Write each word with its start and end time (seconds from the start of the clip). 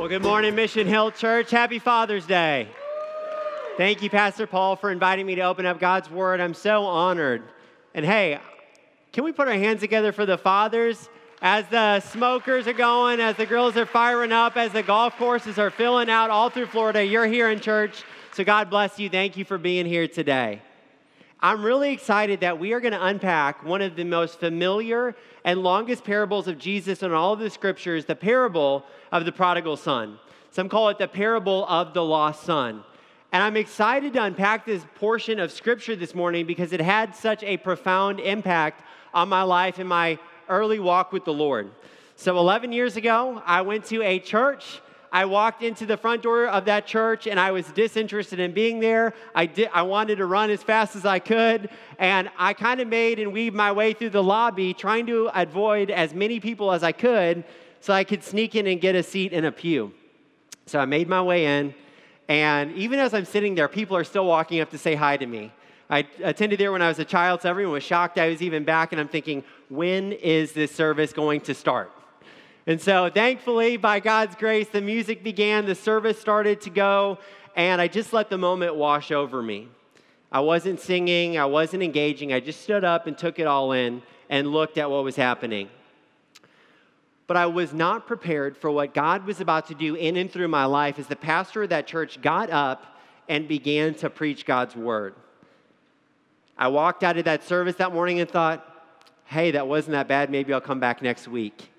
Well, 0.00 0.08
good 0.08 0.22
morning, 0.22 0.54
Mission 0.54 0.86
Hill 0.86 1.10
Church. 1.10 1.50
Happy 1.50 1.78
Father's 1.78 2.24
Day. 2.24 2.68
Thank 3.76 4.00
you, 4.00 4.08
Pastor 4.08 4.46
Paul, 4.46 4.74
for 4.74 4.90
inviting 4.90 5.26
me 5.26 5.34
to 5.34 5.42
open 5.42 5.66
up 5.66 5.78
God's 5.78 6.08
Word. 6.08 6.40
I'm 6.40 6.54
so 6.54 6.86
honored. 6.86 7.42
And 7.92 8.06
hey, 8.06 8.38
can 9.12 9.24
we 9.24 9.32
put 9.32 9.46
our 9.46 9.52
hands 9.52 9.80
together 9.80 10.10
for 10.12 10.24
the 10.24 10.38
fathers? 10.38 11.10
As 11.42 11.66
the 11.68 12.00
smokers 12.00 12.66
are 12.66 12.72
going, 12.72 13.20
as 13.20 13.36
the 13.36 13.44
girls 13.44 13.76
are 13.76 13.84
firing 13.84 14.32
up, 14.32 14.56
as 14.56 14.72
the 14.72 14.82
golf 14.82 15.18
courses 15.18 15.58
are 15.58 15.68
filling 15.68 16.08
out 16.08 16.30
all 16.30 16.48
through 16.48 16.68
Florida, 16.68 17.04
you're 17.04 17.26
here 17.26 17.50
in 17.50 17.60
church. 17.60 18.02
So 18.32 18.42
God 18.42 18.70
bless 18.70 18.98
you. 18.98 19.10
Thank 19.10 19.36
you 19.36 19.44
for 19.44 19.58
being 19.58 19.84
here 19.84 20.08
today. 20.08 20.62
I'm 21.42 21.64
really 21.64 21.92
excited 21.92 22.40
that 22.40 22.58
we 22.58 22.74
are 22.74 22.80
going 22.80 22.92
to 22.92 23.02
unpack 23.02 23.64
one 23.64 23.80
of 23.80 23.96
the 23.96 24.04
most 24.04 24.38
familiar 24.38 25.16
and 25.42 25.62
longest 25.62 26.04
parables 26.04 26.46
of 26.48 26.58
Jesus 26.58 27.02
in 27.02 27.12
all 27.12 27.32
of 27.32 27.38
the 27.38 27.48
scriptures, 27.48 28.04
the 28.04 28.14
parable 28.14 28.84
of 29.10 29.24
the 29.24 29.32
prodigal 29.32 29.78
son. 29.78 30.18
Some 30.50 30.68
call 30.68 30.90
it 30.90 30.98
the 30.98 31.08
parable 31.08 31.64
of 31.66 31.94
the 31.94 32.04
lost 32.04 32.42
son. 32.42 32.84
And 33.32 33.42
I'm 33.42 33.56
excited 33.56 34.12
to 34.14 34.22
unpack 34.22 34.66
this 34.66 34.84
portion 34.96 35.40
of 35.40 35.50
scripture 35.50 35.96
this 35.96 36.14
morning 36.14 36.46
because 36.46 36.74
it 36.74 36.80
had 36.80 37.16
such 37.16 37.42
a 37.42 37.56
profound 37.56 38.20
impact 38.20 38.82
on 39.14 39.30
my 39.30 39.42
life 39.42 39.78
and 39.78 39.88
my 39.88 40.18
early 40.48 40.78
walk 40.78 41.10
with 41.10 41.24
the 41.24 41.32
Lord. 41.32 41.70
So, 42.16 42.36
11 42.36 42.72
years 42.72 42.96
ago, 42.96 43.42
I 43.46 43.62
went 43.62 43.86
to 43.86 44.02
a 44.02 44.18
church 44.18 44.82
I 45.12 45.24
walked 45.24 45.62
into 45.62 45.86
the 45.86 45.96
front 45.96 46.22
door 46.22 46.46
of 46.46 46.66
that 46.66 46.86
church 46.86 47.26
and 47.26 47.38
I 47.38 47.50
was 47.50 47.66
disinterested 47.72 48.38
in 48.38 48.52
being 48.52 48.78
there. 48.78 49.14
I, 49.34 49.46
did, 49.46 49.68
I 49.72 49.82
wanted 49.82 50.16
to 50.16 50.26
run 50.26 50.50
as 50.50 50.62
fast 50.62 50.94
as 50.94 51.04
I 51.04 51.18
could. 51.18 51.68
And 51.98 52.30
I 52.38 52.52
kind 52.52 52.80
of 52.80 52.86
made 52.86 53.18
and 53.18 53.32
weaved 53.32 53.56
my 53.56 53.72
way 53.72 53.92
through 53.92 54.10
the 54.10 54.22
lobby, 54.22 54.72
trying 54.72 55.06
to 55.06 55.30
avoid 55.34 55.90
as 55.90 56.14
many 56.14 56.38
people 56.38 56.70
as 56.70 56.84
I 56.84 56.92
could 56.92 57.44
so 57.80 57.92
I 57.92 58.04
could 58.04 58.22
sneak 58.22 58.54
in 58.54 58.66
and 58.66 58.80
get 58.80 58.94
a 58.94 59.02
seat 59.02 59.32
in 59.32 59.44
a 59.44 59.52
pew. 59.52 59.92
So 60.66 60.78
I 60.78 60.84
made 60.84 61.08
my 61.08 61.22
way 61.22 61.46
in. 61.58 61.74
And 62.28 62.72
even 62.76 63.00
as 63.00 63.12
I'm 63.12 63.24
sitting 63.24 63.56
there, 63.56 63.66
people 63.66 63.96
are 63.96 64.04
still 64.04 64.26
walking 64.26 64.60
up 64.60 64.70
to 64.70 64.78
say 64.78 64.94
hi 64.94 65.16
to 65.16 65.26
me. 65.26 65.52
I 65.88 66.06
attended 66.22 66.60
there 66.60 66.70
when 66.70 66.82
I 66.82 66.88
was 66.88 67.00
a 67.00 67.04
child, 67.04 67.42
so 67.42 67.50
everyone 67.50 67.72
was 67.72 67.82
shocked 67.82 68.16
I 68.16 68.28
was 68.28 68.40
even 68.40 68.62
back. 68.62 68.92
And 68.92 69.00
I'm 69.00 69.08
thinking, 69.08 69.42
when 69.68 70.12
is 70.12 70.52
this 70.52 70.70
service 70.70 71.12
going 71.12 71.40
to 71.42 71.54
start? 71.54 71.90
And 72.66 72.80
so, 72.80 73.08
thankfully, 73.08 73.76
by 73.76 74.00
God's 74.00 74.36
grace, 74.36 74.68
the 74.68 74.80
music 74.80 75.24
began, 75.24 75.66
the 75.66 75.74
service 75.74 76.20
started 76.20 76.60
to 76.62 76.70
go, 76.70 77.18
and 77.56 77.80
I 77.80 77.88
just 77.88 78.12
let 78.12 78.30
the 78.30 78.38
moment 78.38 78.76
wash 78.76 79.10
over 79.10 79.42
me. 79.42 79.68
I 80.30 80.40
wasn't 80.40 80.78
singing, 80.78 81.38
I 81.38 81.46
wasn't 81.46 81.82
engaging, 81.82 82.32
I 82.32 82.40
just 82.40 82.60
stood 82.60 82.84
up 82.84 83.06
and 83.06 83.16
took 83.16 83.38
it 83.38 83.46
all 83.46 83.72
in 83.72 84.02
and 84.28 84.48
looked 84.48 84.78
at 84.78 84.90
what 84.90 85.02
was 85.02 85.16
happening. 85.16 85.68
But 87.26 87.36
I 87.36 87.46
was 87.46 87.72
not 87.72 88.06
prepared 88.06 88.56
for 88.56 88.70
what 88.70 88.92
God 88.94 89.24
was 89.24 89.40
about 89.40 89.66
to 89.68 89.74
do 89.74 89.94
in 89.94 90.16
and 90.16 90.30
through 90.30 90.48
my 90.48 90.64
life 90.64 90.98
as 90.98 91.06
the 91.06 91.16
pastor 91.16 91.62
of 91.62 91.70
that 91.70 91.86
church 91.86 92.20
got 92.20 92.50
up 92.50 92.98
and 93.28 93.48
began 93.48 93.94
to 93.94 94.10
preach 94.10 94.44
God's 94.44 94.76
word. 94.76 95.14
I 96.58 96.68
walked 96.68 97.02
out 97.04 97.16
of 97.16 97.24
that 97.24 97.44
service 97.44 97.76
that 97.76 97.92
morning 97.92 98.20
and 98.20 98.28
thought, 98.28 98.66
hey, 99.24 99.52
that 99.52 99.66
wasn't 99.66 99.92
that 99.92 100.08
bad. 100.08 100.30
Maybe 100.30 100.52
I'll 100.52 100.60
come 100.60 100.80
back 100.80 101.00
next 101.02 101.28
week. 101.28 101.70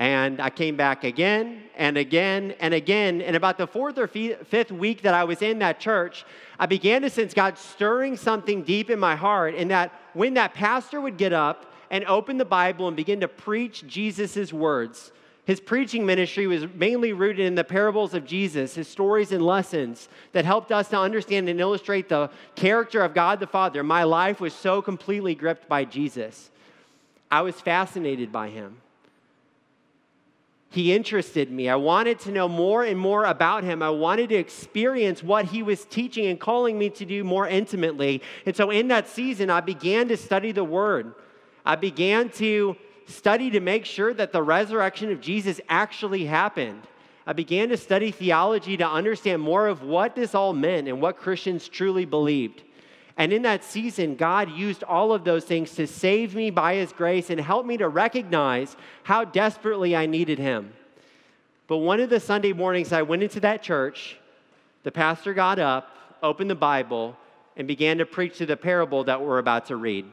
And 0.00 0.40
I 0.40 0.48
came 0.48 0.76
back 0.76 1.04
again 1.04 1.64
and 1.76 1.98
again 1.98 2.54
and 2.58 2.72
again. 2.72 3.20
And 3.20 3.36
about 3.36 3.58
the 3.58 3.66
fourth 3.66 3.98
or 3.98 4.06
fifth 4.06 4.72
week 4.72 5.02
that 5.02 5.12
I 5.12 5.24
was 5.24 5.42
in 5.42 5.58
that 5.58 5.78
church, 5.78 6.24
I 6.58 6.64
began 6.64 7.02
to 7.02 7.10
sense 7.10 7.34
God 7.34 7.58
stirring 7.58 8.16
something 8.16 8.62
deep 8.62 8.88
in 8.88 8.98
my 8.98 9.14
heart. 9.14 9.54
And 9.56 9.70
that 9.70 9.92
when 10.14 10.34
that 10.34 10.54
pastor 10.54 11.02
would 11.02 11.18
get 11.18 11.34
up 11.34 11.70
and 11.90 12.02
open 12.06 12.38
the 12.38 12.46
Bible 12.46 12.88
and 12.88 12.96
begin 12.96 13.20
to 13.20 13.28
preach 13.28 13.86
Jesus' 13.86 14.54
words, 14.54 15.12
his 15.44 15.60
preaching 15.60 16.06
ministry 16.06 16.46
was 16.46 16.64
mainly 16.74 17.12
rooted 17.12 17.44
in 17.44 17.54
the 17.54 17.64
parables 17.64 18.14
of 18.14 18.24
Jesus, 18.24 18.76
his 18.76 18.88
stories 18.88 19.32
and 19.32 19.44
lessons 19.44 20.08
that 20.32 20.46
helped 20.46 20.72
us 20.72 20.88
to 20.88 20.98
understand 20.98 21.46
and 21.50 21.60
illustrate 21.60 22.08
the 22.08 22.30
character 22.54 23.02
of 23.02 23.12
God 23.12 23.38
the 23.38 23.46
Father. 23.46 23.82
My 23.82 24.04
life 24.04 24.40
was 24.40 24.54
so 24.54 24.80
completely 24.80 25.34
gripped 25.34 25.68
by 25.68 25.84
Jesus. 25.84 26.48
I 27.30 27.42
was 27.42 27.60
fascinated 27.60 28.32
by 28.32 28.48
him 28.48 28.78
he 30.72 30.92
interested 30.92 31.50
me. 31.50 31.68
I 31.68 31.74
wanted 31.74 32.20
to 32.20 32.30
know 32.30 32.48
more 32.48 32.84
and 32.84 32.98
more 32.98 33.24
about 33.24 33.64
him. 33.64 33.82
I 33.82 33.90
wanted 33.90 34.28
to 34.28 34.36
experience 34.36 35.20
what 35.20 35.46
he 35.46 35.64
was 35.64 35.84
teaching 35.84 36.26
and 36.26 36.38
calling 36.38 36.78
me 36.78 36.90
to 36.90 37.04
do 37.04 37.24
more 37.24 37.48
intimately. 37.48 38.22
And 38.46 38.54
so, 38.54 38.70
in 38.70 38.86
that 38.88 39.08
season, 39.08 39.50
I 39.50 39.60
began 39.60 40.06
to 40.08 40.16
study 40.16 40.52
the 40.52 40.62
word. 40.62 41.14
I 41.66 41.74
began 41.74 42.28
to 42.30 42.76
study 43.06 43.50
to 43.50 43.58
make 43.58 43.84
sure 43.84 44.14
that 44.14 44.32
the 44.32 44.42
resurrection 44.42 45.10
of 45.10 45.20
Jesus 45.20 45.60
actually 45.68 46.24
happened. 46.24 46.86
I 47.26 47.32
began 47.32 47.68
to 47.70 47.76
study 47.76 48.12
theology 48.12 48.76
to 48.76 48.88
understand 48.88 49.42
more 49.42 49.66
of 49.66 49.82
what 49.82 50.14
this 50.14 50.36
all 50.36 50.52
meant 50.52 50.86
and 50.86 51.02
what 51.02 51.16
Christians 51.16 51.68
truly 51.68 52.04
believed. 52.04 52.62
And 53.20 53.34
in 53.34 53.42
that 53.42 53.64
season, 53.64 54.16
God 54.16 54.50
used 54.50 54.82
all 54.82 55.12
of 55.12 55.24
those 55.24 55.44
things 55.44 55.74
to 55.74 55.86
save 55.86 56.34
me 56.34 56.48
by 56.48 56.76
His 56.76 56.90
grace 56.90 57.28
and 57.28 57.38
help 57.38 57.66
me 57.66 57.76
to 57.76 57.86
recognize 57.86 58.74
how 59.02 59.26
desperately 59.26 59.94
I 59.94 60.06
needed 60.06 60.38
Him. 60.38 60.72
But 61.66 61.76
one 61.76 62.00
of 62.00 62.08
the 62.08 62.18
Sunday 62.18 62.54
mornings 62.54 62.94
I 62.94 63.02
went 63.02 63.22
into 63.22 63.38
that 63.40 63.62
church, 63.62 64.16
the 64.84 64.90
pastor 64.90 65.34
got 65.34 65.58
up, 65.58 65.94
opened 66.22 66.48
the 66.48 66.54
Bible, 66.54 67.14
and 67.58 67.68
began 67.68 67.98
to 67.98 68.06
preach 68.06 68.38
to 68.38 68.46
the 68.46 68.56
parable 68.56 69.04
that 69.04 69.20
we're 69.20 69.36
about 69.36 69.66
to 69.66 69.76
read. 69.76 70.06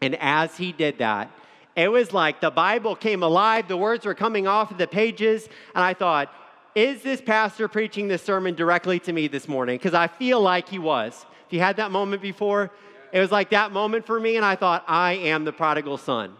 And 0.00 0.16
as 0.18 0.56
he 0.56 0.72
did 0.72 0.96
that, 0.96 1.30
it 1.76 1.88
was 1.88 2.14
like 2.14 2.40
the 2.40 2.50
Bible 2.50 2.96
came 2.96 3.22
alive, 3.22 3.68
the 3.68 3.76
words 3.76 4.06
were 4.06 4.14
coming 4.14 4.46
off 4.46 4.70
of 4.70 4.78
the 4.78 4.86
pages, 4.86 5.46
and 5.74 5.84
I 5.84 5.92
thought, 5.92 6.32
is 6.74 7.02
this 7.02 7.20
pastor 7.20 7.68
preaching 7.68 8.08
this 8.08 8.22
sermon 8.22 8.54
directly 8.54 8.98
to 9.00 9.12
me 9.12 9.28
this 9.28 9.46
morning? 9.46 9.76
Because 9.76 9.92
I 9.92 10.06
feel 10.06 10.40
like 10.40 10.70
he 10.70 10.78
was. 10.78 11.26
If 11.50 11.54
you 11.54 11.58
had 11.58 11.78
that 11.78 11.90
moment 11.90 12.22
before, 12.22 12.70
it 13.10 13.18
was 13.18 13.32
like 13.32 13.50
that 13.50 13.72
moment 13.72 14.06
for 14.06 14.20
me, 14.20 14.36
and 14.36 14.44
I 14.46 14.54
thought, 14.54 14.84
I 14.86 15.14
am 15.14 15.44
the 15.44 15.52
prodigal 15.52 15.98
son. 15.98 16.36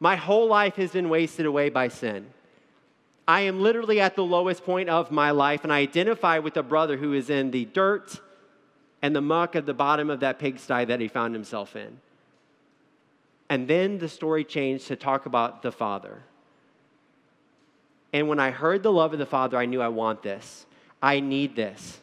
My 0.00 0.16
whole 0.16 0.48
life 0.48 0.74
has 0.74 0.90
been 0.90 1.08
wasted 1.08 1.46
away 1.46 1.70
by 1.70 1.88
sin. 1.88 2.26
I 3.26 3.40
am 3.40 3.62
literally 3.62 4.02
at 4.02 4.14
the 4.14 4.22
lowest 4.22 4.66
point 4.66 4.90
of 4.90 5.10
my 5.10 5.30
life, 5.30 5.64
and 5.64 5.72
I 5.72 5.78
identify 5.78 6.40
with 6.40 6.58
a 6.58 6.62
brother 6.62 6.98
who 6.98 7.14
is 7.14 7.30
in 7.30 7.52
the 7.52 7.64
dirt 7.64 8.20
and 9.00 9.16
the 9.16 9.22
muck 9.22 9.56
at 9.56 9.64
the 9.64 9.72
bottom 9.72 10.10
of 10.10 10.20
that 10.20 10.38
pigsty 10.38 10.84
that 10.84 11.00
he 11.00 11.08
found 11.08 11.34
himself 11.34 11.74
in. 11.74 11.98
And 13.48 13.66
then 13.66 13.96
the 13.96 14.10
story 14.10 14.44
changed 14.44 14.88
to 14.88 14.96
talk 14.96 15.24
about 15.24 15.62
the 15.62 15.72
Father. 15.72 16.20
And 18.12 18.28
when 18.28 18.38
I 18.38 18.50
heard 18.50 18.82
the 18.82 18.92
love 18.92 19.14
of 19.14 19.18
the 19.18 19.24
Father, 19.24 19.56
I 19.56 19.64
knew 19.64 19.80
I 19.80 19.88
want 19.88 20.22
this. 20.22 20.66
I 21.00 21.20
need 21.20 21.56
this. 21.56 21.98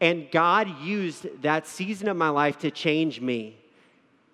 And 0.00 0.30
God 0.30 0.80
used 0.80 1.42
that 1.42 1.66
season 1.66 2.08
of 2.08 2.16
my 2.16 2.30
life 2.30 2.58
to 2.60 2.70
change 2.70 3.20
me. 3.20 3.56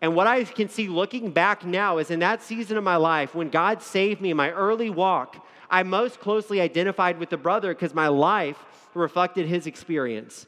And 0.00 0.14
what 0.14 0.26
I 0.26 0.44
can 0.44 0.68
see 0.68 0.88
looking 0.88 1.30
back 1.30 1.64
now 1.64 1.98
is 1.98 2.10
in 2.10 2.20
that 2.20 2.42
season 2.42 2.76
of 2.76 2.84
my 2.84 2.96
life, 2.96 3.34
when 3.34 3.48
God 3.48 3.82
saved 3.82 4.20
me 4.20 4.30
in 4.30 4.36
my 4.36 4.50
early 4.50 4.90
walk, 4.90 5.44
I 5.70 5.82
most 5.82 6.20
closely 6.20 6.60
identified 6.60 7.18
with 7.18 7.30
the 7.30 7.36
brother 7.36 7.74
because 7.74 7.94
my 7.94 8.08
life 8.08 8.64
reflected 8.94 9.46
his 9.46 9.66
experience. 9.66 10.46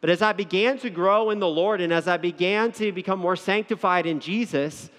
But 0.00 0.10
as 0.10 0.22
I 0.22 0.32
began 0.32 0.78
to 0.78 0.90
grow 0.90 1.30
in 1.30 1.40
the 1.40 1.48
Lord 1.48 1.80
and 1.80 1.92
as 1.92 2.08
I 2.08 2.16
began 2.16 2.72
to 2.72 2.92
become 2.92 3.18
more 3.18 3.36
sanctified 3.36 4.06
in 4.06 4.20
Jesus, 4.20 4.90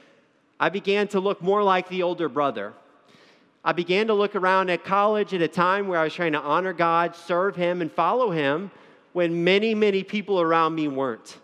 I 0.60 0.70
began 0.70 1.08
to 1.10 1.20
look 1.20 1.42
more 1.42 1.64
like 1.64 1.90
the 1.90 2.04
older 2.04 2.30
brother. 2.30 2.74
I 3.64 3.72
began 3.72 4.08
to 4.08 4.14
look 4.14 4.36
around 4.36 4.70
at 4.70 4.84
college 4.84 5.34
at 5.34 5.42
a 5.42 5.48
time 5.48 5.88
where 5.88 6.00
I 6.00 6.04
was 6.04 6.14
trying 6.14 6.34
to 6.34 6.40
honor 6.40 6.74
God, 6.74 7.16
serve 7.16 7.56
Him, 7.56 7.82
and 7.82 7.92
follow 7.92 8.32
Him 8.32 8.72
when 9.16 9.46
many, 9.46 9.74
many 9.74 10.04
people 10.04 10.42
around 10.42 10.76
me 10.76 10.90
weren't. 10.90 11.38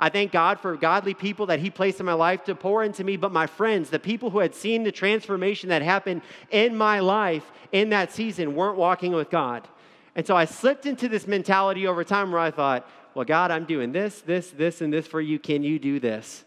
I 0.00 0.08
thank 0.08 0.32
God 0.32 0.58
for 0.58 0.76
godly 0.76 1.14
people 1.14 1.46
that 1.46 1.60
He 1.60 1.70
placed 1.70 2.00
in 2.00 2.06
my 2.06 2.14
life 2.14 2.42
to 2.46 2.56
pour 2.56 2.82
into 2.82 3.04
me, 3.04 3.16
but 3.16 3.30
my 3.30 3.46
friends, 3.46 3.90
the 3.90 4.00
people 4.00 4.30
who 4.30 4.40
had 4.40 4.56
seen 4.56 4.82
the 4.82 4.90
transformation 4.90 5.68
that 5.68 5.82
happened 5.82 6.22
in 6.50 6.76
my 6.76 6.98
life 6.98 7.52
in 7.70 7.90
that 7.90 8.10
season, 8.10 8.56
weren't 8.56 8.76
walking 8.76 9.12
with 9.12 9.30
God. 9.30 9.68
And 10.16 10.26
so 10.26 10.36
I 10.36 10.46
slipped 10.46 10.84
into 10.84 11.08
this 11.08 11.28
mentality 11.28 11.86
over 11.86 12.02
time 12.02 12.32
where 12.32 12.40
I 12.40 12.50
thought, 12.50 12.90
well, 13.14 13.24
God, 13.24 13.52
I'm 13.52 13.66
doing 13.66 13.92
this, 13.92 14.20
this, 14.22 14.50
this, 14.50 14.80
and 14.80 14.92
this 14.92 15.06
for 15.06 15.20
you. 15.20 15.38
Can 15.38 15.62
you 15.62 15.78
do 15.78 16.00
this? 16.00 16.42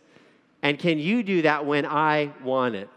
And 0.62 0.78
can 0.78 1.00
you 1.00 1.24
do 1.24 1.44
that 1.44 1.66
when 1.66 1.86
I 1.86 2.34
want 2.44 2.76
it? 2.76 2.90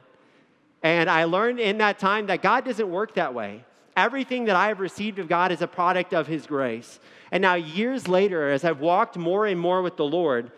And 0.82 1.08
I 1.08 1.24
learned 1.24 1.60
in 1.60 1.78
that 1.78 2.00
time 2.00 2.26
that 2.26 2.42
God 2.42 2.64
doesn't 2.64 2.90
work 2.90 3.14
that 3.14 3.34
way. 3.34 3.62
Everything 3.98 4.44
that 4.44 4.54
I 4.54 4.68
have 4.68 4.78
received 4.78 5.18
of 5.18 5.26
God 5.28 5.50
is 5.50 5.60
a 5.60 5.66
product 5.66 6.14
of 6.14 6.28
His 6.28 6.46
grace. 6.46 7.00
And 7.32 7.42
now, 7.42 7.54
years 7.54 8.06
later, 8.06 8.48
as 8.48 8.64
I've 8.64 8.78
walked 8.78 9.16
more 9.16 9.44
and 9.44 9.58
more 9.58 9.82
with 9.82 9.96
the 9.96 10.04
Lord, 10.04 10.52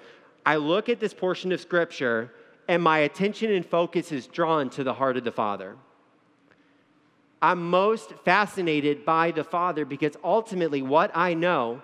I 0.45 0.57
look 0.57 0.91
at 0.91 1.01
this 1.01 1.15
portion 1.15 1.51
of 1.51 1.59
Scripture 1.59 2.35
and 2.69 2.83
my 2.83 2.99
attention 2.99 3.51
and 3.51 3.65
focus 3.65 4.13
is 4.13 4.27
drawn 4.27 4.69
to 4.71 4.85
the 4.85 4.93
heart 4.93 5.17
of 5.17 5.25
the 5.25 5.33
Father. 5.33 5.79
I'm 7.41 7.71
most 7.71 8.13
fascinated 8.27 9.07
by 9.07 9.31
the 9.31 9.43
Father 9.43 9.87
because 9.87 10.19
ultimately, 10.23 10.83
what 10.83 11.11
I 11.15 11.33
know 11.33 11.81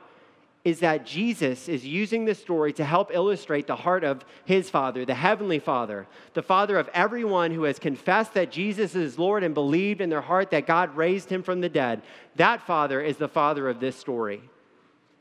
is 0.67 0.81
that 0.81 1.07
Jesus 1.07 1.69
is 1.69 1.87
using 1.87 2.25
this 2.25 2.41
story 2.41 2.73
to 2.73 2.85
help 2.85 3.15
illustrate 3.15 3.69
the 3.69 3.77
heart 3.77 4.03
of 4.03 4.25
his 4.45 4.69
Father, 4.69 5.05
the 5.05 5.15
Heavenly 5.15 5.61
Father, 5.61 6.09
the 6.35 6.43
Father 6.43 6.77
of 6.77 6.91
everyone 6.93 7.53
who 7.53 7.63
has 7.63 7.79
confessed 7.79 8.35
that 8.35 8.51
Jesus 8.51 8.97
is 8.97 9.17
Lord 9.17 9.45
and 9.45 9.55
believed 9.55 10.01
in 10.01 10.11
their 10.11 10.21
heart 10.21 10.51
that 10.51 10.67
God 10.67 10.97
raised 10.97 11.31
him 11.31 11.45
from 11.45 11.61
the 11.61 11.69
dead. 11.69 12.03
That 12.35 12.67
Father 12.67 13.01
is 13.01 13.17
the 13.17 13.29
Father 13.29 13.69
of 13.69 13.79
this 13.79 13.95
story. 13.95 14.43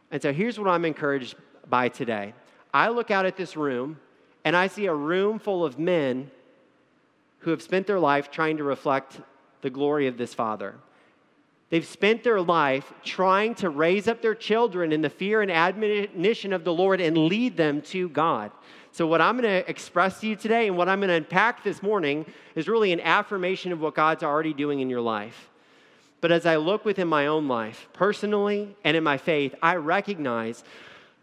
And 0.09 0.19
so 0.19 0.33
here's 0.33 0.57
what 0.57 0.68
I'm 0.68 0.83
encouraged 0.83 1.36
by 1.69 1.89
today 1.89 2.33
I 2.74 2.89
look 2.89 3.12
out 3.12 3.27
at 3.27 3.38
this 3.38 3.56
room 3.56 4.00
and 4.45 4.56
I 4.56 4.65
see 4.65 4.88
a 4.88 4.95
room 4.95 5.38
full 5.38 5.63
of 5.63 5.77
men 5.77 6.31
who 7.42 7.51
have 7.51 7.62
spent 7.62 7.86
their 7.86 8.00
life 8.00 8.31
trying 8.31 8.57
to 8.57 8.63
reflect 8.63 9.21
the 9.62 9.69
glory 9.69 10.07
of 10.07 10.18
this 10.18 10.33
Father. 10.33 10.74
They've 11.69 11.85
spent 11.85 12.23
their 12.23 12.41
life 12.41 12.94
trying 13.03 13.56
to 13.56 13.69
raise 13.69 14.07
up 14.07 14.21
their 14.21 14.35
children 14.35 14.91
in 14.91 15.01
the 15.01 15.09
fear 15.09 15.41
and 15.41 15.51
admonition 15.51 16.53
of 16.53 16.63
the 16.63 16.73
Lord 16.73 17.01
and 17.01 17.17
lead 17.17 17.57
them 17.57 17.81
to 17.83 18.07
God. 18.09 18.51
So, 18.91 19.07
what 19.07 19.19
I'm 19.19 19.38
going 19.38 19.63
to 19.63 19.69
express 19.69 20.21
to 20.21 20.27
you 20.27 20.35
today 20.35 20.67
and 20.67 20.77
what 20.77 20.88
I'm 20.88 21.00
going 21.00 21.09
to 21.09 21.15
unpack 21.15 21.63
this 21.63 21.83
morning 21.83 22.25
is 22.56 22.67
really 22.67 22.94
an 22.94 23.01
affirmation 23.01 23.71
of 23.71 23.81
what 23.81 23.95
God's 23.95 24.23
already 24.23 24.53
doing 24.53 24.79
in 24.79 24.89
your 24.89 25.01
life. 25.01 25.50
But 26.21 26.31
as 26.31 26.45
I 26.45 26.56
look 26.56 26.85
within 26.85 27.07
my 27.07 27.27
own 27.27 27.47
life, 27.47 27.89
personally 27.94 28.75
and 28.83 28.95
in 28.95 29.03
my 29.03 29.18
faith, 29.18 29.53
I 29.61 29.75
recognize 29.75 30.63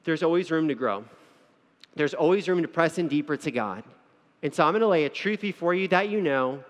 there's 0.04 0.22
always 0.22 0.50
room 0.50 0.68
to 0.68 0.74
grow. 0.74 1.04
There's 1.94 2.14
always 2.14 2.48
room 2.48 2.62
to 2.62 2.68
press 2.68 2.98
in 2.98 3.08
deeper 3.08 3.36
to 3.36 3.50
God. 3.50 3.84
And 4.42 4.54
so 4.54 4.64
I'm 4.64 4.72
going 4.72 4.80
to 4.80 4.88
lay 4.88 5.04
a 5.04 5.08
truth 5.08 5.40
before 5.40 5.74
you 5.74 5.88
that 5.88 6.08
you 6.08 6.20
know 6.20 6.64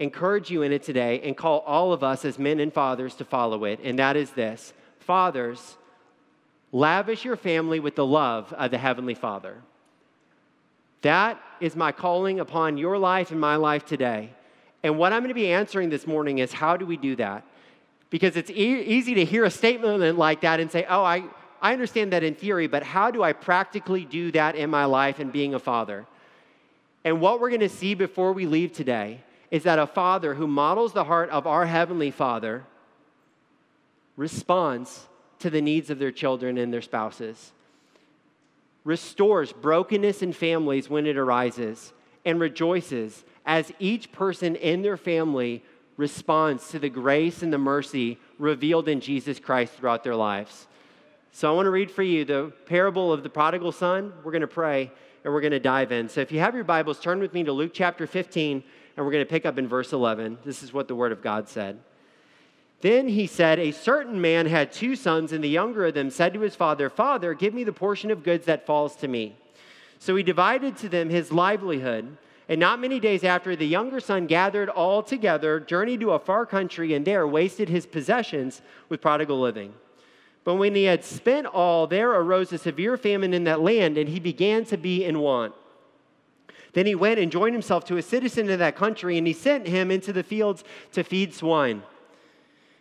encourage 0.00 0.50
you 0.50 0.62
in 0.62 0.72
it 0.72 0.82
today 0.82 1.20
and 1.20 1.36
call 1.36 1.60
all 1.60 1.92
of 1.92 2.02
us 2.02 2.24
as 2.24 2.38
men 2.38 2.58
and 2.58 2.72
fathers 2.72 3.14
to 3.16 3.24
follow 3.24 3.64
it. 3.64 3.78
And 3.84 3.98
that 4.00 4.16
is 4.16 4.30
this 4.30 4.72
Fathers, 4.98 5.76
lavish 6.72 7.24
your 7.24 7.36
family 7.36 7.78
with 7.78 7.94
the 7.94 8.06
love 8.06 8.52
of 8.54 8.70
the 8.70 8.78
Heavenly 8.78 9.14
Father. 9.14 9.56
That 11.02 11.40
is 11.60 11.76
my 11.76 11.92
calling 11.92 12.40
upon 12.40 12.76
your 12.76 12.98
life 12.98 13.30
and 13.30 13.40
my 13.40 13.56
life 13.56 13.84
today. 13.84 14.30
And 14.82 14.98
what 14.98 15.12
I'm 15.12 15.20
going 15.20 15.28
to 15.28 15.34
be 15.34 15.52
answering 15.52 15.90
this 15.90 16.06
morning 16.06 16.38
is 16.38 16.52
how 16.52 16.76
do 16.76 16.86
we 16.86 16.96
do 16.96 17.16
that? 17.16 17.44
Because 18.08 18.36
it's 18.36 18.50
e- 18.50 18.82
easy 18.82 19.14
to 19.14 19.24
hear 19.24 19.44
a 19.44 19.50
statement 19.50 20.18
like 20.18 20.40
that 20.40 20.60
and 20.60 20.70
say, 20.70 20.86
oh, 20.88 21.02
I, 21.02 21.24
I 21.60 21.72
understand 21.72 22.12
that 22.12 22.22
in 22.22 22.34
theory, 22.34 22.66
but 22.66 22.82
how 22.82 23.10
do 23.10 23.22
I 23.22 23.32
practically 23.32 24.04
do 24.04 24.32
that 24.32 24.56
in 24.56 24.70
my 24.70 24.86
life 24.86 25.18
and 25.18 25.30
being 25.30 25.54
a 25.54 25.58
father? 25.58 26.06
And 27.04 27.20
what 27.20 27.40
we're 27.40 27.50
going 27.50 27.60
to 27.60 27.68
see 27.68 27.94
before 27.94 28.32
we 28.32 28.46
leave 28.46 28.72
today 28.72 29.20
is 29.50 29.64
that 29.64 29.78
a 29.78 29.86
father 29.86 30.34
who 30.34 30.46
models 30.46 30.92
the 30.92 31.04
heart 31.04 31.30
of 31.30 31.46
our 31.46 31.66
Heavenly 31.66 32.10
Father 32.10 32.64
responds 34.16 35.06
to 35.40 35.50
the 35.50 35.62
needs 35.62 35.90
of 35.90 35.98
their 35.98 36.12
children 36.12 36.58
and 36.58 36.72
their 36.72 36.82
spouses, 36.82 37.52
restores 38.84 39.52
brokenness 39.52 40.22
in 40.22 40.32
families 40.32 40.88
when 40.88 41.06
it 41.06 41.16
arises, 41.16 41.92
and 42.24 42.38
rejoices 42.38 43.24
as 43.46 43.72
each 43.78 44.12
person 44.12 44.54
in 44.56 44.82
their 44.82 44.96
family 44.96 45.62
responds 45.96 46.68
to 46.68 46.78
the 46.78 46.88
grace 46.88 47.42
and 47.42 47.52
the 47.52 47.58
mercy 47.58 48.18
revealed 48.38 48.88
in 48.88 49.00
Jesus 49.00 49.38
Christ 49.38 49.72
throughout 49.74 50.04
their 50.04 50.16
lives. 50.16 50.66
So 51.32 51.50
I 51.50 51.54
want 51.54 51.66
to 51.66 51.70
read 51.70 51.90
for 51.90 52.02
you 52.02 52.24
the 52.24 52.52
parable 52.66 53.12
of 53.12 53.22
the 53.22 53.30
prodigal 53.30 53.72
son. 53.72 54.12
We're 54.22 54.32
going 54.32 54.40
to 54.40 54.46
pray 54.46 54.90
and 55.24 55.32
we're 55.32 55.40
going 55.40 55.52
to 55.52 55.60
dive 55.60 55.92
in. 55.92 56.08
So 56.08 56.20
if 56.20 56.32
you 56.32 56.40
have 56.40 56.54
your 56.54 56.64
Bibles, 56.64 57.00
turn 57.00 57.20
with 57.20 57.34
me 57.34 57.44
to 57.44 57.52
Luke 57.52 57.72
chapter 57.74 58.06
15 58.06 58.62
and 59.00 59.06
we're 59.06 59.12
going 59.12 59.24
to 59.24 59.30
pick 59.30 59.46
up 59.46 59.56
in 59.56 59.66
verse 59.66 59.94
11. 59.94 60.40
This 60.44 60.62
is 60.62 60.74
what 60.74 60.86
the 60.86 60.94
Word 60.94 61.10
of 61.10 61.22
God 61.22 61.48
said. 61.48 61.78
Then 62.82 63.08
he 63.08 63.26
said, 63.26 63.58
A 63.58 63.70
certain 63.70 64.20
man 64.20 64.44
had 64.44 64.72
two 64.72 64.94
sons, 64.94 65.32
and 65.32 65.42
the 65.42 65.48
younger 65.48 65.86
of 65.86 65.94
them 65.94 66.10
said 66.10 66.34
to 66.34 66.40
his 66.40 66.54
father, 66.54 66.90
Father, 66.90 67.32
give 67.32 67.54
me 67.54 67.64
the 67.64 67.72
portion 67.72 68.10
of 68.10 68.22
goods 68.22 68.44
that 68.44 68.66
falls 68.66 68.96
to 68.96 69.08
me. 69.08 69.36
So 69.98 70.14
he 70.16 70.22
divided 70.22 70.76
to 70.76 70.90
them 70.90 71.08
his 71.08 71.32
livelihood. 71.32 72.14
And 72.46 72.60
not 72.60 72.78
many 72.78 73.00
days 73.00 73.24
after, 73.24 73.56
the 73.56 73.66
younger 73.66 74.00
son 74.00 74.26
gathered 74.26 74.68
all 74.68 75.02
together, 75.02 75.60
journeyed 75.60 76.00
to 76.00 76.10
a 76.10 76.18
far 76.18 76.44
country, 76.44 76.92
and 76.92 77.06
there 77.06 77.26
wasted 77.26 77.70
his 77.70 77.86
possessions 77.86 78.60
with 78.90 79.00
prodigal 79.00 79.40
living. 79.40 79.72
But 80.44 80.56
when 80.56 80.74
he 80.74 80.84
had 80.84 81.04
spent 81.04 81.46
all, 81.46 81.86
there 81.86 82.10
arose 82.10 82.52
a 82.52 82.58
severe 82.58 82.98
famine 82.98 83.32
in 83.32 83.44
that 83.44 83.62
land, 83.62 83.96
and 83.96 84.10
he 84.10 84.20
began 84.20 84.66
to 84.66 84.76
be 84.76 85.06
in 85.06 85.20
want. 85.20 85.54
Then 86.72 86.86
he 86.86 86.94
went 86.94 87.18
and 87.18 87.32
joined 87.32 87.54
himself 87.54 87.84
to 87.86 87.96
a 87.96 88.02
citizen 88.02 88.48
of 88.50 88.60
that 88.60 88.76
country, 88.76 89.18
and 89.18 89.26
he 89.26 89.32
sent 89.32 89.66
him 89.66 89.90
into 89.90 90.12
the 90.12 90.22
fields 90.22 90.62
to 90.92 91.02
feed 91.02 91.34
swine. 91.34 91.82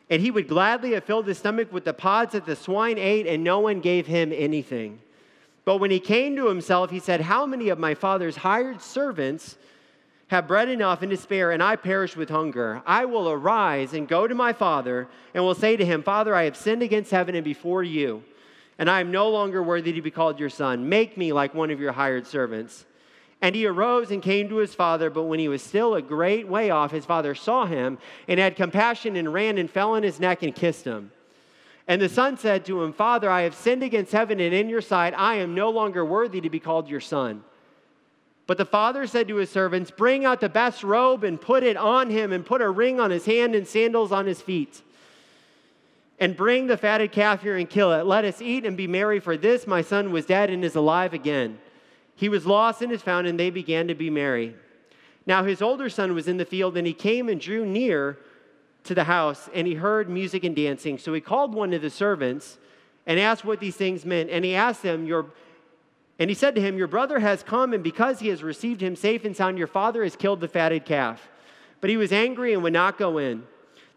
And 0.09 0.21
he 0.21 0.31
would 0.31 0.47
gladly 0.47 0.93
have 0.93 1.03
filled 1.03 1.27
his 1.27 1.37
stomach 1.37 1.71
with 1.71 1.85
the 1.85 1.93
pods 1.93 2.33
that 2.33 2.45
the 2.45 2.55
swine 2.55 2.97
ate, 2.97 3.27
and 3.27 3.43
no 3.43 3.59
one 3.59 3.79
gave 3.79 4.07
him 4.07 4.31
anything. 4.33 4.99
But 5.65 5.77
when 5.77 5.91
he 5.91 5.99
came 5.99 6.35
to 6.35 6.47
himself, 6.47 6.89
he 6.89 6.99
said, 6.99 7.21
How 7.21 7.45
many 7.45 7.69
of 7.69 7.77
my 7.77 7.93
father's 7.93 8.37
hired 8.37 8.81
servants 8.81 9.57
have 10.27 10.47
bread 10.47 10.69
enough 10.69 11.01
and 11.01 11.11
to 11.11 11.17
spare, 11.17 11.51
and 11.51 11.61
I 11.61 11.75
perish 11.75 12.15
with 12.15 12.29
hunger? 12.29 12.81
I 12.85 13.05
will 13.05 13.29
arise 13.29 13.93
and 13.93 14.07
go 14.07 14.27
to 14.27 14.33
my 14.35 14.53
father, 14.53 15.07
and 15.33 15.43
will 15.43 15.55
say 15.55 15.77
to 15.77 15.85
him, 15.85 16.01
Father, 16.01 16.33
I 16.33 16.45
have 16.45 16.57
sinned 16.57 16.81
against 16.81 17.11
heaven 17.11 17.35
and 17.35 17.45
before 17.45 17.83
you, 17.83 18.23
and 18.79 18.89
I 18.89 18.99
am 18.99 19.11
no 19.11 19.29
longer 19.29 19.61
worthy 19.61 19.93
to 19.93 20.01
be 20.01 20.11
called 20.11 20.39
your 20.39 20.49
son. 20.49 20.89
Make 20.89 21.17
me 21.17 21.33
like 21.33 21.53
one 21.53 21.69
of 21.69 21.79
your 21.79 21.91
hired 21.91 22.25
servants. 22.25 22.85
And 23.41 23.55
he 23.55 23.65
arose 23.65 24.11
and 24.11 24.21
came 24.21 24.49
to 24.49 24.57
his 24.57 24.75
father, 24.75 25.09
but 25.09 25.23
when 25.23 25.39
he 25.39 25.47
was 25.47 25.63
still 25.63 25.95
a 25.95 26.01
great 26.01 26.47
way 26.47 26.69
off, 26.71 26.91
his 26.91 27.05
father 27.05 27.33
saw 27.33 27.65
him 27.65 27.97
and 28.27 28.39
had 28.39 28.57
compassion 28.57 29.15
and 29.15 29.33
ran 29.33 29.57
and 29.57 29.69
fell 29.69 29.91
on 29.91 30.03
his 30.03 30.19
neck 30.19 30.43
and 30.43 30.53
kissed 30.53 30.83
him. 30.83 31.11
And 31.87 32.01
the 32.01 32.09
son 32.09 32.37
said 32.37 32.65
to 32.65 32.83
him, 32.83 32.91
Father, 32.91 33.29
I 33.29 33.41
have 33.41 33.55
sinned 33.55 33.81
against 33.81 34.11
heaven 34.11 34.39
and 34.39 34.53
in 34.53 34.69
your 34.69 34.81
sight. 34.81 35.13
I 35.17 35.35
am 35.35 35.55
no 35.55 35.69
longer 35.69 36.03
worthy 36.03 36.41
to 36.41 36.49
be 36.49 36.59
called 36.59 36.89
your 36.89 36.99
son. 36.99 37.43
But 38.45 38.57
the 38.57 38.65
father 38.65 39.07
said 39.07 39.27
to 39.29 39.37
his 39.37 39.49
servants, 39.49 39.89
Bring 39.89 40.25
out 40.25 40.41
the 40.41 40.49
best 40.49 40.83
robe 40.83 41.23
and 41.23 41.39
put 41.39 41.63
it 41.63 41.77
on 41.77 42.09
him, 42.09 42.33
and 42.33 42.45
put 42.45 42.61
a 42.61 42.69
ring 42.69 42.99
on 42.99 43.09
his 43.09 43.25
hand 43.25 43.55
and 43.55 43.67
sandals 43.67 44.11
on 44.11 44.25
his 44.25 44.41
feet. 44.41 44.81
And 46.19 46.35
bring 46.35 46.67
the 46.67 46.77
fatted 46.77 47.11
calf 47.11 47.41
here 47.41 47.55
and 47.55 47.69
kill 47.69 47.93
it. 47.93 48.05
Let 48.05 48.25
us 48.25 48.41
eat 48.41 48.65
and 48.65 48.75
be 48.75 48.85
merry, 48.85 49.19
for 49.19 49.37
this 49.37 49.65
my 49.65 49.81
son 49.81 50.11
was 50.11 50.25
dead 50.25 50.49
and 50.49 50.65
is 50.65 50.75
alive 50.75 51.13
again 51.13 51.57
he 52.19 52.27
was 52.27 52.45
lost 52.45 52.81
and 52.81 52.91
is 52.91 53.01
found, 53.01 53.27
and 53.27 53.39
they 53.39 53.49
began 53.49 53.87
to 53.87 53.95
be 53.95 54.09
merry. 54.09 54.53
Now 55.25 55.45
his 55.45 55.61
older 55.61 55.89
son 55.89 56.13
was 56.13 56.27
in 56.27 56.35
the 56.35 56.43
field, 56.43 56.75
and 56.75 56.85
he 56.85 56.91
came 56.91 57.29
and 57.29 57.39
drew 57.39 57.65
near 57.65 58.17
to 58.83 58.93
the 58.93 59.05
house, 59.05 59.49
and 59.53 59.65
he 59.65 59.75
heard 59.75 60.09
music 60.09 60.43
and 60.43 60.53
dancing. 60.53 60.97
So 60.97 61.13
he 61.13 61.21
called 61.21 61.53
one 61.53 61.71
of 61.71 61.81
the 61.81 61.89
servants 61.89 62.57
and 63.05 63.21
asked 63.21 63.45
what 63.45 63.61
these 63.61 63.77
things 63.77 64.03
meant. 64.05 64.29
And 64.31 64.43
he 64.43 64.53
asked 64.53 64.83
them, 64.83 65.05
Your 65.05 65.27
and 66.19 66.29
he 66.29 66.33
said 66.33 66.55
to 66.55 66.61
him, 66.61 66.77
Your 66.77 66.87
brother 66.87 67.19
has 67.19 67.41
come, 67.41 67.71
and 67.71 67.81
because 67.81 68.19
he 68.19 68.27
has 68.27 68.43
received 68.43 68.81
him 68.81 68.97
safe 68.97 69.23
and 69.23 69.33
sound, 69.33 69.57
your 69.57 69.67
father 69.67 70.03
has 70.03 70.17
killed 70.17 70.41
the 70.41 70.49
fatted 70.49 70.83
calf. 70.83 71.29
But 71.79 71.89
he 71.89 71.95
was 71.95 72.11
angry 72.11 72.53
and 72.53 72.61
would 72.63 72.73
not 72.73 72.97
go 72.97 73.17
in. 73.17 73.43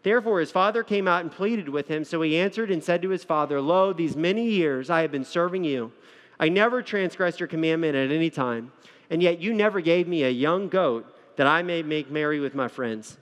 Therefore, 0.03 0.39
his 0.39 0.51
father 0.51 0.81
came 0.81 1.09
out 1.09 1.23
and 1.23 1.31
pleaded 1.31 1.67
with 1.67 1.89
him. 1.89 2.05
So 2.05 2.21
he 2.21 2.37
answered 2.37 2.71
and 2.71 2.81
said 2.81 3.01
to 3.01 3.09
his 3.09 3.25
father, 3.25 3.59
Lo, 3.59 3.91
these 3.91 4.15
many 4.15 4.47
years 4.47 4.89
I 4.89 5.01
have 5.01 5.11
been 5.11 5.25
serving 5.25 5.65
you 5.65 5.91
I 6.39 6.49
never 6.49 6.81
transgressed 6.81 7.39
your 7.39 7.47
commandment 7.47 7.95
at 7.95 8.11
any 8.11 8.29
time, 8.29 8.71
and 9.09 9.21
yet 9.21 9.39
you 9.39 9.53
never 9.53 9.81
gave 9.81 10.07
me 10.07 10.23
a 10.23 10.29
young 10.29 10.69
goat 10.69 11.05
that 11.35 11.47
I 11.47 11.61
may 11.61 11.81
make 11.83 12.11
merry 12.11 12.39
with 12.39 12.55
my 12.55 12.67
friends. 12.67 13.17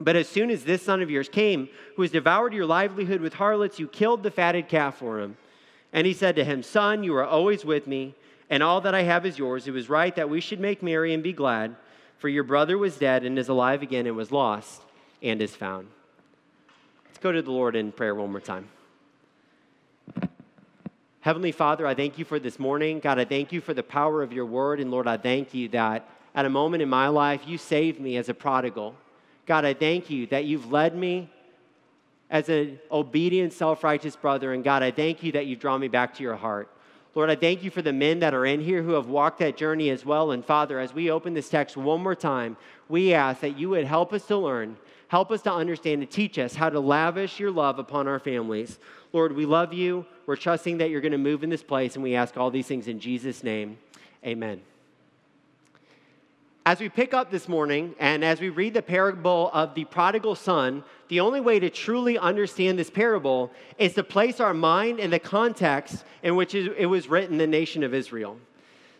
But 0.00 0.16
as 0.16 0.28
soon 0.28 0.50
as 0.50 0.64
this 0.64 0.82
son 0.82 1.00
of 1.00 1.10
yours 1.10 1.28
came, 1.28 1.68
who 1.96 2.02
has 2.02 2.10
devoured 2.10 2.52
your 2.52 2.66
livelihood 2.66 3.20
with 3.20 3.34
harlots, 3.34 3.78
you 3.78 3.88
killed 3.88 4.22
the 4.22 4.30
fatted 4.30 4.68
calf 4.68 4.96
for 4.98 5.20
him. 5.20 5.36
And 5.92 6.06
he 6.06 6.12
said 6.12 6.36
to 6.36 6.44
him, 6.44 6.62
Son, 6.62 7.02
you 7.02 7.14
are 7.16 7.24
always 7.24 7.64
with 7.64 7.86
me, 7.86 8.14
and 8.50 8.62
all 8.62 8.80
that 8.82 8.94
I 8.94 9.02
have 9.02 9.24
is 9.24 9.38
yours. 9.38 9.66
It 9.66 9.72
was 9.72 9.88
right 9.88 10.14
that 10.16 10.28
we 10.28 10.40
should 10.40 10.60
make 10.60 10.82
merry 10.82 11.14
and 11.14 11.22
be 11.22 11.32
glad, 11.32 11.74
for 12.18 12.28
your 12.28 12.44
brother 12.44 12.76
was 12.76 12.98
dead 12.98 13.24
and 13.24 13.38
is 13.38 13.48
alive 13.48 13.82
again 13.82 14.06
and 14.06 14.16
was 14.16 14.32
lost 14.32 14.82
and 15.22 15.40
is 15.40 15.56
found. 15.56 15.88
Let's 17.06 17.18
go 17.18 17.32
to 17.32 17.40
the 17.40 17.50
Lord 17.50 17.76
in 17.76 17.92
prayer 17.92 18.14
one 18.14 18.30
more 18.30 18.40
time. 18.40 18.68
Heavenly 21.26 21.50
Father, 21.50 21.88
I 21.88 21.94
thank 21.94 22.20
you 22.20 22.24
for 22.24 22.38
this 22.38 22.56
morning. 22.56 23.00
God, 23.00 23.18
I 23.18 23.24
thank 23.24 23.50
you 23.50 23.60
for 23.60 23.74
the 23.74 23.82
power 23.82 24.22
of 24.22 24.32
your 24.32 24.46
word. 24.46 24.78
And 24.78 24.92
Lord, 24.92 25.08
I 25.08 25.16
thank 25.16 25.54
you 25.54 25.66
that 25.70 26.08
at 26.36 26.44
a 26.44 26.48
moment 26.48 26.84
in 26.84 26.88
my 26.88 27.08
life, 27.08 27.40
you 27.48 27.58
saved 27.58 27.98
me 27.98 28.16
as 28.16 28.28
a 28.28 28.34
prodigal. 28.34 28.94
God, 29.44 29.64
I 29.64 29.74
thank 29.74 30.08
you 30.08 30.28
that 30.28 30.44
you've 30.44 30.70
led 30.70 30.94
me 30.94 31.28
as 32.30 32.48
an 32.48 32.78
obedient, 32.92 33.52
self 33.52 33.82
righteous 33.82 34.14
brother. 34.14 34.52
And 34.52 34.62
God, 34.62 34.84
I 34.84 34.92
thank 34.92 35.24
you 35.24 35.32
that 35.32 35.46
you've 35.46 35.58
drawn 35.58 35.80
me 35.80 35.88
back 35.88 36.14
to 36.14 36.22
your 36.22 36.36
heart. 36.36 36.70
Lord, 37.16 37.28
I 37.28 37.34
thank 37.34 37.64
you 37.64 37.72
for 37.72 37.82
the 37.82 37.92
men 37.92 38.20
that 38.20 38.32
are 38.32 38.46
in 38.46 38.60
here 38.60 38.84
who 38.84 38.92
have 38.92 39.08
walked 39.08 39.40
that 39.40 39.56
journey 39.56 39.90
as 39.90 40.06
well. 40.06 40.30
And 40.30 40.44
Father, 40.44 40.78
as 40.78 40.94
we 40.94 41.10
open 41.10 41.34
this 41.34 41.48
text 41.48 41.76
one 41.76 42.04
more 42.04 42.14
time, 42.14 42.56
we 42.88 43.12
ask 43.14 43.40
that 43.40 43.58
you 43.58 43.70
would 43.70 43.84
help 43.84 44.12
us 44.12 44.24
to 44.28 44.36
learn, 44.36 44.76
help 45.08 45.32
us 45.32 45.42
to 45.42 45.52
understand, 45.52 46.02
and 46.02 46.10
teach 46.10 46.38
us 46.38 46.54
how 46.54 46.70
to 46.70 46.78
lavish 46.78 47.40
your 47.40 47.50
love 47.50 47.80
upon 47.80 48.06
our 48.06 48.20
families. 48.20 48.78
Lord, 49.12 49.34
we 49.34 49.44
love 49.44 49.72
you. 49.72 50.06
We're 50.26 50.36
trusting 50.36 50.78
that 50.78 50.90
you're 50.90 51.00
going 51.00 51.12
to 51.12 51.18
move 51.18 51.44
in 51.44 51.50
this 51.50 51.62
place, 51.62 51.94
and 51.94 52.02
we 52.02 52.16
ask 52.16 52.36
all 52.36 52.50
these 52.50 52.66
things 52.66 52.88
in 52.88 52.98
Jesus' 52.98 53.44
name. 53.44 53.78
Amen. 54.24 54.60
As 56.66 56.80
we 56.80 56.88
pick 56.88 57.14
up 57.14 57.30
this 57.30 57.48
morning 57.48 57.94
and 58.00 58.24
as 58.24 58.40
we 58.40 58.48
read 58.48 58.74
the 58.74 58.82
parable 58.82 59.52
of 59.54 59.76
the 59.76 59.84
prodigal 59.84 60.34
son, 60.34 60.82
the 61.06 61.20
only 61.20 61.38
way 61.40 61.60
to 61.60 61.70
truly 61.70 62.18
understand 62.18 62.76
this 62.76 62.90
parable 62.90 63.52
is 63.78 63.94
to 63.94 64.02
place 64.02 64.40
our 64.40 64.52
mind 64.52 64.98
in 64.98 65.10
the 65.10 65.20
context 65.20 66.04
in 66.24 66.34
which 66.34 66.56
it 66.56 66.86
was 66.86 67.08
written, 67.08 67.38
the 67.38 67.46
nation 67.46 67.84
of 67.84 67.94
Israel. 67.94 68.36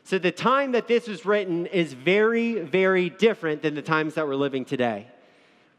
So 0.05 0.21
the 0.21 0.31
time 0.31 0.71
that 0.73 0.87
this 0.87 1.09
was 1.09 1.27
written 1.27 1.67
is 1.67 1.93
very, 1.93 2.61
very 2.61 3.11
different 3.11 3.63
than 3.63 3.75
the 3.75 3.83
times 3.83 4.15
that 4.15 4.29
we're 4.29 4.37
living 4.37 4.65
today. 4.65 5.09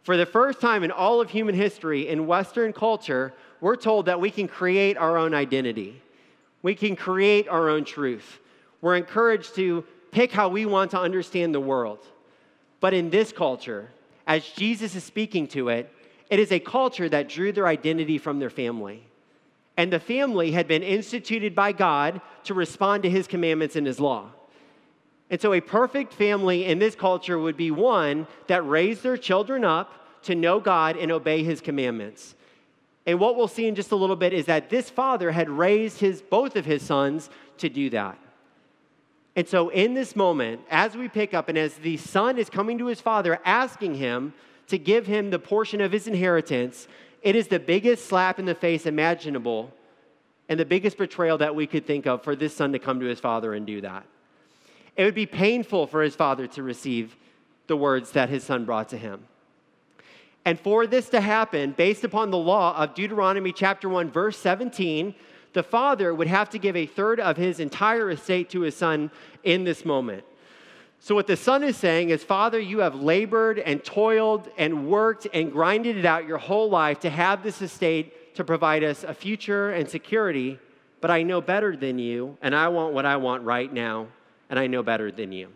For 0.03 0.17
the 0.17 0.25
first 0.25 0.59
time 0.59 0.83
in 0.83 0.91
all 0.91 1.21
of 1.21 1.29
human 1.29 1.55
history, 1.55 2.09
in 2.09 2.27
Western 2.27 2.73
culture, 2.73 3.33
we're 3.61 3.75
told 3.75 4.05
that 4.05 4.19
we 4.19 4.31
can 4.31 4.47
create 4.47 4.97
our 4.97 5.17
own 5.17 5.33
identity. 5.33 6.01
We 6.61 6.75
can 6.75 6.95
create 6.95 7.47
our 7.47 7.69
own 7.69 7.85
truth. 7.85 8.39
We're 8.81 8.95
encouraged 8.95 9.55
to 9.55 9.83
pick 10.11 10.31
how 10.31 10.49
we 10.49 10.65
want 10.65 10.91
to 10.91 10.99
understand 10.99 11.53
the 11.53 11.59
world. 11.59 11.99
But 12.79 12.93
in 12.93 13.09
this 13.09 13.31
culture, 13.31 13.89
as 14.25 14.47
Jesus 14.49 14.95
is 14.95 15.03
speaking 15.03 15.47
to 15.49 15.69
it, 15.69 15.91
it 16.29 16.39
is 16.39 16.51
a 16.51 16.59
culture 16.59 17.09
that 17.09 17.29
drew 17.29 17.51
their 17.51 17.67
identity 17.67 18.17
from 18.17 18.39
their 18.39 18.49
family. 18.49 19.03
And 19.77 19.93
the 19.93 19.99
family 19.99 20.51
had 20.51 20.67
been 20.67 20.83
instituted 20.83 21.55
by 21.55 21.71
God 21.71 22.21
to 22.45 22.53
respond 22.53 23.03
to 23.03 23.09
his 23.09 23.27
commandments 23.27 23.75
and 23.75 23.87
his 23.87 23.99
law. 23.99 24.31
And 25.29 25.39
so, 25.39 25.53
a 25.53 25.61
perfect 25.61 26.13
family 26.13 26.65
in 26.65 26.79
this 26.79 26.95
culture 26.95 27.37
would 27.37 27.57
be 27.57 27.69
one 27.69 28.27
that 28.47 28.67
raised 28.67 29.03
their 29.03 29.17
children 29.17 29.65
up 29.65 30.23
to 30.23 30.35
know 30.35 30.59
God 30.59 30.97
and 30.97 31.11
obey 31.11 31.43
his 31.43 31.61
commandments. 31.61 32.35
And 33.07 33.21
what 33.21 33.37
we'll 33.37 33.47
see 33.47 33.67
in 33.67 33.73
just 33.73 33.93
a 33.93 33.95
little 33.95 34.17
bit 34.17 34.33
is 34.33 34.45
that 34.47 34.69
this 34.69 34.89
father 34.89 35.31
had 35.31 35.49
raised 35.49 35.99
his, 35.99 36.21
both 36.21 36.57
of 36.57 36.65
his 36.65 36.83
sons 36.83 37.29
to 37.57 37.69
do 37.69 37.89
that. 37.91 38.19
And 39.37 39.47
so, 39.47 39.69
in 39.69 39.93
this 39.93 40.15
moment, 40.15 40.61
as 40.69 40.97
we 40.97 41.07
pick 41.07 41.33
up 41.33 41.47
and 41.47 41.57
as 41.57 41.75
the 41.75 41.95
son 41.97 42.37
is 42.37 42.49
coming 42.49 42.77
to 42.79 42.87
his 42.87 42.99
father, 42.99 43.39
asking 43.45 43.95
him 43.95 44.33
to 44.67 44.77
give 44.77 45.07
him 45.07 45.29
the 45.29 45.39
portion 45.39 45.79
of 45.79 45.91
his 45.91 46.07
inheritance, 46.07 46.87
it 47.21 47.35
is 47.35 47.47
the 47.47 47.59
biggest 47.59 48.07
slap 48.07 48.39
in 48.39 48.45
the 48.45 48.55
face 48.55 48.85
imaginable 48.85 49.71
and 50.49 50.59
the 50.59 50.65
biggest 50.65 50.97
betrayal 50.97 51.37
that 51.37 51.55
we 51.55 51.65
could 51.65 51.85
think 51.85 52.07
of 52.07 52.23
for 52.23 52.35
this 52.35 52.55
son 52.55 52.73
to 52.73 52.79
come 52.79 52.99
to 52.99 53.05
his 53.05 53.19
father 53.19 53.53
and 53.53 53.65
do 53.65 53.79
that. 53.81 54.05
It 54.97 55.05
would 55.05 55.15
be 55.15 55.25
painful 55.25 55.87
for 55.87 56.01
his 56.01 56.15
father 56.15 56.47
to 56.47 56.63
receive 56.63 57.15
the 57.67 57.77
words 57.77 58.11
that 58.13 58.29
his 58.29 58.43
son 58.43 58.65
brought 58.65 58.89
to 58.89 58.97
him. 58.97 59.27
And 60.47 60.57
for 60.57 60.87
this 60.87 61.09
to 61.09 61.19
happen, 61.19 61.73
based 61.73 62.05
upon 62.05 62.31
the 62.31 62.37
law 62.37 62.73
of 62.77 62.93
Deuteronomy 62.93 63.51
chapter 63.51 63.89
1, 63.89 64.09
verse 64.09 64.37
17, 64.37 65.13
the 65.51 65.61
father 65.61 66.15
would 66.15 66.29
have 66.29 66.49
to 66.51 66.57
give 66.57 66.77
a 66.77 66.85
third 66.85 67.19
of 67.19 67.35
his 67.35 67.59
entire 67.59 68.09
estate 68.11 68.49
to 68.51 68.61
his 68.61 68.73
son 68.73 69.11
in 69.43 69.65
this 69.65 69.83
moment. 69.83 70.23
So, 71.01 71.15
what 71.15 71.27
the 71.27 71.35
son 71.35 71.65
is 71.65 71.75
saying 71.75 72.11
is, 72.11 72.23
Father, 72.23 72.61
you 72.61 72.79
have 72.79 72.95
labored 72.95 73.59
and 73.59 73.83
toiled 73.83 74.47
and 74.57 74.87
worked 74.87 75.27
and 75.33 75.51
grinded 75.51 75.97
it 75.97 76.05
out 76.05 76.25
your 76.25 76.37
whole 76.37 76.69
life 76.69 77.01
to 77.01 77.09
have 77.09 77.43
this 77.43 77.61
estate 77.61 78.33
to 78.35 78.45
provide 78.45 78.85
us 78.85 79.03
a 79.03 79.13
future 79.13 79.71
and 79.71 79.89
security, 79.89 80.59
but 81.01 81.11
I 81.11 81.23
know 81.23 81.41
better 81.41 81.75
than 81.75 81.99
you, 81.99 82.37
and 82.41 82.55
I 82.55 82.69
want 82.69 82.93
what 82.93 83.05
I 83.05 83.17
want 83.17 83.43
right 83.43 83.73
now, 83.73 84.07
and 84.49 84.57
I 84.57 84.67
know 84.67 84.81
better 84.81 85.11
than 85.11 85.33
you. 85.33 85.49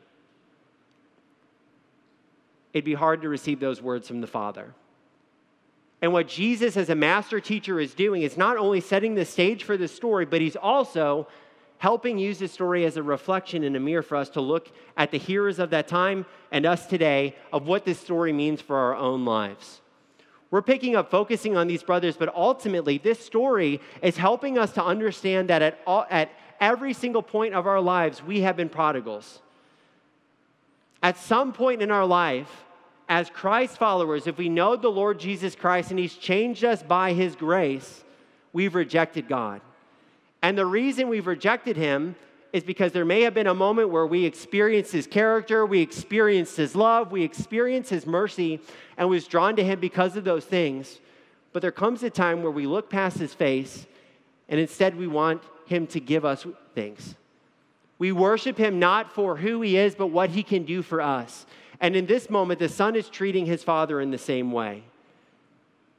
It'd 2.73 2.83
be 2.83 2.93
hard 2.93 3.21
to 3.21 3.29
receive 3.29 3.61
those 3.61 3.81
words 3.81 4.09
from 4.09 4.19
the 4.19 4.27
father. 4.27 4.73
And 6.01 6.11
what 6.11 6.27
Jesus, 6.27 6.77
as 6.77 6.89
a 6.89 6.95
master 6.95 7.39
teacher, 7.39 7.79
is 7.79 7.93
doing 7.93 8.23
is 8.23 8.35
not 8.35 8.57
only 8.57 8.81
setting 8.81 9.13
the 9.15 9.25
stage 9.25 9.63
for 9.63 9.77
the 9.77 9.87
story, 9.87 10.25
but 10.25 10.41
he's 10.41 10.55
also 10.55 11.27
helping 11.77 12.17
use 12.17 12.39
the 12.39 12.47
story 12.47 12.85
as 12.85 12.97
a 12.97 13.03
reflection 13.03 13.63
and 13.63 13.75
a 13.75 13.79
mirror 13.79 14.01
for 14.01 14.15
us 14.15 14.29
to 14.29 14.41
look 14.41 14.71
at 14.97 15.11
the 15.11 15.17
hearers 15.17 15.59
of 15.59 15.69
that 15.71 15.87
time 15.87 16.25
and 16.51 16.65
us 16.65 16.85
today 16.85 17.35
of 17.53 17.67
what 17.67 17.85
this 17.85 17.99
story 17.99 18.33
means 18.33 18.61
for 18.61 18.75
our 18.75 18.95
own 18.95 19.25
lives. 19.25 19.81
We're 20.51 20.61
picking 20.61 20.95
up 20.95 21.09
focusing 21.09 21.55
on 21.55 21.67
these 21.67 21.81
brothers, 21.81 22.17
but 22.17 22.33
ultimately, 22.35 22.97
this 22.97 23.23
story 23.23 23.79
is 24.01 24.17
helping 24.17 24.57
us 24.57 24.73
to 24.73 24.83
understand 24.83 25.49
that 25.49 25.61
at, 25.61 25.79
all, 25.87 26.05
at 26.09 26.29
every 26.59 26.93
single 26.93 27.23
point 27.23 27.53
of 27.53 27.65
our 27.65 27.79
lives, 27.79 28.21
we 28.21 28.41
have 28.41 28.57
been 28.57 28.69
prodigals. 28.69 29.39
At 31.01 31.17
some 31.17 31.53
point 31.53 31.81
in 31.81 31.89
our 31.89 32.05
life, 32.05 32.65
as 33.11 33.29
Christ 33.29 33.77
followers, 33.77 34.25
if 34.25 34.37
we 34.37 34.47
know 34.47 34.77
the 34.77 34.87
Lord 34.87 35.19
Jesus 35.19 35.53
Christ 35.53 35.89
and 35.89 35.99
He's 35.99 36.15
changed 36.15 36.63
us 36.63 36.81
by 36.81 37.11
His 37.11 37.35
grace, 37.35 38.05
we've 38.53 38.73
rejected 38.73 39.27
God. 39.27 39.59
And 40.41 40.57
the 40.57 40.65
reason 40.65 41.09
we've 41.09 41.27
rejected 41.27 41.75
Him 41.75 42.15
is 42.53 42.63
because 42.63 42.93
there 42.93 43.03
may 43.03 43.23
have 43.23 43.33
been 43.33 43.47
a 43.47 43.53
moment 43.53 43.89
where 43.89 44.07
we 44.07 44.23
experienced 44.23 44.93
His 44.93 45.07
character, 45.07 45.65
we 45.65 45.81
experienced 45.81 46.55
His 46.55 46.73
love, 46.73 47.11
we 47.11 47.21
experienced 47.21 47.89
His 47.89 48.07
mercy, 48.07 48.61
and 48.95 49.09
was 49.09 49.27
drawn 49.27 49.57
to 49.57 49.63
Him 49.63 49.81
because 49.81 50.15
of 50.15 50.23
those 50.23 50.45
things. 50.45 51.01
But 51.51 51.61
there 51.61 51.71
comes 51.73 52.03
a 52.03 52.09
time 52.09 52.41
where 52.41 52.49
we 52.49 52.65
look 52.65 52.89
past 52.89 53.17
His 53.17 53.33
face 53.33 53.87
and 54.47 54.57
instead 54.57 54.95
we 54.95 55.07
want 55.07 55.43
Him 55.65 55.85
to 55.87 55.99
give 55.99 56.23
us 56.23 56.47
things. 56.75 57.15
We 57.99 58.13
worship 58.13 58.57
Him 58.57 58.79
not 58.79 59.13
for 59.13 59.35
who 59.35 59.59
He 59.59 59.75
is, 59.75 59.95
but 59.95 60.07
what 60.07 60.29
He 60.29 60.43
can 60.43 60.63
do 60.63 60.81
for 60.81 61.01
us. 61.01 61.45
And 61.81 61.95
in 61.95 62.05
this 62.05 62.29
moment, 62.29 62.59
the 62.59 62.69
son 62.69 62.95
is 62.95 63.09
treating 63.09 63.47
his 63.47 63.63
father 63.63 63.99
in 63.99 64.11
the 64.11 64.17
same 64.17 64.51
way. 64.51 64.83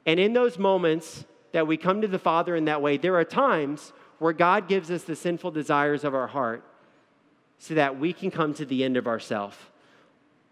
And 0.06 0.18
in 0.18 0.32
those 0.32 0.56
moments 0.58 1.24
that 1.52 1.66
we 1.66 1.76
come 1.76 2.00
to 2.00 2.08
the 2.08 2.18
Father 2.18 2.56
in 2.56 2.64
that 2.64 2.80
way, 2.80 2.96
there 2.96 3.16
are 3.16 3.24
times 3.24 3.92
where 4.18 4.32
God 4.32 4.68
gives 4.68 4.90
us 4.90 5.02
the 5.02 5.16
sinful 5.16 5.50
desires 5.50 6.04
of 6.04 6.14
our 6.14 6.28
heart 6.28 6.64
so 7.58 7.74
that 7.74 7.98
we 7.98 8.12
can 8.12 8.30
come 8.30 8.54
to 8.54 8.64
the 8.64 8.82
end 8.84 8.96
of 8.96 9.06
ourself. 9.06 9.70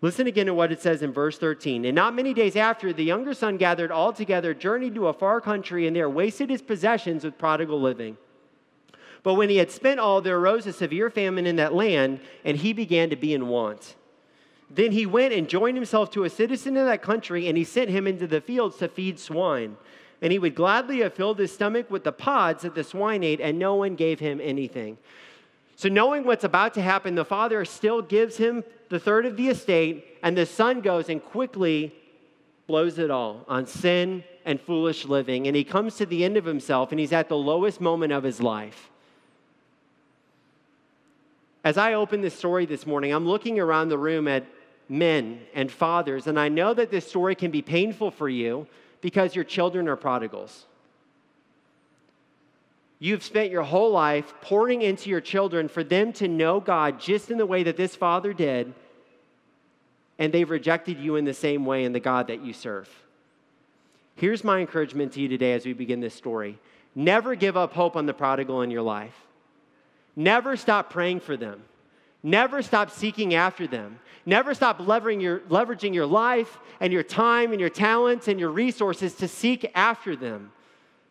Listen 0.02 0.26
again 0.26 0.46
to 0.46 0.54
what 0.54 0.72
it 0.72 0.80
says 0.80 1.02
in 1.02 1.12
verse 1.12 1.38
13. 1.38 1.84
And 1.84 1.94
not 1.94 2.14
many 2.14 2.32
days 2.32 2.56
after, 2.56 2.92
the 2.92 3.04
younger 3.04 3.34
son 3.34 3.56
gathered 3.56 3.90
all 3.90 4.12
together, 4.12 4.54
journeyed 4.54 4.94
to 4.94 5.08
a 5.08 5.12
far 5.12 5.40
country, 5.40 5.86
and 5.86 5.94
there 5.94 6.08
wasted 6.08 6.48
his 6.48 6.62
possessions 6.62 7.24
with 7.24 7.38
prodigal 7.38 7.80
living. 7.80 8.16
But 9.22 9.34
when 9.34 9.50
he 9.50 9.58
had 9.58 9.70
spent 9.70 10.00
all, 10.00 10.22
there 10.22 10.38
arose 10.38 10.66
a 10.66 10.72
severe 10.72 11.10
famine 11.10 11.46
in 11.46 11.56
that 11.56 11.74
land, 11.74 12.20
and 12.44 12.56
he 12.56 12.72
began 12.72 13.10
to 13.10 13.16
be 13.16 13.34
in 13.34 13.48
want. 13.48 13.94
Then 14.70 14.92
he 14.92 15.04
went 15.04 15.34
and 15.34 15.48
joined 15.48 15.76
himself 15.76 16.10
to 16.12 16.24
a 16.24 16.30
citizen 16.30 16.76
of 16.76 16.86
that 16.86 17.02
country, 17.02 17.48
and 17.48 17.58
he 17.58 17.64
sent 17.64 17.90
him 17.90 18.06
into 18.06 18.26
the 18.26 18.40
fields 18.40 18.76
to 18.76 18.88
feed 18.88 19.18
swine. 19.18 19.76
And 20.22 20.32
he 20.32 20.38
would 20.38 20.54
gladly 20.54 21.00
have 21.00 21.14
filled 21.14 21.38
his 21.38 21.52
stomach 21.52 21.90
with 21.90 22.04
the 22.04 22.12
pods 22.12 22.62
that 22.62 22.74
the 22.74 22.84
swine 22.84 23.24
ate, 23.24 23.40
and 23.40 23.58
no 23.58 23.74
one 23.74 23.96
gave 23.96 24.20
him 24.20 24.40
anything. 24.40 24.96
So, 25.74 25.88
knowing 25.88 26.24
what's 26.24 26.44
about 26.44 26.74
to 26.74 26.82
happen, 26.82 27.14
the 27.14 27.24
father 27.24 27.64
still 27.64 28.02
gives 28.02 28.36
him 28.36 28.62
the 28.90 29.00
third 29.00 29.26
of 29.26 29.36
the 29.36 29.48
estate, 29.48 30.18
and 30.22 30.36
the 30.36 30.46
son 30.46 30.82
goes 30.82 31.08
and 31.08 31.22
quickly 31.22 31.94
blows 32.66 32.98
it 32.98 33.10
all 33.10 33.44
on 33.48 33.66
sin 33.66 34.22
and 34.44 34.60
foolish 34.60 35.04
living. 35.06 35.46
And 35.46 35.56
he 35.56 35.64
comes 35.64 35.96
to 35.96 36.06
the 36.06 36.24
end 36.24 36.36
of 36.36 36.44
himself, 36.44 36.92
and 36.92 37.00
he's 37.00 37.12
at 37.12 37.28
the 37.28 37.36
lowest 37.36 37.80
moment 37.80 38.12
of 38.12 38.22
his 38.22 38.40
life. 38.40 38.90
As 41.64 41.76
I 41.76 41.94
open 41.94 42.20
this 42.20 42.34
story 42.34 42.66
this 42.66 42.86
morning, 42.86 43.12
I'm 43.12 43.26
looking 43.26 43.58
around 43.58 43.88
the 43.88 43.98
room 43.98 44.28
at 44.28 44.46
men 44.90 45.40
and 45.54 45.70
fathers. 45.70 46.26
And 46.26 46.38
I 46.38 46.48
know 46.48 46.74
that 46.74 46.90
this 46.90 47.08
story 47.08 47.36
can 47.36 47.52
be 47.52 47.62
painful 47.62 48.10
for 48.10 48.28
you 48.28 48.66
because 49.00 49.34
your 49.34 49.44
children 49.44 49.88
are 49.88 49.96
prodigals. 49.96 50.66
You've 52.98 53.22
spent 53.22 53.50
your 53.50 53.62
whole 53.62 53.92
life 53.92 54.34
pouring 54.42 54.82
into 54.82 55.08
your 55.08 55.22
children 55.22 55.68
for 55.68 55.82
them 55.82 56.12
to 56.14 56.28
know 56.28 56.60
God 56.60 57.00
just 57.00 57.30
in 57.30 57.38
the 57.38 57.46
way 57.46 57.62
that 57.62 57.78
this 57.78 57.96
father 57.96 58.34
did, 58.34 58.74
and 60.18 60.34
they've 60.34 60.50
rejected 60.50 60.98
you 60.98 61.16
in 61.16 61.24
the 61.24 61.32
same 61.32 61.64
way 61.64 61.84
in 61.84 61.92
the 61.92 62.00
God 62.00 62.26
that 62.26 62.44
you 62.44 62.52
serve. 62.52 62.90
Here's 64.16 64.44
my 64.44 64.58
encouragement 64.58 65.14
to 65.14 65.20
you 65.20 65.28
today 65.28 65.54
as 65.54 65.64
we 65.64 65.72
begin 65.72 66.00
this 66.00 66.14
story 66.14 66.58
never 66.96 67.36
give 67.36 67.56
up 67.56 67.72
hope 67.72 67.94
on 67.94 68.04
the 68.04 68.12
prodigal 68.12 68.62
in 68.62 68.70
your 68.70 68.82
life, 68.82 69.14
never 70.16 70.56
stop 70.56 70.90
praying 70.90 71.20
for 71.20 71.36
them. 71.36 71.62
Never 72.22 72.62
stop 72.62 72.90
seeking 72.90 73.34
after 73.34 73.66
them. 73.66 73.98
Never 74.26 74.54
stop 74.54 74.78
leveraging 74.78 75.22
your, 75.22 75.40
leveraging 75.40 75.94
your 75.94 76.06
life 76.06 76.58
and 76.80 76.92
your 76.92 77.02
time 77.02 77.52
and 77.52 77.60
your 77.60 77.70
talents 77.70 78.28
and 78.28 78.38
your 78.38 78.50
resources 78.50 79.14
to 79.14 79.28
seek 79.28 79.70
after 79.74 80.14
them. 80.14 80.52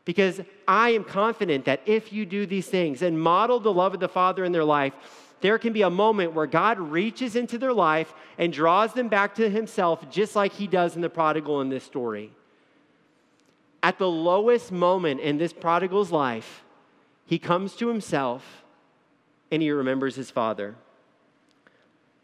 Because 0.06 0.42
I 0.68 0.89
am 0.92 1.04
confident 1.04 1.66
that 1.66 1.82
if 1.86 2.13
you 2.13 2.25
do 2.25 2.46
these 2.46 2.68
things 2.68 3.01
and 3.01 3.20
model 3.20 3.60
the 3.60 3.74
love 3.74 3.94
of 3.94 4.00
the 4.00 4.08
Father 4.08 4.44
in 4.44 4.51
their 4.51 4.63
life, 4.63 4.94
there 5.42 5.58
can 5.58 5.74
be 5.74 5.82
a 5.82 5.89
moment 5.89 6.34
where 6.34 6.48
God 6.48 6.80
reaches 6.80 7.36
into 7.36 7.58
their 7.58 7.74
life 7.74 8.13
and 8.38 8.51
draws 8.51 8.94
them 8.94 9.08
back 9.08 9.36
to 9.36 9.50
Himself, 9.50 10.10
just 10.10 10.36
like 10.36 10.54
He 10.54 10.68
does 10.68 10.96
in 10.96 11.01
the 11.01 11.10
prodigal 11.10 11.62
in 11.62 11.70
this 11.70 11.84
story. 11.84 12.32
At 13.82 13.98
the 13.98 14.10
lowest 14.10 14.72
moment 14.72 15.22
in 15.22 15.38
this 15.38 15.54
prodigal's 15.54 16.12
life, 16.12 16.63
he 17.30 17.38
comes 17.38 17.75
to 17.75 17.88
himself 17.88 18.63
and 19.51 19.62
he 19.62 19.70
remembers 19.70 20.16
his 20.16 20.32
father. 20.32 20.75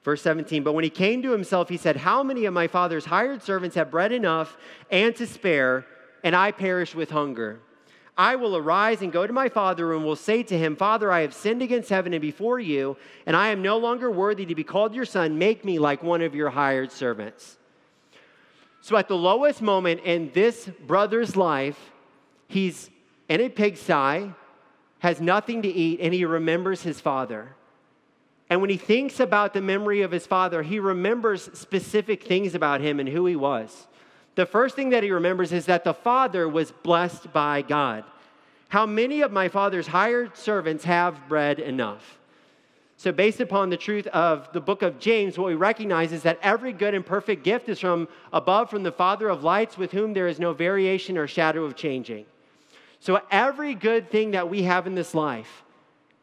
Verse 0.05 0.21
17, 0.21 0.61
but 0.61 0.73
when 0.73 0.83
he 0.83 0.89
came 0.91 1.23
to 1.23 1.31
himself, 1.31 1.67
he 1.67 1.77
said, 1.77 1.95
How 1.95 2.21
many 2.21 2.45
of 2.45 2.53
my 2.53 2.67
father's 2.67 3.05
hired 3.05 3.41
servants 3.41 3.75
have 3.75 3.89
bread 3.89 4.11
enough 4.11 4.55
and 4.91 5.15
to 5.15 5.25
spare, 5.25 5.83
and 6.23 6.35
I 6.35 6.51
perish 6.51 6.93
with 6.93 7.09
hunger? 7.09 7.59
I 8.15 8.35
will 8.35 8.55
arise 8.55 9.01
and 9.01 9.11
go 9.11 9.25
to 9.25 9.33
my 9.33 9.49
father 9.49 9.95
and 9.95 10.05
will 10.05 10.15
say 10.15 10.43
to 10.43 10.55
him, 10.55 10.75
Father, 10.75 11.11
I 11.11 11.21
have 11.21 11.33
sinned 11.33 11.63
against 11.63 11.89
heaven 11.89 12.13
and 12.13 12.21
before 12.21 12.59
you, 12.59 12.97
and 13.25 13.35
I 13.35 13.47
am 13.47 13.63
no 13.63 13.79
longer 13.79 14.11
worthy 14.11 14.45
to 14.45 14.53
be 14.53 14.63
called 14.63 14.93
your 14.93 15.05
son. 15.05 15.39
Make 15.39 15.65
me 15.65 15.79
like 15.79 16.03
one 16.03 16.21
of 16.21 16.35
your 16.35 16.51
hired 16.51 16.91
servants. 16.91 17.57
So, 18.81 18.97
at 18.97 19.07
the 19.07 19.17
lowest 19.17 19.59
moment 19.59 20.01
in 20.01 20.29
this 20.35 20.69
brother's 20.85 21.35
life, 21.35 21.91
he's 22.47 22.91
in 23.27 23.41
a 23.41 23.49
pigsty, 23.49 24.31
has 24.99 25.19
nothing 25.19 25.63
to 25.63 25.67
eat, 25.67 25.99
and 25.99 26.13
he 26.13 26.25
remembers 26.25 26.83
his 26.83 27.01
father. 27.01 27.55
And 28.49 28.61
when 28.61 28.69
he 28.69 28.77
thinks 28.77 29.19
about 29.19 29.53
the 29.53 29.61
memory 29.61 30.01
of 30.01 30.11
his 30.11 30.27
father, 30.27 30.61
he 30.61 30.79
remembers 30.79 31.49
specific 31.53 32.23
things 32.23 32.53
about 32.53 32.81
him 32.81 32.99
and 32.99 33.09
who 33.09 33.25
he 33.25 33.35
was. 33.35 33.87
The 34.35 34.45
first 34.45 34.75
thing 34.75 34.89
that 34.89 35.03
he 35.03 35.11
remembers 35.11 35.51
is 35.51 35.65
that 35.65 35.83
the 35.83 35.93
father 35.93 36.47
was 36.47 36.71
blessed 36.71 37.31
by 37.33 37.61
God. 37.61 38.03
How 38.67 38.85
many 38.85 39.21
of 39.21 39.31
my 39.31 39.47
father's 39.47 39.87
hired 39.87 40.35
servants 40.37 40.83
have 40.83 41.27
bread 41.29 41.59
enough? 41.59 42.19
So, 42.97 43.11
based 43.11 43.39
upon 43.39 43.69
the 43.69 43.77
truth 43.77 44.07
of 44.07 44.51
the 44.53 44.61
book 44.61 44.81
of 44.81 44.99
James, 44.99 45.37
what 45.37 45.47
we 45.47 45.55
recognize 45.55 46.11
is 46.11 46.23
that 46.23 46.39
every 46.41 46.73
good 46.73 46.93
and 46.93 47.05
perfect 47.05 47.43
gift 47.43 47.67
is 47.69 47.79
from 47.79 48.07
above, 48.31 48.69
from 48.69 48.83
the 48.83 48.91
Father 48.91 49.29
of 49.29 49.43
lights, 49.43 49.77
with 49.77 49.91
whom 49.91 50.13
there 50.13 50.27
is 50.27 50.39
no 50.39 50.53
variation 50.53 51.17
or 51.17 51.27
shadow 51.27 51.63
of 51.63 51.75
changing. 51.75 52.25
So, 52.99 53.21
every 53.31 53.75
good 53.75 54.09
thing 54.09 54.31
that 54.31 54.49
we 54.49 54.63
have 54.63 54.87
in 54.87 54.95
this 54.95 55.13
life, 55.13 55.63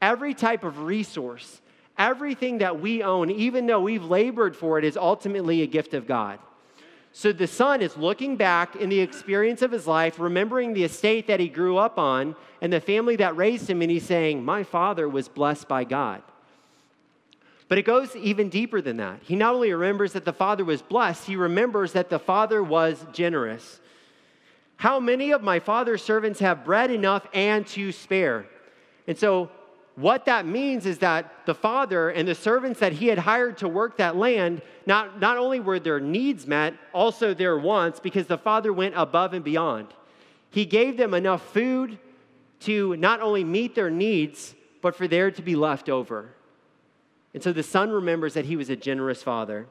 every 0.00 0.34
type 0.34 0.64
of 0.64 0.80
resource, 0.80 1.62
everything 1.99 2.58
that 2.58 2.80
we 2.80 3.02
own, 3.02 3.30
even 3.30 3.66
though 3.66 3.80
we've 3.80 4.04
labored 4.04 4.56
for 4.56 4.78
it, 4.78 4.84
is 4.84 4.96
ultimately 4.96 5.62
a 5.62 5.66
gift 5.66 5.94
of 5.94 6.06
God. 6.06 6.38
So 7.12 7.32
the 7.32 7.46
son 7.46 7.82
is 7.82 7.96
looking 7.96 8.37
back 8.37 8.75
in 8.76 8.88
the 8.88 9.00
experience 9.00 9.61
of 9.61 9.70
his 9.70 9.87
life, 9.87 10.18
remembering 10.18 10.72
the 10.72 10.84
estate 10.84 11.26
that 11.26 11.40
he 11.40 11.49
grew 11.49 11.76
up 11.76 11.99
on 11.99 12.34
and 12.62 12.72
the 12.72 12.80
family 12.80 13.16
that 13.16 13.37
raised 13.37 13.68
him, 13.68 13.82
and 13.82 13.90
he's 13.90 14.06
saying, 14.06 14.42
My 14.42 14.62
father 14.62 15.08
was 15.08 15.28
blessed 15.28 15.68
by 15.68 15.84
God. 15.84 16.22
But 17.68 17.78
it 17.78 17.82
goes 17.82 18.14
even 18.16 18.49
deeper 18.49 18.80
than 18.80 18.99
that. 18.99 19.20
He 19.22 19.37
not 19.37 19.54
only 19.54 19.72
remembers 19.72 20.14
that 20.14 20.25
the 20.25 20.32
father 20.32 20.64
was 20.64 20.82
blessed, 20.82 21.26
he 21.26 21.37
remembers 21.37 21.92
that 21.92 22.11
the 22.11 22.18
father 22.18 22.62
was 22.62 23.04
generous. 23.12 23.80
How 24.76 24.99
many 24.99 25.30
of 25.30 25.42
my 25.42 25.58
father's 25.58 26.02
servants 26.02 26.40
have 26.40 26.64
bread 26.64 26.90
enough 26.90 27.26
and 27.32 27.66
to 27.68 27.92
spare? 27.92 28.46
And 29.06 29.18
so 29.18 29.50
what 29.96 30.25
that 30.25 30.46
means 30.46 30.87
is 30.87 30.99
that 30.99 31.44
the 31.44 31.54
father 31.54 32.08
and 32.08 32.26
the 32.26 32.34
servants 32.34 32.80
that 32.80 32.94
he 32.94 33.08
had 33.08 33.18
hired 33.18 33.58
to 33.58 33.68
work 33.68 33.99
that 33.99 34.16
land, 34.16 34.62
not, 34.87 35.20
not 35.20 35.37
only 35.37 35.61
were 35.61 35.78
their 35.78 36.00
needs 36.00 36.46
met, 36.46 36.75
also 36.94 37.34
their 37.34 37.58
wants, 37.58 38.00
because 38.00 38.26
the 38.26 38.38
father 38.38 38.72
went 38.72 38.94
above 38.96 39.34
and 39.34 39.44
beyond. 39.44 39.88
He 40.50 40.64
gave 40.64 40.96
them 40.96 41.12
enough 41.12 41.42
food 41.52 41.99
to 42.61 42.96
not 42.96 43.20
only 43.20 43.44
meet 43.44 43.75
their 43.75 43.90
needs, 43.90 44.54
but 44.80 44.96
for 44.96 45.06
there 45.06 45.30
to 45.30 45.42
be 45.42 45.56
left 45.56 45.88
over. 45.88 46.30
And 47.34 47.42
so 47.42 47.52
the 47.52 47.62
son 47.62 47.90
remembers 47.90 48.34
that 48.34 48.46
he 48.46 48.56
was 48.56 48.70
a 48.70 48.76
generous 48.76 49.22
father. 49.22 49.66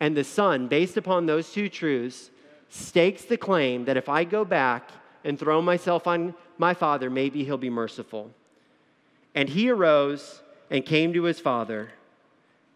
And 0.00 0.16
the 0.16 0.24
son, 0.24 0.68
based 0.68 0.96
upon 0.96 1.26
those 1.26 1.52
two 1.52 1.68
truths, 1.68 2.30
stakes 2.68 3.24
the 3.24 3.36
claim 3.36 3.84
that 3.86 3.96
if 3.96 4.08
I 4.08 4.24
go 4.24 4.44
back 4.44 4.90
and 5.22 5.38
throw 5.38 5.62
myself 5.62 6.06
on 6.06 6.34
my 6.58 6.74
father, 6.74 7.08
maybe 7.08 7.44
he'll 7.44 7.56
be 7.56 7.70
merciful. 7.70 8.30
And 9.34 9.48
he 9.48 9.70
arose 9.70 10.42
and 10.70 10.84
came 10.84 11.12
to 11.12 11.24
his 11.24 11.40
father. 11.40 11.90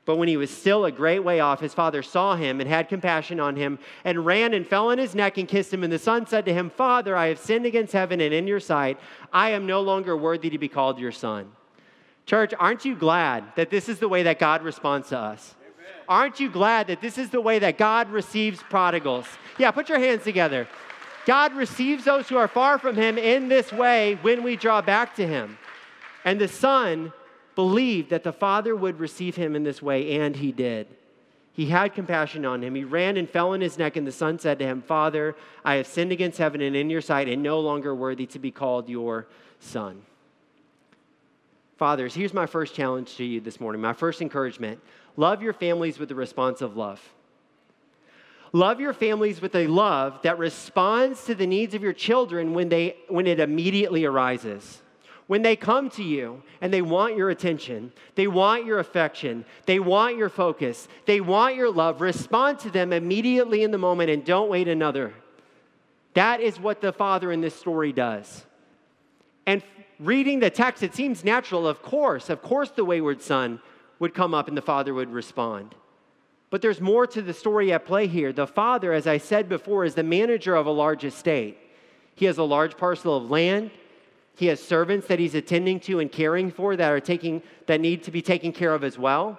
But 0.08 0.16
when 0.16 0.28
he 0.28 0.38
was 0.38 0.50
still 0.50 0.86
a 0.86 0.90
great 0.90 1.18
way 1.18 1.38
off, 1.38 1.60
his 1.60 1.74
father 1.74 2.02
saw 2.02 2.34
him 2.34 2.60
and 2.60 2.68
had 2.68 2.88
compassion 2.88 3.40
on 3.40 3.56
him 3.56 3.78
and 4.04 4.24
ran 4.24 4.54
and 4.54 4.66
fell 4.66 4.90
on 4.90 4.96
his 4.96 5.14
neck 5.14 5.36
and 5.36 5.46
kissed 5.46 5.72
him. 5.72 5.84
And 5.84 5.92
the 5.92 5.98
son 5.98 6.26
said 6.26 6.46
to 6.46 6.54
him, 6.54 6.70
Father, 6.70 7.14
I 7.14 7.26
have 7.26 7.38
sinned 7.38 7.66
against 7.66 7.92
heaven 7.92 8.22
and 8.22 8.32
in 8.32 8.46
your 8.46 8.58
sight. 8.58 8.98
I 9.34 9.50
am 9.50 9.66
no 9.66 9.82
longer 9.82 10.16
worthy 10.16 10.48
to 10.48 10.56
be 10.56 10.66
called 10.66 10.98
your 10.98 11.12
son. 11.12 11.52
Church, 12.24 12.54
aren't 12.58 12.86
you 12.86 12.96
glad 12.96 13.44
that 13.56 13.68
this 13.68 13.86
is 13.86 13.98
the 13.98 14.08
way 14.08 14.22
that 14.22 14.38
God 14.38 14.62
responds 14.62 15.10
to 15.10 15.18
us? 15.18 15.54
Amen. 15.60 16.02
Aren't 16.08 16.40
you 16.40 16.48
glad 16.48 16.86
that 16.86 17.02
this 17.02 17.18
is 17.18 17.28
the 17.28 17.42
way 17.42 17.58
that 17.58 17.76
God 17.76 18.08
receives 18.08 18.62
prodigals? 18.62 19.26
Yeah, 19.58 19.72
put 19.72 19.90
your 19.90 19.98
hands 19.98 20.24
together. 20.24 20.68
God 21.26 21.52
receives 21.52 22.04
those 22.04 22.30
who 22.30 22.38
are 22.38 22.48
far 22.48 22.78
from 22.78 22.96
him 22.96 23.18
in 23.18 23.48
this 23.48 23.70
way 23.72 24.18
when 24.22 24.42
we 24.42 24.56
draw 24.56 24.80
back 24.80 25.14
to 25.16 25.26
him. 25.26 25.58
And 26.28 26.38
the 26.38 26.46
son 26.46 27.14
believed 27.54 28.10
that 28.10 28.22
the 28.22 28.34
father 28.34 28.76
would 28.76 29.00
receive 29.00 29.34
him 29.34 29.56
in 29.56 29.62
this 29.62 29.80
way, 29.80 30.20
and 30.20 30.36
he 30.36 30.52
did. 30.52 30.86
He 31.54 31.64
had 31.64 31.94
compassion 31.94 32.44
on 32.44 32.62
him. 32.62 32.74
He 32.74 32.84
ran 32.84 33.16
and 33.16 33.26
fell 33.26 33.54
on 33.54 33.62
his 33.62 33.78
neck, 33.78 33.96
and 33.96 34.06
the 34.06 34.12
son 34.12 34.38
said 34.38 34.58
to 34.58 34.66
him, 34.66 34.82
Father, 34.82 35.34
I 35.64 35.76
have 35.76 35.86
sinned 35.86 36.12
against 36.12 36.36
heaven 36.36 36.60
and 36.60 36.76
in 36.76 36.90
your 36.90 37.00
sight, 37.00 37.30
and 37.30 37.42
no 37.42 37.60
longer 37.60 37.94
worthy 37.94 38.26
to 38.26 38.38
be 38.38 38.50
called 38.50 38.90
your 38.90 39.26
son. 39.58 40.02
Fathers, 41.78 42.12
here's 42.12 42.34
my 42.34 42.44
first 42.44 42.74
challenge 42.74 43.16
to 43.16 43.24
you 43.24 43.40
this 43.40 43.58
morning, 43.58 43.80
my 43.80 43.94
first 43.94 44.20
encouragement. 44.20 44.82
Love 45.16 45.40
your 45.40 45.54
families 45.54 45.98
with 45.98 46.10
a 46.10 46.14
response 46.14 46.60
of 46.60 46.76
love. 46.76 47.00
Love 48.52 48.80
your 48.80 48.92
families 48.92 49.40
with 49.40 49.54
a 49.54 49.66
love 49.66 50.20
that 50.24 50.38
responds 50.38 51.24
to 51.24 51.34
the 51.34 51.46
needs 51.46 51.72
of 51.72 51.82
your 51.82 51.94
children 51.94 52.52
when, 52.52 52.68
they, 52.68 52.98
when 53.08 53.26
it 53.26 53.40
immediately 53.40 54.04
arises. 54.04 54.82
When 55.28 55.42
they 55.42 55.56
come 55.56 55.90
to 55.90 56.02
you 56.02 56.42
and 56.60 56.72
they 56.72 56.82
want 56.82 57.16
your 57.16 57.28
attention, 57.28 57.92
they 58.14 58.26
want 58.26 58.64
your 58.64 58.78
affection, 58.78 59.44
they 59.66 59.78
want 59.78 60.16
your 60.16 60.30
focus, 60.30 60.88
they 61.04 61.20
want 61.20 61.54
your 61.54 61.70
love, 61.70 62.00
respond 62.00 62.58
to 62.60 62.70
them 62.70 62.94
immediately 62.94 63.62
in 63.62 63.70
the 63.70 63.78
moment 63.78 64.10
and 64.10 64.24
don't 64.24 64.48
wait 64.48 64.68
another. 64.68 65.14
That 66.14 66.40
is 66.40 66.58
what 66.58 66.80
the 66.80 66.94
father 66.94 67.30
in 67.30 67.42
this 67.42 67.54
story 67.54 67.92
does. 67.92 68.46
And 69.46 69.62
reading 70.00 70.40
the 70.40 70.48
text, 70.48 70.82
it 70.82 70.94
seems 70.94 71.22
natural, 71.22 71.68
of 71.68 71.82
course, 71.82 72.30
of 72.30 72.40
course, 72.40 72.70
the 72.70 72.84
wayward 72.84 73.20
son 73.20 73.60
would 73.98 74.14
come 74.14 74.32
up 74.32 74.48
and 74.48 74.56
the 74.56 74.62
father 74.62 74.94
would 74.94 75.12
respond. 75.12 75.74
But 76.48 76.62
there's 76.62 76.80
more 76.80 77.06
to 77.06 77.20
the 77.20 77.34
story 77.34 77.70
at 77.74 77.84
play 77.84 78.06
here. 78.06 78.32
The 78.32 78.46
father, 78.46 78.94
as 78.94 79.06
I 79.06 79.18
said 79.18 79.46
before, 79.46 79.84
is 79.84 79.94
the 79.94 80.02
manager 80.02 80.54
of 80.54 80.64
a 80.64 80.70
large 80.70 81.04
estate. 81.04 81.58
He 82.14 82.24
has 82.24 82.38
a 82.38 82.44
large 82.44 82.78
parcel 82.78 83.14
of 83.14 83.30
land. 83.30 83.70
He 84.38 84.46
has 84.46 84.62
servants 84.62 85.08
that 85.08 85.18
he's 85.18 85.34
attending 85.34 85.80
to 85.80 85.98
and 85.98 86.12
caring 86.12 86.52
for 86.52 86.76
that 86.76 86.92
are 86.92 87.00
taking 87.00 87.42
that 87.66 87.80
need 87.80 88.04
to 88.04 88.12
be 88.12 88.22
taken 88.22 88.52
care 88.52 88.72
of 88.72 88.84
as 88.84 88.96
well. 88.96 89.36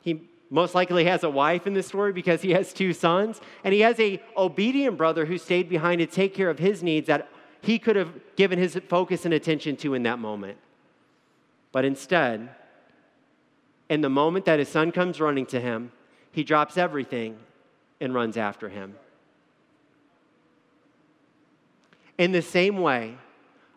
He 0.00 0.22
most 0.48 0.76
likely 0.76 1.06
has 1.06 1.24
a 1.24 1.28
wife 1.28 1.66
in 1.66 1.74
this 1.74 1.88
story 1.88 2.12
because 2.12 2.40
he 2.40 2.52
has 2.52 2.72
two 2.72 2.92
sons, 2.92 3.40
and 3.64 3.74
he 3.74 3.80
has 3.80 3.98
a 3.98 4.22
obedient 4.36 4.96
brother 4.96 5.26
who 5.26 5.38
stayed 5.38 5.68
behind 5.68 5.98
to 5.98 6.06
take 6.06 6.34
care 6.34 6.50
of 6.50 6.60
his 6.60 6.84
needs 6.84 7.08
that 7.08 7.28
he 7.62 7.80
could 7.80 7.96
have 7.96 8.12
given 8.36 8.60
his 8.60 8.78
focus 8.88 9.24
and 9.24 9.34
attention 9.34 9.76
to 9.78 9.94
in 9.94 10.04
that 10.04 10.20
moment. 10.20 10.56
But 11.72 11.84
instead, 11.84 12.48
in 13.88 14.02
the 14.02 14.08
moment 14.08 14.44
that 14.44 14.60
his 14.60 14.68
son 14.68 14.92
comes 14.92 15.20
running 15.20 15.46
to 15.46 15.60
him, 15.60 15.90
he 16.30 16.44
drops 16.44 16.78
everything 16.78 17.38
and 18.00 18.14
runs 18.14 18.36
after 18.36 18.68
him. 18.68 18.94
In 22.16 22.30
the 22.30 22.40
same 22.40 22.78
way, 22.78 23.18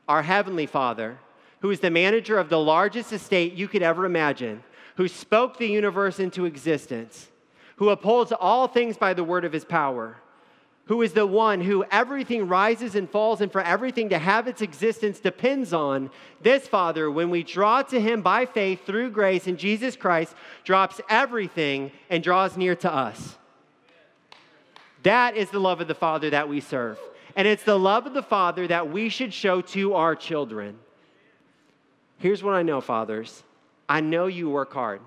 our 0.08 0.24
Heavenly 0.24 0.66
Father, 0.66 1.18
who 1.62 1.70
is 1.70 1.80
the 1.80 1.92
manager 1.92 2.38
of 2.38 2.50
the 2.50 2.60
largest 2.60 3.14
estate 3.14 3.54
you 3.54 3.68
could 3.68 3.84
ever 3.84 4.06
imagine, 4.06 4.64
who 4.98 5.08
spoke 5.08 5.58
the 5.58 5.68
universe 5.68 6.20
into 6.20 6.46
existence, 6.46 7.30
who 7.78 7.90
upholds 7.90 8.32
all 8.32 8.68
things 8.68 8.98
by 8.98 9.14
the 9.14 9.24
word 9.24 9.46
of 9.46 9.54
his 9.54 9.66
power, 9.66 10.18
who 10.86 11.02
is 11.02 11.14
the 11.14 11.26
one 11.26 11.62
who 11.62 11.86
everything 11.92 12.48
rises 12.48 12.96
and 12.96 13.10
falls, 13.10 13.40
and 13.40 13.52
for 13.52 13.62
everything 13.62 14.10
to 14.10 14.18
have 14.18 14.48
its 14.48 14.62
existence 14.62 15.20
depends 15.20 15.72
on, 15.72 16.10
this 16.42 16.68
Father, 16.68 17.10
when 17.10 17.30
we 17.30 17.44
draw 17.44 17.82
to 17.84 18.02
him 18.02 18.22
by 18.22 18.46
faith 18.46 18.86
through 18.86 19.12
grace 19.12 19.48
in 19.48 19.56
Jesus 19.56 19.96
Christ, 19.96 20.36
drops 20.64 21.00
everything 21.08 21.92
and 22.10 22.24
draws 22.24 22.58
near 22.58 22.76
to 22.78 22.94
us. 22.94 23.38
That 25.04 25.38
is 25.38 25.50
the 25.50 25.60
love 25.60 25.82
of 25.82 25.88
the 25.88 25.96
Father 25.96 26.32
that 26.32 26.50
we 26.50 26.60
serve. 26.60 27.00
And 27.36 27.48
it's 27.48 27.64
the 27.64 27.78
love 27.78 28.06
of 28.06 28.14
the 28.14 28.24
Father 28.24 28.68
that 28.68 28.92
we 28.92 29.10
should 29.10 29.34
show 29.34 29.62
to 29.62 29.94
our 29.94 30.16
children. 30.16 30.78
Here's 32.18 32.44
what 32.44 32.54
I 32.54 32.64
know, 32.64 32.82
fathers 32.82 33.44
I 33.90 34.02
know 34.02 34.28
you 34.28 34.50
work 34.50 34.74
hard, 34.74 35.02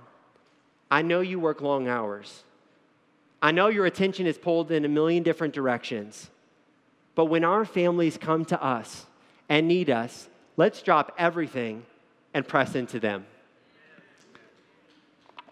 I 0.90 1.02
know 1.02 1.20
you 1.20 1.38
work 1.38 1.60
long 1.60 1.88
hours. 1.88 2.44
I 3.42 3.50
know 3.50 3.68
your 3.68 3.84
attention 3.84 4.26
is 4.26 4.38
pulled 4.38 4.70
in 4.70 4.86
a 4.86 4.88
million 4.88 5.22
different 5.22 5.52
directions. 5.52 6.30
But 7.14 7.26
when 7.26 7.44
our 7.44 7.66
families 7.66 8.16
come 8.16 8.46
to 8.46 8.62
us 8.62 9.04
and 9.50 9.68
need 9.68 9.90
us, 9.90 10.30
let's 10.56 10.80
drop 10.80 11.14
everything 11.18 11.84
and 12.32 12.48
press 12.48 12.74
into 12.74 12.98
them. 12.98 13.26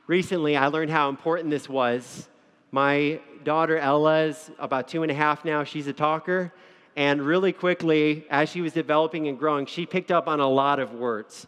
Recently, 0.07 0.57
I 0.57 0.69
learned 0.69 0.91
how 0.91 1.11
important 1.11 1.51
this 1.51 1.69
was. 1.69 2.29
My 2.75 3.21
daughter 3.45 3.77
Ella 3.77 4.23
is 4.25 4.51
about 4.59 4.89
two 4.89 5.03
and 5.03 5.13
a 5.13 5.15
half 5.15 5.45
now. 5.45 5.63
She's 5.63 5.89
a 5.89 5.93
talker. 5.93 6.55
And 6.97 7.21
really 7.21 7.53
quickly, 7.53 8.25
as 8.31 8.49
she 8.49 8.63
was 8.63 8.73
developing 8.73 9.29
and 9.29 9.39
growing, 9.39 9.67
she 9.67 9.85
picked 9.85 10.11
up 10.11 10.27
on 10.27 10.41
a 10.41 10.49
lot 10.49 10.79
of 10.79 10.95
words. 10.95 11.47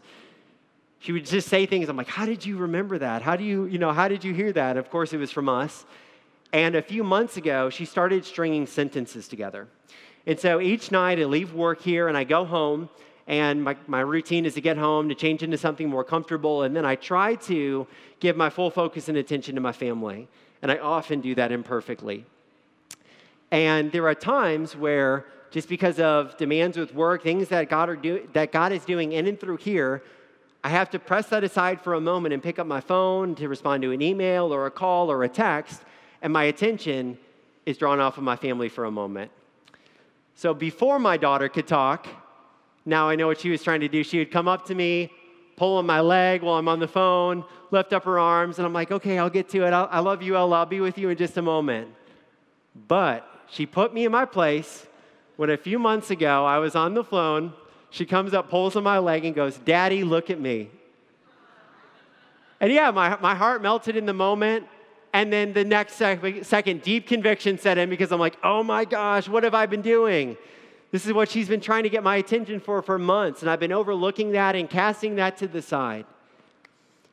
She 0.99 1.11
would 1.11 1.25
just 1.25 1.47
say 1.47 1.65
things. 1.65 1.89
I'm 1.89 1.97
like, 1.97 2.07
how 2.07 2.27
did 2.27 2.45
you 2.45 2.57
remember 2.57 2.99
that? 2.99 3.23
How 3.23 3.35
do 3.35 3.43
you, 3.43 3.65
you 3.65 3.79
know, 3.79 3.91
how 3.91 4.07
did 4.07 4.23
you 4.23 4.35
hear 4.35 4.51
that? 4.53 4.77
Of 4.77 4.91
course, 4.91 5.13
it 5.13 5.17
was 5.17 5.31
from 5.31 5.49
us. 5.49 5.85
And 6.53 6.75
a 6.75 6.81
few 6.81 7.03
months 7.03 7.37
ago, 7.37 7.71
she 7.71 7.85
started 7.85 8.23
stringing 8.23 8.67
sentences 8.67 9.27
together. 9.27 9.67
And 10.27 10.39
so 10.39 10.61
each 10.61 10.91
night 10.91 11.19
I 11.19 11.25
leave 11.25 11.53
work 11.53 11.81
here 11.81 12.07
and 12.07 12.15
I 12.15 12.23
go 12.23 12.45
home, 12.45 12.87
and 13.25 13.63
my, 13.63 13.75
my 13.87 14.01
routine 14.01 14.45
is 14.45 14.53
to 14.53 14.61
get 14.61 14.77
home, 14.77 15.09
to 15.09 15.15
change 15.15 15.41
into 15.41 15.57
something 15.57 15.89
more 15.89 16.03
comfortable, 16.03 16.63
and 16.63 16.75
then 16.75 16.85
I 16.85 16.95
try 16.95 17.33
to 17.35 17.87
give 18.19 18.37
my 18.37 18.51
full 18.51 18.69
focus 18.69 19.09
and 19.09 19.17
attention 19.17 19.55
to 19.55 19.61
my 19.61 19.71
family. 19.71 20.27
And 20.65 20.71
I 20.71 20.79
often 20.79 21.21
do 21.21 21.35
that 21.35 21.51
imperfectly. 21.51 22.25
And 23.51 23.91
there 23.91 24.07
are 24.07 24.15
times 24.15 24.75
where, 24.75 25.27
just 25.51 25.69
because 25.69 25.99
of 25.99 26.35
demands 26.37 26.75
with 26.75 26.91
work, 26.91 27.21
things 27.21 27.49
that 27.49 27.69
God, 27.69 27.87
are 27.87 27.95
do, 27.95 28.27
that 28.33 28.51
God 28.51 28.71
is 28.71 28.83
doing 28.83 29.11
in 29.11 29.27
and 29.27 29.39
through 29.39 29.57
here, 29.57 30.01
I 30.63 30.69
have 30.69 30.89
to 30.89 30.97
press 30.97 31.27
that 31.27 31.43
aside 31.43 31.81
for 31.81 31.93
a 31.93 32.01
moment 32.01 32.33
and 32.33 32.41
pick 32.41 32.57
up 32.57 32.65
my 32.65 32.81
phone 32.81 33.35
to 33.35 33.47
respond 33.47 33.83
to 33.83 33.91
an 33.91 34.01
email 34.01 34.51
or 34.51 34.65
a 34.65 34.71
call 34.71 35.11
or 35.11 35.23
a 35.23 35.29
text, 35.29 35.83
and 36.23 36.33
my 36.33 36.45
attention 36.45 37.19
is 37.67 37.77
drawn 37.77 37.99
off 37.99 38.17
of 38.17 38.23
my 38.23 38.35
family 38.35 38.67
for 38.67 38.85
a 38.85 38.91
moment. 38.91 39.29
So 40.33 40.55
before 40.55 40.97
my 40.97 41.15
daughter 41.15 41.47
could 41.47 41.67
talk, 41.67 42.07
now 42.85 43.07
I 43.07 43.15
know 43.15 43.27
what 43.27 43.39
she 43.39 43.51
was 43.51 43.61
trying 43.61 43.81
to 43.81 43.87
do. 43.87 44.03
She 44.03 44.17
would 44.17 44.31
come 44.31 44.47
up 44.47 44.65
to 44.65 44.73
me, 44.73 45.11
pull 45.55 45.77
on 45.77 45.85
my 45.85 46.01
leg 46.01 46.41
while 46.41 46.55
I'm 46.55 46.67
on 46.67 46.79
the 46.79 46.87
phone, 46.87 47.43
lift 47.71 47.93
up 47.93 48.03
her 48.05 48.19
arms, 48.19 48.57
and 48.57 48.65
I'm 48.65 48.73
like, 48.73 48.91
okay, 48.91 49.17
I'll 49.17 49.29
get 49.29 49.49
to 49.49 49.65
it. 49.65 49.73
I'll, 49.73 49.87
i 49.91 49.99
love 49.99 50.21
you, 50.21 50.35
Ella. 50.35 50.59
I'll 50.59 50.65
be 50.65 50.81
with 50.81 50.97
you 50.97 51.09
in 51.09 51.17
just 51.17 51.37
a 51.37 51.41
moment. 51.41 51.89
But 52.87 53.27
she 53.49 53.65
put 53.65 53.93
me 53.93 54.05
in 54.05 54.11
my 54.11 54.25
place 54.25 54.85
when 55.37 55.49
a 55.49 55.57
few 55.57 55.79
months 55.79 56.11
ago 56.11 56.45
I 56.45 56.57
was 56.57 56.75
on 56.75 56.93
the 56.93 57.03
phone. 57.03 57.53
She 57.89 58.05
comes 58.05 58.33
up, 58.33 58.49
pulls 58.49 58.75
on 58.75 58.83
my 58.83 58.99
leg, 58.99 59.23
and 59.23 59.33
goes, 59.33 59.57
Daddy, 59.57 60.03
look 60.03 60.29
at 60.29 60.39
me. 60.39 60.69
And 62.59 62.71
yeah, 62.71 62.91
my, 62.91 63.17
my 63.21 63.35
heart 63.35 63.61
melted 63.61 63.95
in 63.95 64.05
the 64.05 64.13
moment. 64.13 64.65
And 65.13 65.31
then 65.31 65.53
the 65.53 65.63
next 65.63 65.93
sec- 65.93 66.43
second, 66.43 66.81
deep 66.81 67.07
conviction 67.07 67.57
set 67.57 67.77
in 67.77 67.89
because 67.89 68.11
I'm 68.11 68.19
like, 68.19 68.37
oh 68.43 68.63
my 68.63 68.83
gosh, 68.83 69.29
what 69.29 69.43
have 69.43 69.53
I 69.53 69.65
been 69.65 69.81
doing? 69.81 70.35
This 70.95 71.05
is 71.05 71.11
what 71.11 71.29
she's 71.29 71.49
been 71.49 71.59
trying 71.59 71.83
to 71.83 71.89
get 71.89 72.03
my 72.03 72.15
attention 72.15 72.61
for 72.61 72.81
for 72.81 72.97
months, 72.97 73.41
and 73.41 73.51
I've 73.51 73.59
been 73.59 73.73
overlooking 73.73 74.31
that 74.31 74.55
and 74.55 74.69
casting 74.69 75.15
that 75.15 75.35
to 75.39 75.47
the 75.49 75.61
side. 75.61 76.05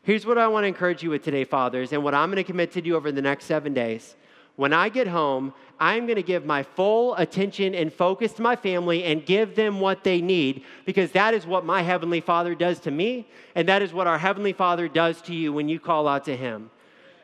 Here's 0.04 0.24
what 0.24 0.38
I 0.38 0.46
want 0.46 0.62
to 0.62 0.68
encourage 0.68 1.02
you 1.02 1.10
with 1.10 1.24
today, 1.24 1.42
fathers, 1.42 1.92
and 1.92 2.04
what 2.04 2.14
I'm 2.14 2.28
going 2.28 2.36
to 2.36 2.44
commit 2.44 2.70
to 2.74 2.80
do 2.80 2.94
over 2.94 3.10
the 3.10 3.20
next 3.20 3.46
seven 3.46 3.74
days. 3.74 4.14
When 4.54 4.72
I 4.72 4.88
get 4.88 5.08
home, 5.08 5.52
I'm 5.80 6.06
going 6.06 6.14
to 6.14 6.22
give 6.22 6.46
my 6.46 6.62
full 6.62 7.16
attention 7.16 7.74
and 7.74 7.92
focus 7.92 8.32
to 8.34 8.42
my 8.42 8.54
family 8.54 9.02
and 9.02 9.26
give 9.26 9.56
them 9.56 9.80
what 9.80 10.04
they 10.04 10.20
need 10.20 10.62
because 10.86 11.10
that 11.10 11.34
is 11.34 11.44
what 11.44 11.64
my 11.64 11.82
Heavenly 11.82 12.20
Father 12.20 12.54
does 12.54 12.78
to 12.82 12.92
me, 12.92 13.26
and 13.56 13.66
that 13.66 13.82
is 13.82 13.92
what 13.92 14.06
our 14.06 14.18
Heavenly 14.18 14.52
Father 14.52 14.86
does 14.86 15.20
to 15.22 15.34
you 15.34 15.52
when 15.52 15.68
you 15.68 15.80
call 15.80 16.06
out 16.06 16.24
to 16.26 16.36
Him. 16.36 16.70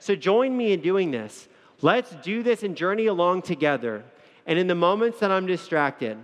So 0.00 0.16
join 0.16 0.56
me 0.56 0.72
in 0.72 0.80
doing 0.80 1.12
this. 1.12 1.46
Let's 1.82 2.16
do 2.16 2.42
this 2.42 2.64
and 2.64 2.76
journey 2.76 3.06
along 3.06 3.42
together. 3.42 4.02
And 4.44 4.58
in 4.58 4.66
the 4.66 4.74
moments 4.74 5.20
that 5.20 5.30
I'm 5.30 5.46
distracted 5.46 6.18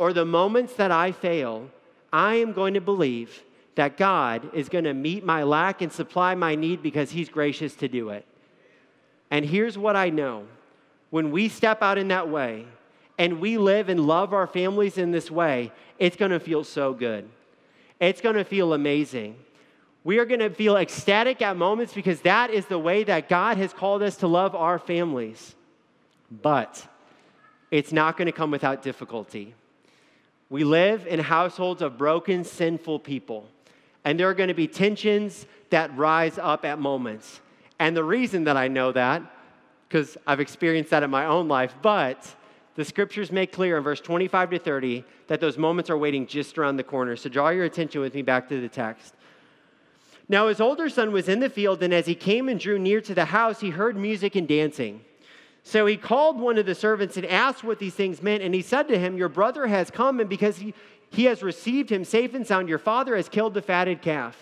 or 0.00 0.14
the 0.14 0.24
moments 0.24 0.72
that 0.76 0.90
I 0.90 1.12
fail, 1.12 1.68
I 2.10 2.36
am 2.36 2.54
going 2.54 2.72
to 2.72 2.80
believe 2.80 3.42
that 3.74 3.98
God 3.98 4.48
is 4.54 4.70
going 4.70 4.84
to 4.84 4.94
meet 4.94 5.26
my 5.26 5.42
lack 5.42 5.82
and 5.82 5.92
supply 5.92 6.34
my 6.34 6.54
need 6.54 6.82
because 6.82 7.10
He's 7.10 7.28
gracious 7.28 7.74
to 7.76 7.86
do 7.86 8.08
it. 8.08 8.24
And 9.30 9.44
here's 9.44 9.76
what 9.76 9.96
I 9.96 10.08
know 10.08 10.46
when 11.10 11.30
we 11.30 11.50
step 11.50 11.82
out 11.82 11.98
in 11.98 12.08
that 12.08 12.30
way 12.30 12.64
and 13.18 13.40
we 13.40 13.58
live 13.58 13.90
and 13.90 14.06
love 14.06 14.32
our 14.32 14.46
families 14.46 14.96
in 14.96 15.10
this 15.10 15.30
way, 15.30 15.70
it's 15.98 16.16
going 16.16 16.30
to 16.30 16.40
feel 16.40 16.64
so 16.64 16.94
good. 16.94 17.28
It's 18.00 18.22
going 18.22 18.36
to 18.36 18.44
feel 18.44 18.72
amazing. 18.72 19.36
We 20.02 20.18
are 20.18 20.24
going 20.24 20.40
to 20.40 20.48
feel 20.48 20.78
ecstatic 20.78 21.42
at 21.42 21.58
moments 21.58 21.92
because 21.92 22.22
that 22.22 22.48
is 22.48 22.64
the 22.64 22.78
way 22.78 23.04
that 23.04 23.28
God 23.28 23.58
has 23.58 23.74
called 23.74 24.02
us 24.02 24.16
to 24.16 24.26
love 24.26 24.54
our 24.54 24.78
families. 24.78 25.54
But 26.30 26.88
it's 27.70 27.92
not 27.92 28.16
going 28.16 28.26
to 28.26 28.32
come 28.32 28.50
without 28.50 28.82
difficulty. 28.82 29.54
We 30.50 30.64
live 30.64 31.06
in 31.06 31.20
households 31.20 31.80
of 31.80 31.96
broken, 31.96 32.42
sinful 32.42 32.98
people, 32.98 33.46
and 34.04 34.18
there 34.18 34.28
are 34.28 34.34
going 34.34 34.48
to 34.48 34.54
be 34.54 34.66
tensions 34.66 35.46
that 35.70 35.96
rise 35.96 36.38
up 36.38 36.64
at 36.64 36.80
moments. 36.80 37.40
And 37.78 37.96
the 37.96 38.04
reason 38.04 38.44
that 38.44 38.56
I 38.56 38.66
know 38.66 38.90
that, 38.92 39.22
because 39.88 40.18
I've 40.26 40.40
experienced 40.40 40.90
that 40.90 41.04
in 41.04 41.10
my 41.10 41.26
own 41.26 41.46
life, 41.46 41.74
but 41.80 42.34
the 42.74 42.84
scriptures 42.84 43.30
make 43.30 43.52
clear 43.52 43.76
in 43.76 43.84
verse 43.84 44.00
25 44.00 44.50
to 44.50 44.58
30 44.58 45.04
that 45.28 45.40
those 45.40 45.56
moments 45.56 45.88
are 45.88 45.96
waiting 45.96 46.26
just 46.26 46.58
around 46.58 46.76
the 46.76 46.84
corner. 46.84 47.14
So 47.14 47.28
draw 47.28 47.50
your 47.50 47.64
attention 47.64 48.00
with 48.00 48.14
me 48.14 48.22
back 48.22 48.48
to 48.48 48.60
the 48.60 48.68
text. 48.68 49.14
Now, 50.28 50.48
his 50.48 50.60
older 50.60 50.88
son 50.88 51.12
was 51.12 51.28
in 51.28 51.40
the 51.40 51.50
field, 51.50 51.82
and 51.82 51.92
as 51.92 52.06
he 52.06 52.14
came 52.14 52.48
and 52.48 52.58
drew 52.58 52.78
near 52.78 53.00
to 53.00 53.14
the 53.14 53.26
house, 53.26 53.60
he 53.60 53.70
heard 53.70 53.96
music 53.96 54.36
and 54.36 54.46
dancing. 54.46 55.04
So 55.62 55.86
he 55.86 55.96
called 55.96 56.40
one 56.40 56.58
of 56.58 56.66
the 56.66 56.74
servants 56.74 57.16
and 57.16 57.26
asked 57.26 57.62
what 57.62 57.78
these 57.78 57.94
things 57.94 58.22
meant. 58.22 58.42
And 58.42 58.54
he 58.54 58.62
said 58.62 58.88
to 58.88 58.98
him, 58.98 59.16
Your 59.16 59.28
brother 59.28 59.66
has 59.66 59.90
come, 59.90 60.20
and 60.20 60.28
because 60.28 60.56
he, 60.56 60.74
he 61.10 61.24
has 61.24 61.42
received 61.42 61.90
him 61.90 62.04
safe 62.04 62.34
and 62.34 62.46
sound, 62.46 62.68
your 62.68 62.78
father 62.78 63.16
has 63.16 63.28
killed 63.28 63.54
the 63.54 63.62
fatted 63.62 64.02
calf. 64.02 64.36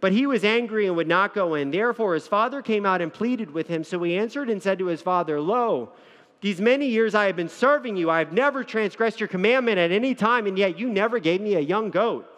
But 0.00 0.12
he 0.12 0.26
was 0.26 0.42
angry 0.42 0.86
and 0.86 0.96
would 0.96 1.06
not 1.06 1.34
go 1.34 1.54
in. 1.54 1.70
Therefore, 1.70 2.14
his 2.14 2.26
father 2.26 2.60
came 2.60 2.84
out 2.84 3.00
and 3.00 3.12
pleaded 3.12 3.52
with 3.52 3.68
him. 3.68 3.84
So 3.84 4.02
he 4.02 4.16
answered 4.16 4.50
and 4.50 4.60
said 4.60 4.78
to 4.78 4.86
his 4.86 5.02
father, 5.02 5.40
Lo, 5.40 5.92
these 6.40 6.60
many 6.60 6.88
years 6.88 7.14
I 7.14 7.26
have 7.26 7.36
been 7.36 7.48
serving 7.48 7.96
you. 7.96 8.10
I 8.10 8.18
have 8.18 8.32
never 8.32 8.64
transgressed 8.64 9.20
your 9.20 9.28
commandment 9.28 9.78
at 9.78 9.92
any 9.92 10.14
time, 10.14 10.46
and 10.46 10.58
yet 10.58 10.76
you 10.76 10.88
never 10.88 11.20
gave 11.20 11.40
me 11.40 11.54
a 11.54 11.60
young 11.60 11.90
goat 11.90 12.31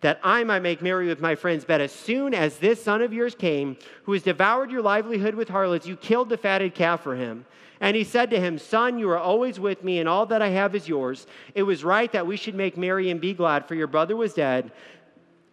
that 0.00 0.18
I 0.22 0.44
might 0.44 0.60
make 0.60 0.82
merry 0.82 1.06
with 1.06 1.20
my 1.20 1.34
friends. 1.34 1.64
But 1.64 1.80
as 1.80 1.92
soon 1.92 2.34
as 2.34 2.58
this 2.58 2.82
son 2.82 3.02
of 3.02 3.12
yours 3.12 3.34
came, 3.34 3.76
who 4.04 4.12
has 4.12 4.22
devoured 4.22 4.70
your 4.70 4.82
livelihood 4.82 5.34
with 5.34 5.48
harlots, 5.48 5.86
you 5.86 5.96
killed 5.96 6.28
the 6.28 6.38
fatted 6.38 6.74
calf 6.74 7.02
for 7.02 7.16
him. 7.16 7.44
And 7.80 7.96
he 7.96 8.04
said 8.04 8.30
to 8.30 8.40
him, 8.40 8.58
Son, 8.58 8.98
you 8.98 9.08
are 9.10 9.18
always 9.18 9.58
with 9.58 9.82
me, 9.82 9.98
and 9.98 10.08
all 10.08 10.26
that 10.26 10.42
I 10.42 10.48
have 10.48 10.74
is 10.74 10.88
yours. 10.88 11.26
It 11.54 11.62
was 11.62 11.82
right 11.82 12.10
that 12.12 12.26
we 12.26 12.36
should 12.36 12.54
make 12.54 12.76
merry 12.76 13.10
and 13.10 13.20
be 13.20 13.32
glad, 13.32 13.66
for 13.66 13.74
your 13.74 13.86
brother 13.86 14.16
was 14.16 14.34
dead 14.34 14.70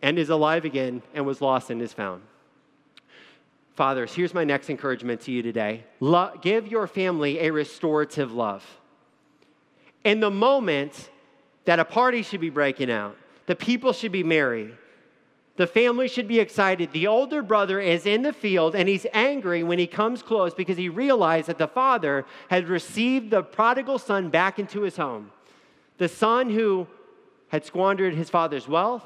and 0.02 0.20
is 0.20 0.30
alive 0.30 0.64
again, 0.64 1.02
and 1.14 1.26
was 1.26 1.42
lost 1.42 1.70
and 1.70 1.82
is 1.82 1.94
found. 1.94 2.22
Fathers, 3.76 4.14
here's 4.14 4.34
my 4.34 4.44
next 4.44 4.70
encouragement 4.70 5.22
to 5.22 5.32
you 5.32 5.42
today 5.42 5.84
Lo- 6.00 6.32
give 6.42 6.68
your 6.68 6.88
family 6.88 7.40
a 7.40 7.52
restorative 7.52 8.32
love. 8.32 8.66
In 10.04 10.20
the 10.20 10.32
moment 10.32 11.10
that 11.66 11.80
a 11.80 11.86
party 11.86 12.24
should 12.24 12.42
be 12.42 12.50
breaking 12.50 12.92
out, 12.92 13.18
the 13.48 13.56
people 13.56 13.94
should 13.94 14.12
be 14.12 14.24
merry. 14.24 14.76
The 15.56 15.66
family 15.66 16.08
should 16.08 16.28
be 16.28 16.40
excited. 16.40 16.92
The 16.92 17.08
older 17.08 17.42
brother 17.42 17.80
is 17.80 18.06
in 18.06 18.22
the 18.22 18.34
field 18.34 18.76
and 18.76 18.88
he's 18.88 19.08
angry 19.12 19.64
when 19.64 19.80
he 19.80 19.88
comes 19.88 20.22
close 20.22 20.54
because 20.54 20.78
he 20.78 20.88
realized 20.88 21.48
that 21.48 21.58
the 21.58 21.68
father 21.68 22.26
had 22.50 22.68
received 22.68 23.32
the 23.32 23.42
prodigal 23.42 23.98
son 23.98 24.30
back 24.30 24.60
into 24.60 24.82
his 24.82 24.98
home. 24.98 25.32
The 25.98 26.08
son 26.08 26.52
who 26.52 26.86
had 27.48 27.66
squandered 27.66 28.14
his 28.14 28.30
father's 28.30 28.68
wealth, 28.68 29.04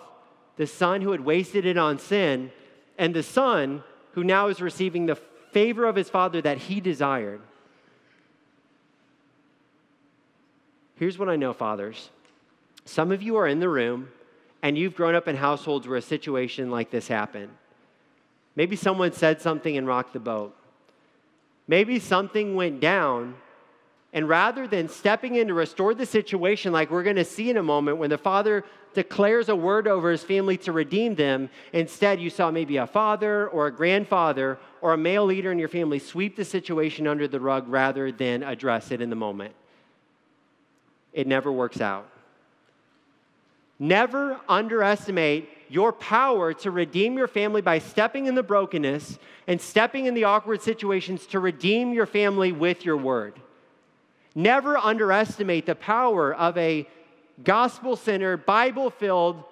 the 0.58 0.68
son 0.68 1.02
who 1.02 1.12
had 1.12 1.22
wasted 1.22 1.66
it 1.66 1.78
on 1.78 2.00
sin, 2.00 2.52
and 2.98 3.14
the 3.14 3.24
son 3.24 3.84
who 4.14 4.24
now 4.24 4.50
is 4.50 4.60
receiving 4.60 5.06
the 5.06 5.16
favor 5.52 5.86
of 5.86 5.96
his 5.96 6.10
father 6.10 6.42
that 6.42 6.58
he 6.58 6.82
desired. 6.82 7.40
Here's 10.96 11.18
what 11.18 11.30
I 11.30 11.38
know, 11.38 11.54
fathers. 11.54 12.10
Some 12.84 13.12
of 13.12 13.22
you 13.22 13.38
are 13.38 13.48
in 13.48 13.60
the 13.60 13.70
room 13.70 14.10
and 14.62 14.78
you've 14.78 14.96
grown 14.96 15.16
up 15.16 15.28
in 15.28 15.36
households 15.36 15.88
where 15.88 15.98
a 15.98 16.02
situation 16.02 16.70
like 16.70 16.92
this 16.92 17.08
happened. 17.08 17.50
Maybe 18.56 18.76
someone 18.76 19.14
said 19.14 19.42
something 19.42 19.78
and 19.78 19.88
rocked 19.88 20.14
the 20.14 20.20
boat. 20.20 20.56
Maybe 21.68 22.00
something 22.00 22.56
went 22.56 22.80
down, 22.82 23.36
and 24.14 24.28
rather 24.28 24.68
than 24.68 24.90
stepping 24.90 25.36
in 25.36 25.48
to 25.48 25.54
restore 25.54 25.94
the 25.94 26.06
situation, 26.06 26.74
like 26.74 26.92
we're 26.92 27.04
going 27.04 27.16
to 27.16 27.26
see 27.26 27.50
in 27.50 27.58
a 27.58 27.64
moment, 27.64 27.98
when 27.98 28.10
the 28.10 28.18
father 28.18 28.66
declares 28.94 29.48
a 29.48 29.56
word 29.56 29.88
over 29.88 30.12
his 30.12 30.22
family 30.22 30.58
to 30.58 30.72
redeem 30.74 31.16
them, 31.16 31.50
instead 31.72 32.20
you 32.20 32.30
saw 32.30 32.52
maybe 32.52 32.76
a 32.78 32.86
father 32.86 33.48
or 33.48 33.68
a 33.68 33.72
grandfather 33.72 34.60
or 34.82 34.94
a 34.94 34.98
male 34.98 35.26
leader 35.26 35.52
in 35.52 35.60
your 35.60 35.70
family 35.70 35.98
sweep 35.98 36.36
the 36.36 36.44
situation 36.44 37.08
under 37.08 37.28
the 37.28 37.40
rug 37.40 37.70
rather 37.70 38.12
than 38.12 38.44
address 38.44 38.92
it 38.92 39.00
in 39.00 39.10
the 39.10 39.16
moment. 39.16 39.54
It 41.14 41.26
never 41.26 41.52
works 41.52 41.80
out. 41.80 42.10
Never 43.82 44.40
underestimate 44.48 45.50
your 45.68 45.92
power 45.92 46.54
to 46.54 46.70
redeem 46.70 47.18
your 47.18 47.28
family 47.28 47.64
by 47.64 47.80
stepping 47.80 48.28
in 48.28 48.36
the 48.36 48.44
brokenness 48.44 49.18
and 49.48 49.60
stepping 49.60 50.06
in 50.06 50.14
the 50.14 50.26
awkward 50.26 50.62
situations 50.62 51.26
to 51.26 51.40
redeem 51.40 51.92
your 51.92 52.06
family 52.06 52.52
with 52.52 52.86
your 52.86 52.96
word. 52.96 53.34
Never 54.36 54.78
underestimate 54.78 55.66
the 55.66 55.74
power 55.74 56.32
of 56.32 56.56
a 56.60 56.88
gospel 57.44 57.96
centered, 57.96 58.46
Bible 58.46 58.92
filled, 58.92 59.44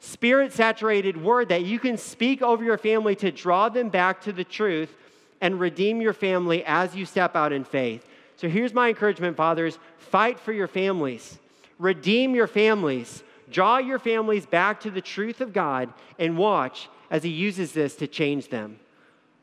spirit 0.00 0.52
saturated 0.52 1.16
word 1.16 1.50
that 1.50 1.62
you 1.62 1.78
can 1.78 1.96
speak 1.96 2.42
over 2.42 2.64
your 2.64 2.78
family 2.78 3.14
to 3.14 3.30
draw 3.30 3.68
them 3.68 3.90
back 3.90 4.22
to 4.22 4.32
the 4.32 4.42
truth 4.42 4.92
and 5.40 5.60
redeem 5.60 6.00
your 6.00 6.14
family 6.14 6.64
as 6.64 6.96
you 6.96 7.06
step 7.06 7.36
out 7.36 7.52
in 7.52 7.62
faith. 7.62 8.04
So 8.38 8.48
here's 8.48 8.74
my 8.74 8.88
encouragement, 8.88 9.36
fathers 9.36 9.78
fight 9.98 10.40
for 10.40 10.52
your 10.52 10.66
families, 10.66 11.38
redeem 11.78 12.34
your 12.34 12.48
families 12.48 13.22
Draw 13.50 13.78
your 13.78 13.98
families 13.98 14.46
back 14.46 14.80
to 14.80 14.90
the 14.90 15.00
truth 15.00 15.40
of 15.40 15.52
God 15.52 15.92
and 16.18 16.38
watch 16.38 16.88
as 17.10 17.22
He 17.22 17.30
uses 17.30 17.72
this 17.72 17.96
to 17.96 18.06
change 18.06 18.48
them. 18.48 18.78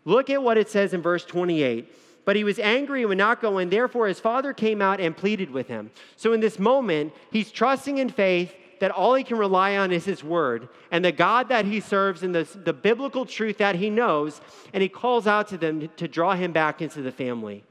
Look 0.05 0.29
at 0.29 0.43
what 0.43 0.57
it 0.57 0.69
says 0.69 0.93
in 0.93 1.01
verse 1.01 1.25
28. 1.25 1.91
But 2.25 2.35
he 2.35 2.43
was 2.43 2.57
angry 2.57 3.01
and 3.01 3.09
would 3.09 3.19
not 3.19 3.41
go 3.41 3.59
in. 3.59 3.69
Therefore, 3.69 4.07
his 4.07 4.19
father 4.19 4.51
came 4.51 4.81
out 4.81 4.99
and 4.99 5.15
pleaded 5.15 5.51
with 5.51 5.67
him. 5.67 5.91
So, 6.17 6.33
in 6.33 6.39
this 6.39 6.57
moment, 6.57 7.13
he's 7.31 7.51
trusting 7.51 7.99
in 7.99 8.09
faith 8.09 8.53
that 8.79 8.91
all 8.91 9.13
he 9.13 9.23
can 9.23 9.37
rely 9.37 9.77
on 9.77 9.91
is 9.91 10.03
his 10.05 10.23
word 10.23 10.67
and 10.91 11.05
the 11.05 11.11
God 11.11 11.47
that 11.49 11.65
he 11.65 11.79
serves 11.79 12.23
and 12.23 12.35
the, 12.35 12.43
the 12.55 12.73
biblical 12.73 13.25
truth 13.25 13.59
that 13.59 13.75
he 13.75 13.89
knows. 13.89 14.41
And 14.73 14.81
he 14.81 14.89
calls 14.89 15.27
out 15.27 15.47
to 15.49 15.57
them 15.57 15.87
to 15.97 16.07
draw 16.07 16.35
him 16.35 16.51
back 16.51 16.81
into 16.81 17.01
the 17.01 17.11
family. 17.11 17.63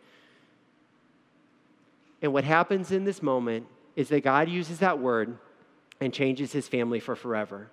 And 2.23 2.33
what 2.33 2.45
happens 2.45 2.93
in 2.93 3.05
this 3.05 3.23
moment 3.23 3.67
is 3.97 4.09
that 4.09 4.23
God 4.23 4.49
uses 4.49 4.79
that 4.79 4.99
word 4.99 5.37
and 6.05 6.13
changes 6.13 6.53
his 6.53 6.69
family 6.69 7.01
for 7.01 7.17
forever 7.17 7.69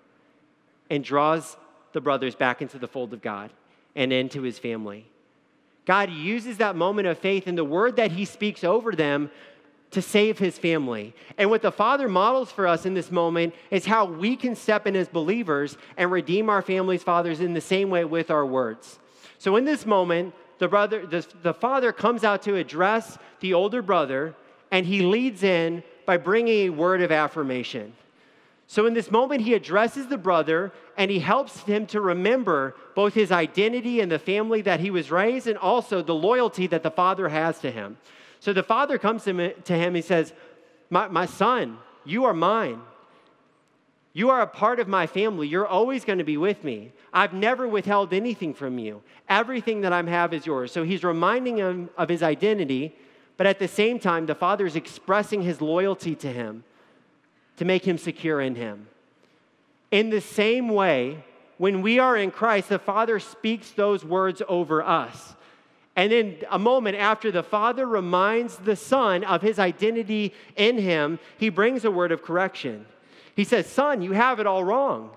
and 0.90 1.04
draws 1.04 1.58
the 1.92 2.02
brothers 2.02 2.34
back 2.34 2.62
into 2.62 2.80
the 2.80 2.88
fold 2.88 3.14
of 3.14 3.22
God 3.22 3.52
and 3.94 4.14
into 4.14 4.42
his 4.42 4.58
family. 4.58 5.06
God 5.86 6.10
uses 6.10 6.58
that 6.58 6.76
moment 6.76 7.08
of 7.08 7.18
faith 7.18 7.46
and 7.46 7.58
the 7.58 7.66
word 7.66 7.98
that 7.98 8.14
he 8.14 8.24
speaks 8.24 8.64
over 8.64 8.94
them 8.94 9.30
to 9.92 10.02
save 10.02 10.40
his 10.40 10.58
family. 10.58 11.14
And 11.38 11.50
what 11.50 11.62
the 11.62 11.72
Father 11.72 12.08
models 12.08 12.50
for 12.50 12.66
us 12.66 12.86
in 12.86 12.94
this 12.94 13.12
moment 13.12 13.54
is 13.70 13.86
how 13.86 14.06
we 14.06 14.38
can 14.38 14.56
step 14.56 14.88
in 14.88 14.96
as 14.96 15.10
believers 15.10 15.78
and 15.98 16.10
redeem 16.10 16.50
our 16.50 16.62
families, 16.62 17.04
fathers, 17.04 17.42
in 17.42 17.54
the 17.54 17.60
same 17.60 17.90
way 17.90 18.06
with 18.06 18.32
our 18.32 18.46
words. 18.46 19.00
So 19.40 19.58
in 19.58 19.66
this 19.66 19.86
moment, 19.86 20.34
the 20.60 20.70
brother, 20.70 21.06
the, 21.06 21.28
the 21.42 21.54
father 21.54 21.92
comes 21.92 22.24
out 22.24 22.44
to 22.44 22.56
address 22.56 23.18
the 23.42 23.54
older 23.54 23.82
brother, 23.82 24.36
and 24.72 24.86
he 24.86 25.02
leads 25.02 25.44
in 25.44 25.84
by 26.06 26.16
bringing 26.16 26.68
a 26.68 26.70
word 26.70 27.02
of 27.02 27.12
affirmation. 27.12 27.94
So, 28.72 28.86
in 28.86 28.94
this 28.94 29.12
moment, 29.12 29.42
he 29.42 29.54
addresses 29.54 30.08
the 30.08 30.18
brother 30.18 30.72
and 30.96 31.12
he 31.12 31.20
helps 31.20 31.60
him 31.64 31.86
to 31.88 32.00
remember 32.00 32.74
both 32.96 33.14
his 33.14 33.30
identity 33.30 34.00
and 34.00 34.10
the 34.10 34.18
family 34.18 34.62
that 34.62 34.80
he 34.80 34.90
was 34.90 35.12
raised, 35.12 35.46
and 35.46 35.58
also 35.58 36.02
the 36.02 36.16
loyalty 36.16 36.68
that 36.68 36.82
the 36.82 36.90
father 36.90 37.28
has 37.28 37.60
to 37.60 37.70
him. 37.70 37.98
So, 38.40 38.54
the 38.54 38.64
father 38.64 38.98
comes 38.98 39.26
to 39.26 39.52
him, 39.66 39.94
he 39.94 40.02
says, 40.02 40.32
my, 40.90 41.10
my 41.10 41.26
son, 41.26 41.80
you 42.06 42.24
are 42.24 42.34
mine. 42.34 42.80
You 44.14 44.30
are 44.30 44.40
a 44.40 44.48
part 44.48 44.80
of 44.80 44.88
my 44.88 45.06
family. 45.06 45.50
You're 45.50 45.68
always 45.68 46.06
going 46.06 46.20
to 46.20 46.24
be 46.24 46.38
with 46.38 46.64
me. 46.64 46.94
I've 47.12 47.34
never 47.34 47.68
withheld 47.68 48.14
anything 48.14 48.54
from 48.54 48.80
you. 48.80 49.02
Everything 49.28 49.82
that 49.82 49.92
I 49.92 50.02
have 50.04 50.34
is 50.34 50.46
yours. 50.46 50.72
So 50.72 50.86
he's 50.86 51.04
reminding 51.04 51.58
him 51.58 51.90
of 51.98 52.08
his 52.08 52.24
identity, 52.24 52.96
but 53.36 53.48
at 53.48 53.60
the 53.60 53.68
same 53.68 54.00
time, 54.00 54.28
the 54.28 54.36
father 54.36 54.66
is 54.66 54.78
expressing 54.78 55.42
his 55.42 55.60
loyalty 55.60 56.16
to 56.16 56.32
him 56.32 56.64
to 57.58 57.66
make 57.66 57.86
him 57.86 57.98
secure 57.98 58.42
in 58.42 58.56
him. 58.56 58.88
In 59.92 60.10
the 60.10 60.22
same 60.22 60.70
way, 60.70 61.24
when 61.58 61.82
we 61.82 62.00
are 62.00 62.18
in 62.18 62.32
Christ, 62.32 62.70
the 62.70 62.80
Father 62.80 63.20
speaks 63.20 63.72
those 63.72 64.04
words 64.04 64.42
over 64.48 64.82
us. 64.82 65.36
And 65.96 66.12
then 66.12 66.38
a 66.50 66.58
moment 66.58 66.98
after 66.98 67.32
the 67.32 67.44
Father 67.44 67.86
reminds 67.86 68.58
the 68.58 68.76
Son 68.76 69.24
of 69.24 69.42
his 69.42 69.60
identity 69.60 70.34
in 70.56 70.78
him, 70.78 71.20
he 71.38 71.50
brings 71.50 71.86
a 71.86 71.92
word 71.92 72.12
of 72.12 72.24
correction. 72.24 72.86
He 73.36 73.44
says, 73.44 73.68
Son, 73.68 74.02
you 74.02 74.14
have 74.14 74.40
it 74.40 74.48
all 74.48 74.64
wrong. 74.64 75.12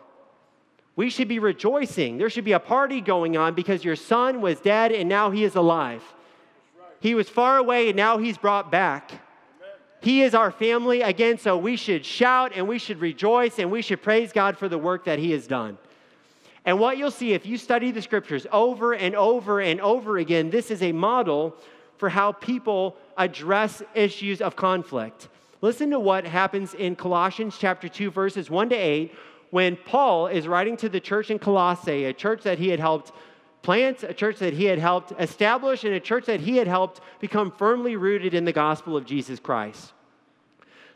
We 0.97 1.11
should 1.11 1.29
be 1.29 1.39
rejoicing. 1.39 2.19
There 2.19 2.31
should 2.31 2.45
be 2.45 2.53
a 2.53 2.61
party 2.61 3.01
going 3.01 3.37
on 3.37 3.55
because 3.55 3.85
your 3.85 3.97
son 3.97 4.41
was 4.41 4.61
dead 4.61 4.93
and 4.93 5.09
now 5.09 5.31
he 5.31 5.45
is 5.45 5.57
alive. 5.57 6.03
He 7.01 7.15
was 7.15 7.29
far 7.29 7.59
away 7.59 7.89
and 7.89 7.97
now 7.97 8.19
he's 8.19 8.39
brought 8.39 8.71
back. 8.71 9.13
He 10.05 10.21
is 10.21 10.35
our 10.35 10.51
family 10.51 11.01
again, 11.01 11.39
so 11.39 11.57
we 11.57 11.77
should 11.77 12.05
shout 12.05 12.53
and 12.55 12.69
we 12.69 12.79
should 12.79 13.01
rejoice 13.01 13.59
and 13.59 13.71
we 13.71 13.81
should 13.81 14.03
praise 14.03 14.33
God 14.33 14.59
for 14.59 14.69
the 14.69 14.77
work 14.77 15.07
that 15.07 15.19
He 15.19 15.31
has 15.31 15.47
done. 15.47 15.79
And 16.67 16.79
what 16.79 16.99
you'll 16.99 17.11
see 17.11 17.33
if 17.33 17.47
you 17.47 17.57
study 17.57 17.91
the 17.91 18.03
scriptures 18.03 18.47
over 18.53 18.93
and 18.93 19.17
over 19.17 19.63
and 19.63 19.81
over 19.81 20.19
again, 20.19 20.51
this 20.51 20.71
is 20.71 20.83
a 20.83 20.93
model 20.93 21.57
for 21.97 22.11
how 22.11 22.33
people 22.33 22.99
address 23.17 23.83
issues 23.95 24.43
of 24.43 24.57
conflict. 24.57 25.29
Listen 25.63 25.89
to 25.93 25.99
what 25.99 26.27
happens 26.27 26.75
in 26.75 26.97
Colossians 26.97 27.57
chapter 27.59 27.89
2 27.89 28.11
verses 28.11 28.51
1 28.51 28.69
to 28.69 28.77
8 28.77 29.15
when 29.53 29.75
Paul 29.87 30.27
is 30.27 30.47
writing 30.47 30.77
to 30.79 30.91
the 30.91 31.01
church 31.01 31.31
in 31.31 31.39
Colossae, 31.39 32.05
a 32.05 32.13
church 32.13 32.43
that 32.43 32.59
he 32.59 32.69
had 32.69 32.79
helped 32.79 33.13
plant, 33.63 34.03
a 34.03 34.13
church 34.13 34.39
that 34.41 34.53
he 34.53 34.67
had 34.67 34.79
helped 34.79 35.15
establish, 35.19 35.83
and 35.83 35.95
a 35.95 36.01
church 36.01 36.27
that 36.27 36.41
he 36.41 36.59
had 36.59 36.67
helped 36.67 37.01
become 37.21 37.51
firmly 37.51 37.97
rooted 37.97 38.35
in 38.35 38.45
the 38.45 38.53
gospel 38.53 38.99
of 38.99 39.07
Jesus 39.07 39.41
Christ. 39.41 39.94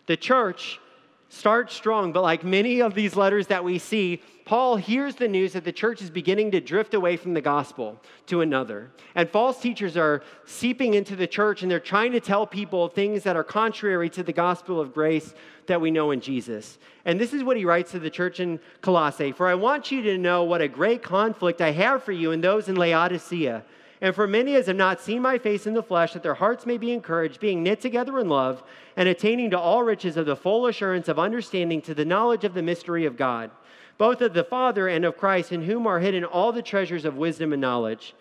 The 0.08 0.16
church 0.16 0.80
starts 1.28 1.74
strong, 1.74 2.12
but 2.12 2.22
like 2.22 2.42
many 2.42 2.80
of 2.80 2.94
these 2.94 3.14
letters 3.14 3.48
that 3.48 3.62
we 3.62 3.78
see, 3.78 4.22
Paul 4.46 4.76
hears 4.76 5.16
the 5.16 5.28
news 5.28 5.52
that 5.52 5.64
the 5.64 5.72
church 5.72 6.00
is 6.00 6.08
beginning 6.08 6.50
to 6.52 6.60
drift 6.62 6.94
away 6.94 7.18
from 7.18 7.34
the 7.34 7.42
gospel 7.42 8.00
to 8.28 8.40
another. 8.40 8.90
And 9.14 9.28
false 9.28 9.60
teachers 9.60 9.98
are 9.98 10.22
seeping 10.46 10.94
into 10.94 11.14
the 11.14 11.26
church 11.26 11.60
and 11.60 11.70
they're 11.70 11.78
trying 11.78 12.12
to 12.12 12.20
tell 12.20 12.46
people 12.46 12.88
things 12.88 13.22
that 13.24 13.36
are 13.36 13.44
contrary 13.44 14.08
to 14.08 14.22
the 14.22 14.32
gospel 14.32 14.80
of 14.80 14.94
grace 14.94 15.34
that 15.66 15.78
we 15.78 15.90
know 15.90 16.12
in 16.12 16.22
Jesus. 16.22 16.78
And 17.04 17.20
this 17.20 17.34
is 17.34 17.44
what 17.44 17.58
he 17.58 17.66
writes 17.66 17.90
to 17.90 17.98
the 17.98 18.08
church 18.08 18.40
in 18.40 18.58
Colossae 18.80 19.32
For 19.32 19.46
I 19.46 19.54
want 19.56 19.90
you 19.90 20.00
to 20.00 20.16
know 20.16 20.44
what 20.44 20.62
a 20.62 20.68
great 20.68 21.02
conflict 21.02 21.60
I 21.60 21.72
have 21.72 22.02
for 22.02 22.12
you 22.12 22.32
and 22.32 22.42
those 22.42 22.70
in 22.70 22.76
Laodicea 22.76 23.62
and 24.00 24.14
for 24.14 24.26
many 24.26 24.54
as 24.54 24.66
have 24.66 24.76
not 24.76 25.00
seen 25.00 25.22
my 25.22 25.38
face 25.38 25.66
in 25.66 25.74
the 25.74 25.82
flesh, 25.82 26.12
that 26.12 26.22
their 26.22 26.34
hearts 26.34 26.66
may 26.66 26.78
be 26.78 26.92
encouraged, 26.92 27.40
being 27.40 27.62
knit 27.62 27.80
together 27.80 28.18
in 28.18 28.28
love, 28.28 28.62
and 28.96 29.08
attaining 29.08 29.50
to 29.50 29.58
all 29.58 29.82
riches 29.82 30.16
of 30.16 30.26
the 30.26 30.36
full 30.36 30.66
assurance 30.66 31.08
of 31.08 31.18
understanding 31.18 31.82
to 31.82 31.94
the 31.94 32.04
knowledge 32.04 32.44
of 32.44 32.54
the 32.54 32.62
mystery 32.62 33.04
of 33.04 33.16
God, 33.16 33.50
both 33.96 34.20
of 34.20 34.34
the 34.34 34.44
Father 34.44 34.88
and 34.88 35.04
of 35.04 35.16
Christ, 35.16 35.50
in 35.50 35.62
whom 35.62 35.86
are 35.86 35.98
hidden 35.98 36.24
all 36.24 36.52
the 36.52 36.62
treasures 36.62 37.04
of 37.04 37.16
wisdom 37.16 37.52
and 37.52 37.60
knowledge. 37.60 38.14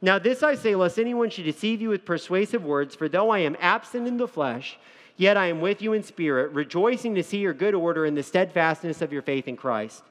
Now, 0.00 0.18
this 0.18 0.42
I 0.42 0.54
say, 0.54 0.74
lest 0.74 0.98
anyone 0.98 1.30
should 1.30 1.46
deceive 1.46 1.80
you 1.80 1.88
with 1.88 2.04
persuasive 2.04 2.64
words, 2.64 2.94
for 2.94 3.08
though 3.08 3.30
I 3.30 3.40
am 3.40 3.56
absent 3.58 4.06
in 4.06 4.18
the 4.18 4.28
flesh, 4.28 4.78
yet 5.16 5.36
I 5.36 5.46
am 5.46 5.60
with 5.60 5.80
you 5.82 5.92
in 5.92 6.02
spirit, 6.02 6.52
rejoicing 6.52 7.14
to 7.14 7.22
see 7.22 7.38
your 7.38 7.54
good 7.54 7.74
order 7.74 8.04
and 8.04 8.16
the 8.16 8.22
steadfastness 8.22 9.02
of 9.02 9.12
your 9.12 9.22
faith 9.22 9.48
in 9.48 9.56
Christ. 9.56 10.02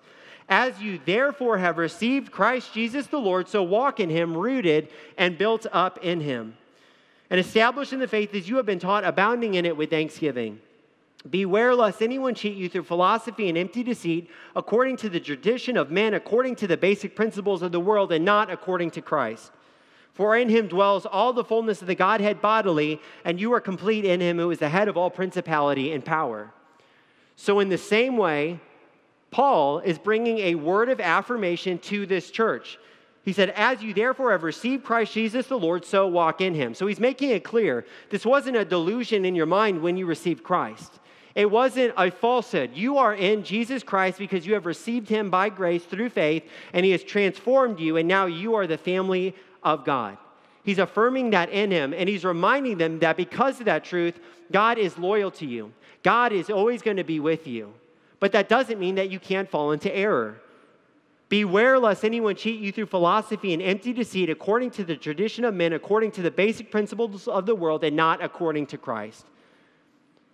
As 0.49 0.81
you 0.81 0.99
therefore 1.05 1.57
have 1.57 1.77
received 1.77 2.31
Christ 2.31 2.73
Jesus 2.73 3.07
the 3.07 3.17
Lord, 3.17 3.47
so 3.47 3.63
walk 3.63 3.99
in 3.99 4.09
him, 4.09 4.37
rooted 4.37 4.89
and 5.17 5.37
built 5.37 5.65
up 5.71 5.99
in 6.03 6.21
him, 6.21 6.57
and 7.29 7.39
established 7.39 7.93
in 7.93 7.99
the 7.99 8.07
faith 8.07 8.33
as 8.35 8.49
you 8.49 8.57
have 8.57 8.65
been 8.65 8.79
taught, 8.79 9.03
abounding 9.03 9.55
in 9.55 9.65
it 9.65 9.77
with 9.77 9.89
thanksgiving. 9.89 10.59
Beware 11.29 11.73
lest 11.73 12.01
anyone 12.01 12.35
cheat 12.35 12.57
you 12.57 12.67
through 12.67 12.83
philosophy 12.83 13.47
and 13.47 13.57
empty 13.57 13.81
deceit, 13.81 14.29
according 14.55 14.97
to 14.97 15.09
the 15.09 15.21
tradition 15.21 15.77
of 15.77 15.89
men, 15.89 16.13
according 16.13 16.57
to 16.57 16.67
the 16.67 16.75
basic 16.75 17.15
principles 17.15 17.61
of 17.61 17.71
the 17.71 17.79
world, 17.79 18.11
and 18.11 18.25
not 18.25 18.51
according 18.51 18.91
to 18.91 19.01
Christ. 19.01 19.51
For 20.13 20.35
in 20.35 20.49
him 20.49 20.67
dwells 20.67 21.05
all 21.05 21.31
the 21.31 21.43
fullness 21.43 21.81
of 21.81 21.87
the 21.87 21.95
Godhead 21.95 22.41
bodily, 22.41 22.99
and 23.23 23.39
you 23.39 23.53
are 23.53 23.61
complete 23.61 24.03
in 24.03 24.19
him 24.19 24.37
who 24.37 24.51
is 24.51 24.59
the 24.59 24.69
head 24.69 24.87
of 24.89 24.97
all 24.97 25.09
principality 25.09 25.93
and 25.93 26.03
power. 26.03 26.51
So, 27.35 27.59
in 27.59 27.69
the 27.69 27.77
same 27.79 28.17
way, 28.17 28.59
Paul 29.33 29.79
is 29.79 29.97
bringing 29.97 30.37
a 30.37 30.55
word 30.55 30.89
of 30.89 31.01
affirmation 31.01 31.79
to 31.79 32.05
this 32.05 32.29
church. 32.29 32.77
He 33.25 33.33
said, 33.33 33.49
As 33.49 33.81
you 33.81 33.93
therefore 33.93 34.31
have 34.31 34.43
received 34.43 34.83
Christ 34.83 35.13
Jesus 35.13 35.47
the 35.47 35.57
Lord, 35.57 35.83
so 35.83 36.07
walk 36.07 36.39
in 36.39 36.53
him. 36.53 36.75
So 36.75 36.85
he's 36.85 36.99
making 36.99 37.31
it 37.31 37.43
clear 37.43 37.83
this 38.11 38.27
wasn't 38.27 38.57
a 38.57 38.63
delusion 38.63 39.25
in 39.25 39.33
your 39.33 39.47
mind 39.47 39.81
when 39.81 39.97
you 39.97 40.05
received 40.05 40.43
Christ. 40.43 40.99
It 41.33 41.49
wasn't 41.49 41.95
a 41.97 42.11
falsehood. 42.11 42.71
You 42.75 42.99
are 42.99 43.15
in 43.15 43.43
Jesus 43.43 43.81
Christ 43.81 44.19
because 44.19 44.45
you 44.45 44.53
have 44.53 44.67
received 44.67 45.09
him 45.09 45.31
by 45.31 45.49
grace 45.49 45.83
through 45.83 46.09
faith, 46.09 46.43
and 46.71 46.85
he 46.85 46.91
has 46.91 47.03
transformed 47.03 47.79
you, 47.79 47.97
and 47.97 48.07
now 48.07 48.27
you 48.27 48.53
are 48.53 48.67
the 48.67 48.77
family 48.77 49.35
of 49.63 49.83
God. 49.83 50.17
He's 50.63 50.77
affirming 50.77 51.31
that 51.31 51.49
in 51.49 51.71
him, 51.71 51.91
and 51.91 52.07
he's 52.07 52.23
reminding 52.23 52.77
them 52.77 52.99
that 52.99 53.17
because 53.17 53.59
of 53.59 53.65
that 53.65 53.83
truth, 53.83 54.19
God 54.51 54.77
is 54.77 54.95
loyal 54.99 55.31
to 55.31 55.45
you. 55.47 55.73
God 56.03 56.33
is 56.33 56.51
always 56.51 56.83
going 56.83 56.97
to 56.97 57.03
be 57.03 57.19
with 57.19 57.47
you. 57.47 57.73
But 58.23 58.31
that 58.31 58.47
doesn't 58.47 58.79
mean 58.79 58.95
that 58.95 59.09
you 59.09 59.19
can't 59.19 59.49
fall 59.49 59.73
into 59.73 59.93
error. 59.93 60.39
Beware 61.27 61.77
lest 61.77 62.05
anyone 62.05 62.37
cheat 62.37 62.61
you 62.61 62.71
through 62.71 62.85
philosophy 62.85 63.51
and 63.51 63.61
empty 63.61 63.91
deceit 63.91 64.29
according 64.29 64.71
to 64.71 64.85
the 64.85 64.95
tradition 64.95 65.43
of 65.43 65.53
men, 65.53 65.73
according 65.73 66.11
to 66.11 66.21
the 66.21 66.31
basic 66.31 66.71
principles 66.71 67.27
of 67.27 67.45
the 67.45 67.53
world, 67.53 67.83
and 67.83 67.97
not 67.97 68.23
according 68.23 68.67
to 68.67 68.77
Christ. 68.77 69.25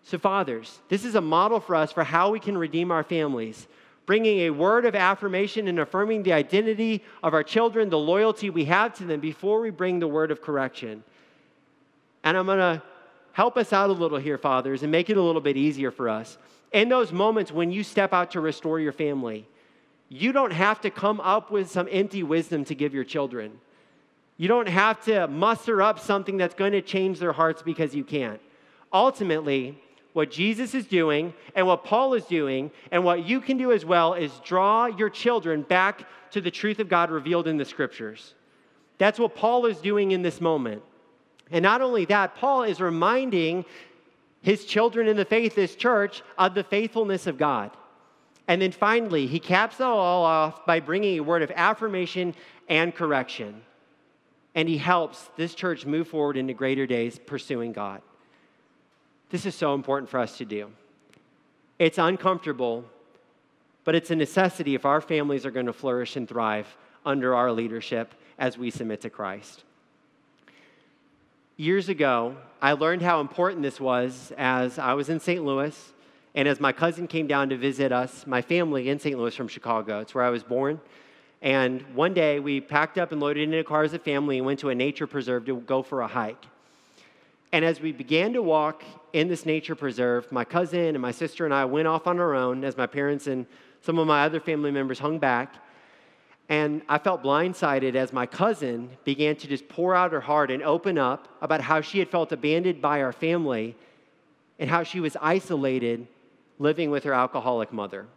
So, 0.03 0.19
fathers, 0.19 0.77
this 0.87 1.03
is 1.03 1.15
a 1.15 1.21
model 1.21 1.59
for 1.59 1.73
us 1.73 1.91
for 1.91 2.03
how 2.03 2.29
we 2.29 2.39
can 2.39 2.55
redeem 2.55 2.91
our 2.91 3.01
families, 3.01 3.67
bringing 4.05 4.41
a 4.41 4.51
word 4.51 4.85
of 4.85 4.93
affirmation 4.93 5.67
and 5.67 5.79
affirming 5.79 6.21
the 6.21 6.33
identity 6.33 7.03
of 7.23 7.33
our 7.33 7.43
children, 7.43 7.89
the 7.89 7.97
loyalty 7.97 8.51
we 8.51 8.65
have 8.65 8.93
to 8.99 9.03
them 9.03 9.19
before 9.19 9.61
we 9.61 9.71
bring 9.71 9.97
the 9.97 10.07
word 10.07 10.29
of 10.29 10.43
correction. 10.43 11.03
And 12.23 12.37
I'm 12.37 12.45
going 12.45 12.59
to 12.59 12.83
help 13.31 13.57
us 13.57 13.73
out 13.73 13.89
a 13.89 13.93
little 13.93 14.19
here, 14.19 14.37
fathers, 14.37 14.83
and 14.83 14.91
make 14.91 15.09
it 15.09 15.17
a 15.17 15.23
little 15.23 15.41
bit 15.41 15.57
easier 15.57 15.89
for 15.89 16.07
us 16.07 16.37
in 16.71 16.89
those 16.89 17.11
moments 17.11 17.51
when 17.51 17.71
you 17.71 17.83
step 17.83 18.13
out 18.13 18.31
to 18.31 18.41
restore 18.41 18.79
your 18.79 18.91
family, 18.91 19.47
you 20.09 20.31
don't 20.31 20.51
have 20.51 20.81
to 20.81 20.89
come 20.89 21.19
up 21.21 21.51
with 21.51 21.69
some 21.69 21.87
empty 21.91 22.23
wisdom 22.23 22.65
to 22.65 22.75
give 22.75 22.93
your 22.93 23.03
children. 23.03 23.59
You 24.37 24.47
don't 24.47 24.67
have 24.67 25.03
to 25.05 25.27
muster 25.27 25.81
up 25.81 25.99
something 25.99 26.37
that's 26.37 26.55
going 26.55 26.71
to 26.71 26.81
change 26.81 27.19
their 27.19 27.33
hearts 27.33 27.61
because 27.61 27.93
you 27.93 28.03
can't. 28.03 28.39
Ultimately, 28.91 29.77
what 30.13 30.31
Jesus 30.31 30.73
is 30.73 30.87
doing 30.87 31.33
and 31.55 31.67
what 31.67 31.83
Paul 31.83 32.13
is 32.13 32.25
doing 32.25 32.71
and 32.91 33.03
what 33.03 33.25
you 33.25 33.41
can 33.41 33.57
do 33.57 33.71
as 33.71 33.85
well 33.85 34.13
is 34.13 34.31
draw 34.43 34.87
your 34.87 35.09
children 35.09 35.61
back 35.61 36.07
to 36.31 36.41
the 36.41 36.51
truth 36.51 36.79
of 36.79 36.89
God 36.89 37.11
revealed 37.11 37.47
in 37.47 37.57
the 37.57 37.65
scriptures. 37.65 38.33
That's 38.97 39.19
what 39.19 39.35
Paul 39.35 39.65
is 39.65 39.77
doing 39.77 40.11
in 40.11 40.21
this 40.21 40.41
moment. 40.41 40.81
And 41.51 41.63
not 41.63 41.81
only 41.81 42.05
that, 42.05 42.35
Paul 42.35 42.63
is 42.63 42.79
reminding 42.79 43.65
his 44.41 44.65
children 44.65 45.07
in 45.07 45.17
the 45.17 45.25
faith, 45.25 45.55
this 45.55 45.75
church, 45.75 46.21
of 46.37 46.55
the 46.55 46.63
faithfulness 46.63 47.27
of 47.27 47.37
God. 47.37 47.71
And 48.47 48.61
then 48.61 48.71
finally, 48.71 49.27
he 49.27 49.39
caps 49.39 49.79
it 49.79 49.83
all 49.83 50.25
off 50.25 50.65
by 50.65 50.79
bringing 50.79 51.17
a 51.17 51.23
word 51.23 51.43
of 51.43 51.51
affirmation 51.55 52.33
and 52.67 52.95
correction. 52.95 53.61
And 54.55 54.67
he 54.67 54.77
helps 54.77 55.29
this 55.35 55.53
church 55.53 55.85
move 55.85 56.07
forward 56.07 56.37
into 56.37 56.53
greater 56.53 56.87
days 56.87 57.19
pursuing 57.19 57.73
God. 57.73 58.01
This 59.29 59.45
is 59.45 59.53
so 59.53 59.75
important 59.75 60.09
for 60.09 60.19
us 60.19 60.37
to 60.39 60.45
do. 60.45 60.71
It's 61.77 61.97
uncomfortable, 61.97 62.85
but 63.83 63.93
it's 63.93 64.09
a 64.09 64.15
necessity 64.15 64.73
if 64.73 64.85
our 64.85 65.01
families 65.01 65.45
are 65.45 65.51
going 65.51 65.67
to 65.67 65.73
flourish 65.73 66.15
and 66.15 66.27
thrive 66.27 66.75
under 67.05 67.35
our 67.35 67.51
leadership 67.51 68.15
as 68.39 68.57
we 68.57 68.71
submit 68.71 69.01
to 69.01 69.09
Christ. 69.09 69.63
Years 71.59 71.89
ago, 71.89 72.37
I 72.61 72.71
learned 72.71 73.01
how 73.01 73.19
important 73.19 73.63
this 73.63 73.81
was 73.81 74.31
as 74.37 74.79
I 74.79 74.93
was 74.93 75.09
in 75.09 75.19
St. 75.19 75.43
Louis 75.43 75.77
and 76.33 76.47
as 76.47 76.61
my 76.61 76.71
cousin 76.71 77.05
came 77.05 77.27
down 77.27 77.49
to 77.49 77.57
visit 77.57 77.91
us, 77.91 78.25
my 78.25 78.41
family 78.41 78.87
in 78.87 78.97
St. 78.97 79.19
Louis 79.19 79.35
from 79.35 79.49
Chicago. 79.49 79.99
It's 79.99 80.15
where 80.15 80.23
I 80.23 80.29
was 80.29 80.41
born. 80.41 80.79
And 81.41 81.81
one 81.93 82.13
day 82.13 82.39
we 82.39 82.61
packed 82.61 82.97
up 82.97 83.11
and 83.11 83.19
loaded 83.19 83.43
into 83.43 83.59
a 83.59 83.65
car 83.65 83.83
as 83.83 83.93
a 83.93 83.99
family 83.99 84.37
and 84.37 84.45
went 84.45 84.61
to 84.61 84.69
a 84.69 84.75
nature 84.75 85.05
preserve 85.05 85.47
to 85.47 85.57
go 85.57 85.83
for 85.83 85.99
a 85.99 86.07
hike. 86.07 86.45
And 87.51 87.65
as 87.65 87.81
we 87.81 87.91
began 87.91 88.31
to 88.31 88.41
walk 88.41 88.85
in 89.11 89.27
this 89.27 89.45
nature 89.45 89.75
preserve, 89.75 90.31
my 90.31 90.45
cousin 90.45 90.95
and 90.95 91.01
my 91.01 91.11
sister 91.11 91.43
and 91.43 91.53
I 91.53 91.65
went 91.65 91.89
off 91.89 92.07
on 92.07 92.21
our 92.21 92.35
own 92.35 92.63
as 92.63 92.77
my 92.77 92.87
parents 92.87 93.27
and 93.27 93.45
some 93.81 93.99
of 93.99 94.07
my 94.07 94.23
other 94.23 94.39
family 94.39 94.71
members 94.71 94.99
hung 94.99 95.19
back. 95.19 95.55
And 96.49 96.81
I 96.89 96.97
felt 96.97 97.23
blindsided 97.23 97.95
as 97.95 98.11
my 98.11 98.25
cousin 98.25 98.89
began 99.05 99.35
to 99.37 99.47
just 99.47 99.69
pour 99.69 99.95
out 99.95 100.11
her 100.11 100.21
heart 100.21 100.49
and 100.49 100.63
open 100.63 100.97
up 100.97 101.27
about 101.41 101.61
how 101.61 101.81
she 101.81 101.99
had 101.99 102.09
felt 102.09 102.31
abandoned 102.31 102.81
by 102.81 103.01
our 103.01 103.13
family 103.13 103.75
and 104.57 104.69
how 104.69 104.83
she 104.83 104.99
was 104.99 105.15
isolated 105.21 106.07
living 106.57 106.89
with 106.89 107.03
her 107.03 107.13
alcoholic 107.13 107.71
mother. 107.71 108.07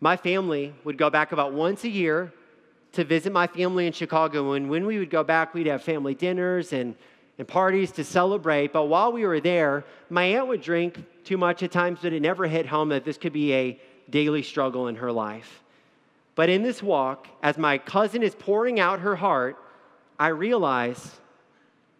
My 0.00 0.16
family 0.16 0.72
would 0.84 0.96
go 0.96 1.10
back 1.10 1.32
about 1.32 1.52
once 1.52 1.82
a 1.82 1.88
year 1.88 2.32
to 2.92 3.04
visit 3.04 3.32
my 3.32 3.48
family 3.48 3.86
in 3.86 3.92
Chicago. 3.92 4.52
And 4.52 4.70
when 4.70 4.86
we 4.86 4.98
would 4.98 5.10
go 5.10 5.24
back, 5.24 5.52
we'd 5.52 5.66
have 5.66 5.82
family 5.82 6.14
dinners 6.14 6.72
and 6.72 6.94
and 7.38 7.46
parties 7.46 7.92
to 7.92 8.04
celebrate. 8.04 8.72
But 8.72 8.86
while 8.86 9.12
we 9.12 9.24
were 9.24 9.40
there, 9.40 9.84
my 10.10 10.24
aunt 10.24 10.48
would 10.48 10.60
drink 10.60 11.04
too 11.24 11.38
much 11.38 11.62
at 11.62 11.70
times, 11.70 12.00
but 12.02 12.12
it 12.12 12.20
never 12.20 12.46
hit 12.46 12.66
home 12.66 12.88
that 12.88 13.04
this 13.04 13.16
could 13.16 13.32
be 13.32 13.54
a 13.54 13.80
daily 14.10 14.42
struggle 14.42 14.88
in 14.88 14.96
her 14.96 15.12
life. 15.12 15.62
But 16.38 16.48
in 16.48 16.62
this 16.62 16.84
walk, 16.84 17.26
as 17.42 17.58
my 17.58 17.78
cousin 17.78 18.22
is 18.22 18.32
pouring 18.32 18.78
out 18.78 19.00
her 19.00 19.16
heart, 19.16 19.56
I 20.20 20.28
realize 20.28 21.18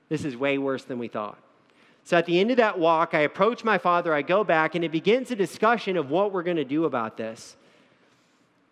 this 0.09 0.25
is 0.25 0.37
way 0.37 0.59
worse 0.59 0.85
than 0.85 1.01
we 1.01 1.09
thought. 1.09 1.39
So 2.05 2.17
at 2.17 2.25
the 2.25 2.39
end 2.39 2.53
of 2.53 2.59
that 2.59 2.79
walk, 2.79 3.15
I 3.15 3.23
approach 3.23 3.65
my 3.65 3.79
father, 3.79 4.15
I 4.15 4.23
go 4.23 4.45
back, 4.45 4.77
and 4.77 4.85
it 4.85 4.93
begins 4.93 5.33
a 5.33 5.35
discussion 5.35 5.97
of 5.97 6.11
what 6.11 6.31
we're 6.31 6.45
going 6.45 6.57
to 6.57 6.65
do 6.65 6.85
about 6.85 7.17
this. 7.17 7.57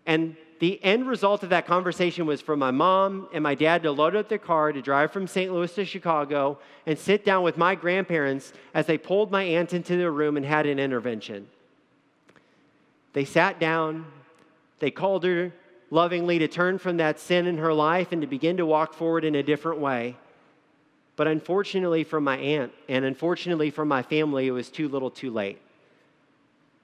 And 0.06 0.36
the 0.60 0.78
end 0.84 1.08
result 1.08 1.42
of 1.42 1.50
that 1.50 1.66
conversation 1.66 2.26
was 2.26 2.40
for 2.40 2.56
my 2.56 2.70
mom 2.70 3.28
and 3.32 3.42
my 3.42 3.56
dad 3.56 3.82
to 3.82 3.90
load 3.90 4.14
up 4.14 4.28
their 4.28 4.38
car 4.38 4.70
to 4.70 4.80
drive 4.80 5.10
from 5.10 5.26
St. 5.26 5.52
Louis 5.52 5.74
to 5.74 5.84
Chicago 5.84 6.60
and 6.86 6.96
sit 6.96 7.24
down 7.24 7.42
with 7.42 7.58
my 7.58 7.74
grandparents 7.74 8.52
as 8.72 8.86
they 8.86 8.98
pulled 8.98 9.32
my 9.32 9.42
aunt 9.42 9.72
into 9.72 9.96
their 9.96 10.12
room 10.12 10.36
and 10.36 10.46
had 10.46 10.64
an 10.64 10.78
intervention. 10.78 11.48
They 13.14 13.24
sat 13.24 13.58
down, 13.58 14.06
they 14.78 14.90
called 14.90 15.24
her 15.24 15.52
lovingly 15.90 16.38
to 16.38 16.48
turn 16.48 16.78
from 16.78 16.96
that 16.98 17.18
sin 17.18 17.46
in 17.46 17.58
her 17.58 17.72
life 17.72 18.12
and 18.12 18.20
to 18.20 18.26
begin 18.26 18.56
to 18.56 18.66
walk 18.66 18.94
forward 18.94 19.24
in 19.24 19.34
a 19.34 19.42
different 19.42 19.80
way. 19.80 20.16
But 21.14 21.28
unfortunately 21.28 22.04
for 22.04 22.20
my 22.20 22.36
aunt 22.36 22.72
and 22.88 23.04
unfortunately 23.04 23.70
for 23.70 23.84
my 23.84 24.02
family, 24.02 24.46
it 24.46 24.52
was 24.52 24.68
too 24.68 24.88
little 24.88 25.10
too 25.10 25.30
late. 25.30 25.60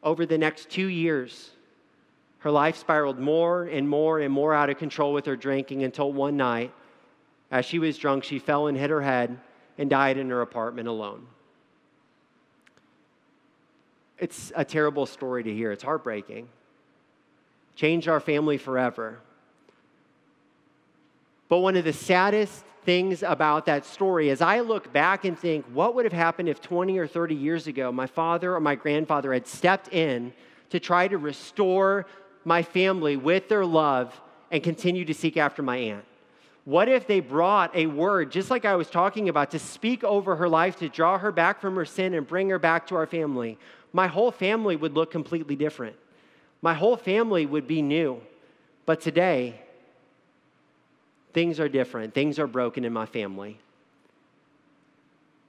Over 0.02 0.24
the 0.24 0.38
next 0.38 0.70
two 0.70 0.86
years, 0.86 1.50
her 2.38 2.50
life 2.50 2.76
spiraled 2.76 3.18
more 3.18 3.64
and 3.64 3.88
more 3.88 4.20
and 4.20 4.32
more 4.32 4.54
out 4.54 4.70
of 4.70 4.78
control 4.78 5.12
with 5.12 5.26
her 5.26 5.36
drinking 5.36 5.84
until 5.84 6.12
one 6.12 6.36
night, 6.36 6.72
as 7.50 7.66
she 7.66 7.78
was 7.78 7.98
drunk, 7.98 8.24
she 8.24 8.38
fell 8.38 8.66
and 8.66 8.76
hit 8.76 8.90
her 8.90 9.02
head 9.02 9.38
and 9.78 9.90
died 9.90 10.16
in 10.16 10.30
her 10.30 10.40
apartment 10.40 10.88
alone. 10.88 11.26
It's 14.18 14.50
a 14.56 14.64
terrible 14.64 15.06
story 15.06 15.42
to 15.42 15.54
hear. 15.54 15.70
It's 15.70 15.82
heartbreaking. 15.82 16.48
Changed 17.74 18.08
our 18.08 18.20
family 18.20 18.58
forever. 18.58 19.18
But 21.48 21.58
one 21.58 21.76
of 21.76 21.84
the 21.84 21.92
saddest 21.92 22.64
things 22.84 23.22
about 23.22 23.66
that 23.66 23.84
story 23.84 24.28
is 24.28 24.40
I 24.40 24.60
look 24.60 24.92
back 24.92 25.24
and 25.24 25.38
think, 25.38 25.64
what 25.66 25.94
would 25.94 26.04
have 26.04 26.12
happened 26.12 26.48
if 26.48 26.60
20 26.60 26.98
or 26.98 27.06
30 27.06 27.34
years 27.34 27.66
ago 27.66 27.92
my 27.92 28.06
father 28.06 28.54
or 28.54 28.60
my 28.60 28.74
grandfather 28.74 29.32
had 29.32 29.46
stepped 29.46 29.92
in 29.92 30.32
to 30.70 30.80
try 30.80 31.06
to 31.06 31.18
restore 31.18 32.06
my 32.44 32.62
family 32.62 33.16
with 33.16 33.48
their 33.48 33.64
love 33.64 34.18
and 34.50 34.62
continue 34.62 35.04
to 35.04 35.14
seek 35.14 35.36
after 35.36 35.62
my 35.62 35.76
aunt? 35.76 36.04
What 36.64 36.88
if 36.88 37.06
they 37.06 37.20
brought 37.20 37.74
a 37.74 37.86
word, 37.86 38.30
just 38.30 38.50
like 38.50 38.64
I 38.64 38.76
was 38.76 38.88
talking 38.88 39.28
about, 39.28 39.50
to 39.50 39.58
speak 39.58 40.04
over 40.04 40.36
her 40.36 40.48
life, 40.48 40.76
to 40.76 40.88
draw 40.88 41.18
her 41.18 41.32
back 41.32 41.60
from 41.60 41.74
her 41.74 41.84
sin 41.84 42.14
and 42.14 42.26
bring 42.26 42.48
her 42.50 42.58
back 42.58 42.86
to 42.88 42.94
our 42.94 43.06
family? 43.06 43.58
My 43.92 44.06
whole 44.06 44.30
family 44.30 44.76
would 44.76 44.94
look 44.94 45.10
completely 45.10 45.56
different. 45.56 45.96
My 46.62 46.74
whole 46.74 46.96
family 46.96 47.44
would 47.44 47.66
be 47.66 47.82
new. 47.82 48.22
But 48.86 49.00
today, 49.00 49.60
things 51.32 51.60
are 51.60 51.68
different. 51.68 52.14
Things 52.14 52.38
are 52.38 52.46
broken 52.46 52.84
in 52.84 52.92
my 52.92 53.06
family. 53.06 53.58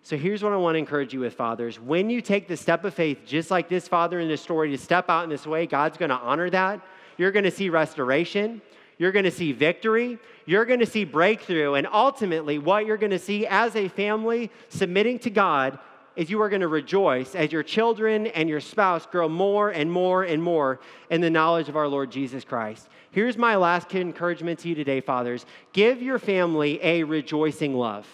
So 0.06 0.18
here's 0.18 0.44
what 0.44 0.52
I 0.52 0.58
want 0.58 0.76
to 0.76 0.80
encourage 0.80 1.14
you 1.14 1.22
with, 1.22 1.34
fathers. 1.34 1.80
When 1.80 2.10
you 2.10 2.20
take 2.20 2.48
the 2.48 2.58
step 2.58 2.84
of 2.84 2.94
faith, 2.94 3.22
just 3.26 3.50
like 3.50 3.70
this 3.70 3.88
father 3.88 4.20
in 4.20 4.28
this 4.28 4.42
story, 4.42 4.70
to 4.72 4.78
step 4.78 5.10
out 5.10 5.24
in 5.24 5.30
this 5.30 5.48
way, 5.48 5.66
God's 5.66 5.98
going 5.98 6.10
to 6.10 6.18
honor 6.18 6.50
that. 6.50 6.82
You're 7.18 7.32
going 7.32 7.46
to 7.46 7.52
see 7.52 7.70
restoration. 7.70 8.62
You're 8.98 9.14
going 9.14 9.26
to 9.26 9.32
see 9.32 9.54
victory. 9.54 10.20
You're 10.46 10.66
going 10.66 10.82
to 10.82 10.86
see 10.86 11.06
breakthrough. 11.06 11.76
And 11.76 11.88
ultimately, 11.92 12.58
what 12.58 12.86
you're 12.86 12.98
going 12.98 13.12
to 13.12 13.20
see 13.20 13.48
as 13.48 13.76
a 13.76 13.88
family 13.88 14.52
submitting 14.68 15.20
to 15.20 15.30
God 15.30 15.80
is 16.16 16.30
you 16.30 16.42
are 16.42 16.50
going 16.50 16.62
to 16.62 16.68
rejoice 16.68 17.36
as 17.36 17.52
your 17.52 17.64
children 17.64 18.28
and 18.28 18.48
your 18.48 18.60
spouse 18.60 19.06
grow 19.06 19.28
more 19.28 19.70
and 19.70 19.92
more 19.92 20.24
and 20.24 20.42
more 20.42 20.80
in 21.10 21.22
the 21.22 21.30
knowledge 21.30 21.70
of 21.70 21.76
our 21.76 21.88
Lord 21.88 22.12
Jesus 22.12 22.44
Christ. 22.44 22.88
Here's 23.12 23.38
my 23.38 23.56
last 23.56 23.94
encouragement 23.94 24.60
to 24.60 24.70
you 24.70 24.76
today, 24.76 25.02
fathers 25.02 25.46
give 25.72 26.02
your 26.02 26.20
family 26.20 26.80
a 26.84 27.04
rejoicing 27.04 27.76
love. 27.76 28.08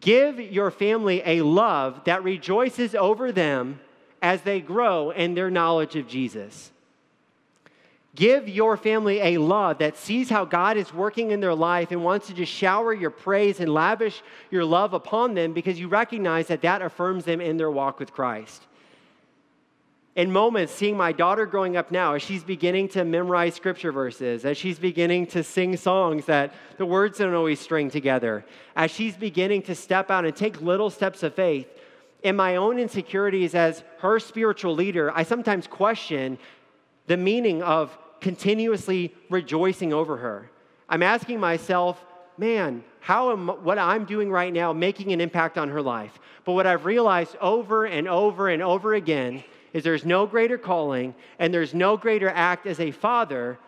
Give 0.00 0.38
your 0.38 0.70
family 0.70 1.22
a 1.24 1.42
love 1.42 2.04
that 2.04 2.22
rejoices 2.22 2.94
over 2.94 3.32
them 3.32 3.80
as 4.20 4.42
they 4.42 4.60
grow 4.60 5.10
in 5.10 5.34
their 5.34 5.50
knowledge 5.50 5.96
of 5.96 6.06
Jesus. 6.06 6.72
Give 8.18 8.48
your 8.48 8.76
family 8.76 9.20
a 9.20 9.38
love 9.38 9.78
that 9.78 9.96
sees 9.96 10.28
how 10.28 10.44
God 10.44 10.76
is 10.76 10.92
working 10.92 11.30
in 11.30 11.38
their 11.38 11.54
life 11.54 11.92
and 11.92 12.02
wants 12.02 12.26
to 12.26 12.34
just 12.34 12.50
shower 12.50 12.92
your 12.92 13.10
praise 13.10 13.60
and 13.60 13.72
lavish 13.72 14.22
your 14.50 14.64
love 14.64 14.92
upon 14.92 15.34
them 15.34 15.52
because 15.52 15.78
you 15.78 15.86
recognize 15.86 16.48
that 16.48 16.62
that 16.62 16.82
affirms 16.82 17.24
them 17.24 17.40
in 17.40 17.58
their 17.58 17.70
walk 17.70 18.00
with 18.00 18.12
Christ 18.12 18.66
in 20.18 20.32
moments 20.32 20.74
seeing 20.74 20.96
my 20.96 21.12
daughter 21.12 21.46
growing 21.46 21.76
up 21.76 21.92
now 21.92 22.14
as 22.14 22.22
she's 22.22 22.42
beginning 22.42 22.88
to 22.88 23.04
memorize 23.04 23.54
scripture 23.54 23.92
verses, 23.92 24.44
as 24.44 24.58
she's 24.58 24.76
beginning 24.76 25.24
to 25.24 25.44
sing 25.44 25.76
songs 25.76 26.24
that 26.24 26.52
the 26.76 26.84
words 26.84 27.18
don't 27.18 27.34
always 27.34 27.60
string 27.60 27.88
together, 27.88 28.44
as 28.74 28.90
she's 28.90 29.16
beginning 29.16 29.62
to 29.62 29.76
step 29.76 30.10
out 30.10 30.24
and 30.24 30.34
take 30.34 30.60
little 30.60 30.90
steps 30.90 31.22
of 31.22 31.32
faith. 31.36 31.68
In 32.24 32.34
my 32.34 32.56
own 32.56 32.80
insecurities 32.80 33.54
as 33.54 33.84
her 34.00 34.18
spiritual 34.18 34.74
leader, 34.74 35.12
I 35.14 35.22
sometimes 35.22 35.68
question 35.68 36.36
the 37.06 37.16
meaning 37.16 37.62
of 37.62 37.96
continuously 38.20 39.14
rejoicing 39.30 39.92
over 39.92 40.16
her. 40.16 40.50
I'm 40.88 41.02
asking 41.02 41.40
myself, 41.40 42.02
man, 42.36 42.84
how 43.00 43.32
am 43.32 43.48
what 43.48 43.78
I'm 43.78 44.04
doing 44.04 44.30
right 44.30 44.52
now 44.52 44.72
making 44.72 45.12
an 45.12 45.20
impact 45.20 45.58
on 45.58 45.68
her 45.70 45.82
life? 45.82 46.18
But 46.44 46.52
what 46.52 46.66
I've 46.66 46.84
realized 46.84 47.36
over 47.40 47.84
and 47.84 48.08
over 48.08 48.48
and 48.48 48.62
over 48.62 48.94
again 48.94 49.44
is 49.72 49.84
there's 49.84 50.04
no 50.04 50.26
greater 50.26 50.58
calling 50.58 51.14
and 51.38 51.52
there's 51.52 51.74
no 51.74 51.96
greater 51.96 52.28
act 52.28 52.66
as 52.66 52.80
a 52.80 52.90
father 52.90 53.58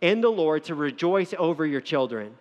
in 0.00 0.20
the 0.20 0.30
Lord 0.30 0.64
to 0.64 0.74
rejoice 0.74 1.34
over 1.38 1.66
your 1.66 1.80
children, 1.80 2.36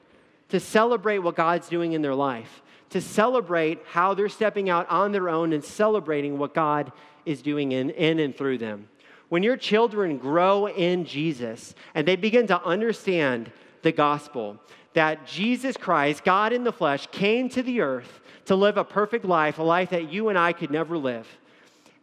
to 0.50 0.60
celebrate 0.60 1.20
what 1.20 1.36
God's 1.36 1.70
doing 1.70 1.94
in 1.94 2.02
their 2.02 2.16
life, 2.16 2.62
to 2.90 3.02
celebrate 3.02 3.80
how 3.86 4.14
they're 4.14 4.30
stepping 4.30 4.70
out 4.70 4.90
on 4.90 5.12
their 5.12 5.30
own 5.30 5.54
and 5.54 5.64
celebrating 5.64 6.38
what 6.38 6.54
God 6.54 6.92
is 7.26 7.42
doing 7.42 7.72
in, 7.72 7.90
in 7.92 8.20
and 8.20 8.36
through 8.36 8.58
them. 8.58 8.88
When 9.30 9.44
your 9.44 9.58
children 9.58 10.18
grow 10.18 10.68
in 10.68 11.06
Jesus 11.06 11.76
and 11.94 12.08
they 12.08 12.16
begin 12.16 12.48
to 12.48 12.64
understand 12.64 13.52
the 13.82 13.92
gospel, 13.92 14.58
that 14.94 15.28
Jesus 15.28 15.78
Christ, 15.78 16.24
God 16.24 16.54
in 16.54 16.64
the 16.64 16.72
flesh, 16.72 17.08
came 17.12 17.50
to 17.50 17.62
the 17.62 17.82
earth 17.82 18.22
to 18.46 18.56
live 18.56 18.78
a 18.78 18.84
perfect 18.84 19.26
life, 19.26 19.60
a 19.60 19.64
life 19.64 19.90
that 19.90 20.12
you 20.12 20.30
and 20.30 20.38
I 20.38 20.54
could 20.54 20.72
never 20.72 20.98
live. 20.98 21.28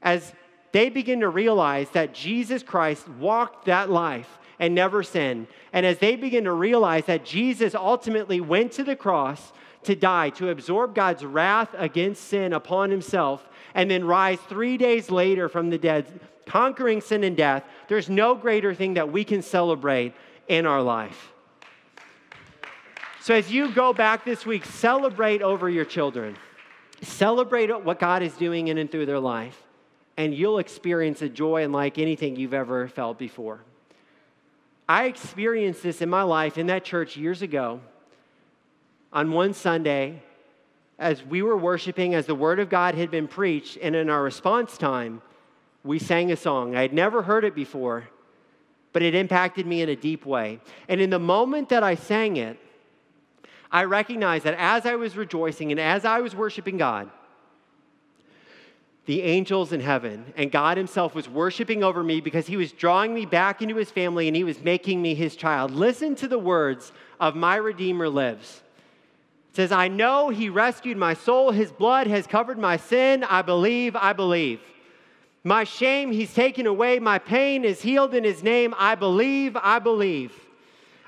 As 0.03 0.33
they 0.73 0.91
begin 0.91 1.21
to 1.21 1.29
realize 1.29 1.89
that 1.91 2.15
Jesus 2.15 2.63
Christ 2.63 3.09
walked 3.09 3.67
that 3.67 3.91
life 3.91 4.39
and 4.59 4.75
never 4.75 5.03
sinned. 5.03 5.47
And 5.73 5.85
as 5.87 5.99
they 5.99 6.17
begin 6.17 6.45
to 6.45 6.53
realize 6.53 7.07
that 7.07 7.25
Jesus 7.25 7.75
ultimately 7.75 8.41
went 8.41 8.73
to 8.73 8.85
the 8.85 8.97
cross 8.97 9.53
to 9.85 9.95
die, 9.95 10.31
to 10.31 10.51
absorb 10.51 10.95
God's 10.95 11.25
wrath 11.25 11.75
against 11.77 12.25
sin 12.25 12.53
upon 12.53 12.91
himself, 12.91 13.49
and 13.75 13.91
then 13.91 14.05
rise 14.05 14.39
three 14.49 14.77
days 14.77 15.11
later 15.11 15.49
from 15.49 15.71
the 15.71 15.79
dead, 15.79 16.21
conquering 16.47 17.01
sin 17.01 17.25
and 17.25 17.37
death, 17.37 17.65
there's 17.89 18.09
no 18.09 18.35
greater 18.35 18.75
thing 18.75 18.95
that 18.95 19.11
we 19.11 19.25
can 19.25 19.43
celebrate 19.43 20.15
in 20.49 20.67
our 20.67 20.83
life. 20.83 21.33
So, 23.21 23.35
as 23.35 23.51
you 23.51 23.73
go 23.73 23.93
back 23.93 24.25
this 24.25 24.45
week, 24.45 24.65
celebrate 24.67 25.41
over 25.41 25.71
your 25.71 25.87
children. 25.87 26.37
Celebrate 27.03 27.71
what 27.83 27.99
God 27.99 28.23
is 28.23 28.35
doing 28.35 28.69
in 28.69 28.79
and 28.79 28.91
through 28.91 29.07
their 29.07 29.21
life, 29.21 29.63
and 30.17 30.35
you'll 30.35 30.59
experience 30.59 31.23
a 31.23 31.29
joy 31.29 31.65
unlike 31.65 31.99
anything 31.99 32.37
you've 32.37 32.55
ever 32.55 32.89
felt 32.89 33.19
before. 33.19 33.61
I 34.89 35.05
experienced 35.07 35.83
this 35.83 36.03
in 36.03 36.11
my 36.11 36.23
life 36.23 36.59
in 36.59 36.67
that 36.67 36.85
church 36.85 37.17
years 37.17 37.41
ago 37.43 37.81
on 39.13 39.33
one 39.33 39.55
Sunday 39.55 40.23
as 40.99 41.25
we 41.25 41.43
were 41.43 41.57
worshiping, 41.57 42.15
as 42.15 42.27
the 42.27 42.35
Word 42.35 42.61
of 42.61 42.69
God 42.69 42.95
had 42.95 43.11
been 43.11 43.27
preached, 43.27 43.79
and 43.83 43.97
in 43.97 44.09
our 44.09 44.23
response 44.23 44.79
time, 44.79 45.23
we 45.85 45.99
sang 45.99 46.33
a 46.33 46.37
song. 46.37 46.75
I 46.75 46.83
had 46.83 46.95
never 46.95 47.23
heard 47.23 47.45
it 47.45 47.55
before, 47.55 48.09
but 48.93 49.03
it 49.03 49.15
impacted 49.15 49.67
me 49.67 49.83
in 49.83 49.91
a 49.91 49.97
deep 49.97 50.25
way. 50.25 50.61
And 50.89 51.01
in 51.01 51.11
the 51.11 51.19
moment 51.19 51.69
that 51.69 51.83
I 51.83 51.95
sang 51.95 52.39
it, 52.39 52.59
I 53.71 53.85
recognized 53.85 54.45
that 54.45 54.55
as 54.59 54.87
I 54.87 54.95
was 54.95 55.17
rejoicing 55.17 55.71
and 55.71 55.81
as 55.81 56.05
I 56.05 56.21
was 56.21 56.35
worshiping 56.35 56.79
God, 56.79 57.11
the 59.07 59.21
angels 59.23 59.73
in 59.73 59.81
heaven 59.81 60.33
and 60.37 60.51
God 60.51 60.79
Himself 60.79 61.15
was 61.15 61.29
worshiping 61.29 61.85
over 61.85 62.03
me 62.03 62.23
because 62.23 62.47
He 62.47 62.57
was 62.57 62.73
drawing 62.73 63.13
me 63.13 63.27
back 63.27 63.61
into 63.61 63.75
His 63.75 63.91
family 63.91 64.29
and 64.29 64.37
He 64.37 64.45
was 64.45 64.63
making 64.63 65.03
me 65.03 65.15
His 65.15 65.37
child. 65.37 65.71
Listen 65.71 66.15
to 66.17 66.29
the 66.29 66.39
words 66.39 66.93
of 67.21 67.37
My 67.37 67.57
Redeemer 67.57 68.09
Lives. 68.09 68.63
It 69.51 69.57
says, 69.57 69.73
I 69.73 69.89
know 69.89 70.31
He 70.31 70.49
rescued 70.49 70.97
my 70.97 71.13
soul, 71.13 71.51
His 71.51 71.71
blood 71.71 72.07
has 72.07 72.27
covered 72.27 72.59
my 72.59 72.79
sin. 72.79 73.25
I 73.25 73.43
believe, 73.43 73.95
I 73.95 74.15
believe. 74.15 74.61
My 75.45 75.65
shame 75.65 76.11
He's 76.11 76.35
taken 76.35 76.67
away, 76.67 76.99
my 76.99 77.19
pain 77.19 77.65
is 77.65 77.83
healed 77.83 78.15
in 78.15 78.25
His 78.25 78.43
name. 78.43 78.75
I 78.79 78.95
believe, 78.95 79.57
I 79.57 79.79
believe. 79.79 80.33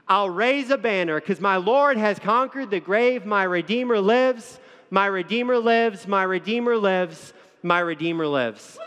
I'll 0.07 0.31
raise 0.31 0.71
a 0.71 0.79
banner 0.79 1.19
because 1.19 1.41
my 1.41 1.57
Lord 1.57 1.97
has 1.97 2.19
conquered 2.21 2.71
the 2.71 2.79
grave. 2.79 3.27
My 3.27 3.43
Redeemer 3.43 3.99
lives, 3.99 4.61
my 4.91 5.07
Redeemer 5.07 5.59
lives, 5.59 6.07
my 6.07 6.23
Redeemer 6.23 6.77
lives 6.77 7.33
my 7.67 7.81
Redeemer 7.81 8.27
lives. 8.27 8.79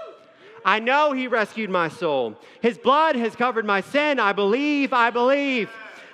I 0.66 0.80
know 0.80 1.12
He 1.12 1.28
rescued 1.28 1.70
my 1.70 1.90
soul. 1.90 2.36
His 2.62 2.78
blood 2.78 3.16
has 3.16 3.36
covered 3.36 3.66
my 3.66 3.82
sin. 3.82 4.20
I 4.20 4.34
believe, 4.34 4.94
I 4.94 5.10
believe. 5.10 5.70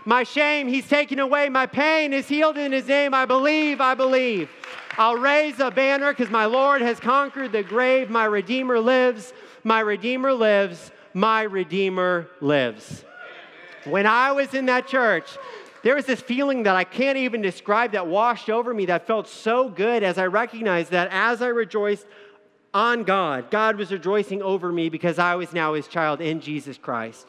My 0.06 0.24
shame, 0.24 0.68
He's 0.68 0.88
taken 0.88 1.20
away. 1.20 1.50
My 1.50 1.66
pain 1.66 2.14
is 2.14 2.28
healed 2.28 2.58
in 2.58 2.72
His 2.72 2.88
name. 2.88 3.14
I 3.14 3.26
believe, 3.26 3.82
I 3.82 3.94
believe. 3.94 4.50
I'll 4.98 5.18
raise 5.18 5.60
a 5.60 5.72
banner 5.72 6.14
because 6.14 6.30
my 6.30 6.46
Lord 6.46 6.82
has 6.82 7.00
conquered 7.00 7.52
the 7.52 7.64
grave. 7.64 8.10
My 8.10 8.26
Redeemer 8.26 8.80
lives. 8.80 9.34
My 9.64 9.82
Redeemer 9.82 10.34
lives. 10.34 10.92
My 11.14 11.44
Redeemer 11.44 12.28
lives. 12.40 13.04
When 13.84 14.06
I 14.06 14.32
was 14.32 14.54
in 14.54 14.68
that 14.68 14.88
church, 14.88 15.38
there 15.84 15.96
was 15.96 16.06
this 16.06 16.22
feeling 16.22 16.64
that 16.64 16.76
I 16.76 16.84
can't 16.84 17.18
even 17.18 17.42
describe 17.42 17.92
that 17.92 18.08
washed 18.08 18.50
over 18.50 18.74
me 18.74 18.86
that 18.88 19.06
felt 19.06 19.28
so 19.28 19.70
good 19.70 20.02
as 20.02 20.18
I 20.18 20.28
recognized 20.28 20.92
that 20.92 21.10
as 21.12 21.42
I 21.42 21.48
rejoiced 21.48 22.08
on 22.74 23.04
God. 23.04 23.52
God 23.52 23.78
was 23.78 23.92
rejoicing 23.92 24.42
over 24.42 24.72
me 24.72 24.90
because 24.90 25.20
I 25.20 25.36
was 25.36 25.54
now 25.54 25.74
his 25.74 25.88
child 25.88 26.22
in 26.22 26.42
Jesus 26.42 26.78
Christ. 26.78 27.28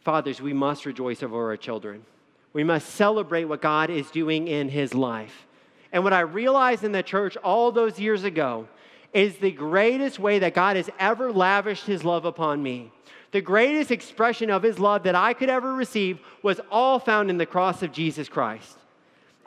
Fathers, 0.00 0.40
we 0.40 0.52
must 0.52 0.86
rejoice 0.86 1.22
over 1.22 1.48
our 1.48 1.56
children. 1.56 2.04
We 2.52 2.64
must 2.64 2.88
celebrate 2.90 3.44
what 3.44 3.62
God 3.62 3.90
is 3.90 4.10
doing 4.10 4.48
in 4.48 4.68
his 4.70 4.94
life. 4.94 5.46
And 5.92 6.04
what 6.04 6.12
I 6.12 6.20
realized 6.20 6.84
in 6.84 6.92
the 6.92 7.02
church 7.02 7.36
all 7.38 7.72
those 7.72 7.98
years 7.98 8.24
ago 8.24 8.68
is 9.12 9.36
the 9.38 9.50
greatest 9.50 10.18
way 10.18 10.38
that 10.40 10.54
God 10.54 10.76
has 10.76 10.90
ever 10.98 11.32
lavished 11.32 11.86
his 11.86 12.04
love 12.04 12.24
upon 12.24 12.62
me. 12.62 12.92
The 13.30 13.40
greatest 13.40 13.90
expression 13.90 14.50
of 14.50 14.62
his 14.62 14.78
love 14.78 15.02
that 15.02 15.14
I 15.14 15.34
could 15.34 15.50
ever 15.50 15.74
receive 15.74 16.18
was 16.42 16.60
all 16.70 16.98
found 16.98 17.30
in 17.30 17.38
the 17.38 17.46
cross 17.46 17.82
of 17.82 17.92
Jesus 17.92 18.28
Christ. 18.28 18.76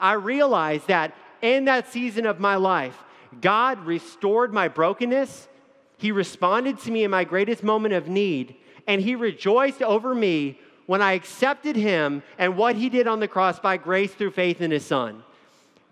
I 0.00 0.12
realized 0.12 0.88
that 0.88 1.14
in 1.40 1.64
that 1.66 1.92
season 1.92 2.26
of 2.26 2.40
my 2.40 2.56
life, 2.56 2.96
God 3.40 3.84
restored 3.84 4.52
my 4.52 4.68
brokenness. 4.68 5.48
He 5.96 6.12
responded 6.12 6.78
to 6.80 6.90
me 6.90 7.04
in 7.04 7.10
my 7.10 7.24
greatest 7.24 7.62
moment 7.62 7.94
of 7.94 8.08
need, 8.08 8.56
and 8.86 9.00
He 9.00 9.14
rejoiced 9.14 9.82
over 9.82 10.14
me 10.14 10.58
when 10.86 11.02
I 11.02 11.12
accepted 11.12 11.76
Him 11.76 12.22
and 12.38 12.56
what 12.56 12.76
He 12.76 12.88
did 12.88 13.06
on 13.06 13.20
the 13.20 13.28
cross 13.28 13.58
by 13.58 13.76
grace 13.76 14.12
through 14.12 14.32
faith 14.32 14.60
in 14.60 14.70
His 14.70 14.84
Son. 14.84 15.22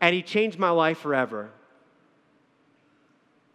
And 0.01 0.15
He 0.15 0.23
changed 0.23 0.59
my 0.59 0.71
life 0.71 0.99
forever. 0.99 1.51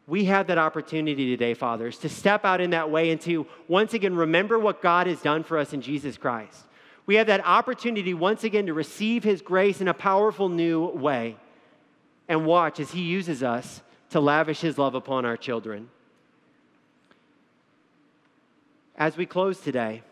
We 0.07 0.25
have 0.25 0.47
that 0.47 0.59
opportunity 0.59 1.31
today, 1.31 1.55
fathers, 1.55 1.97
to 1.99 2.09
step 2.09 2.45
out 2.45 2.61
in 2.61 2.69
that 2.71 2.91
way 2.91 3.09
and 3.09 3.19
to 3.21 3.47
once 3.67 3.93
again 3.93 4.15
remember 4.15 4.59
what 4.59 4.81
God 4.81 5.07
has 5.07 5.21
done 5.21 5.43
for 5.43 5.57
us 5.57 5.73
in 5.73 5.81
Jesus 5.81 6.15
Christ. 6.17 6.65
We 7.07 7.15
have 7.15 7.27
that 7.27 7.45
opportunity 7.45 8.13
once 8.13 8.43
again 8.43 8.67
to 8.67 8.73
receive 8.73 9.23
His 9.23 9.41
grace 9.41 9.81
in 9.81 9.87
a 9.87 9.93
powerful 9.93 10.49
new 10.49 10.87
way 10.87 11.37
and 12.27 12.45
watch 12.45 12.79
as 12.79 12.91
He 12.91 13.01
uses 13.01 13.41
us 13.41 13.81
to 14.11 14.19
lavish 14.19 14.61
His 14.61 14.77
love 14.77 14.95
upon 14.95 15.25
our 15.25 15.37
children. 15.37 15.89
As 18.95 19.17
we 19.17 19.25
close 19.25 19.59
today, 19.59 20.03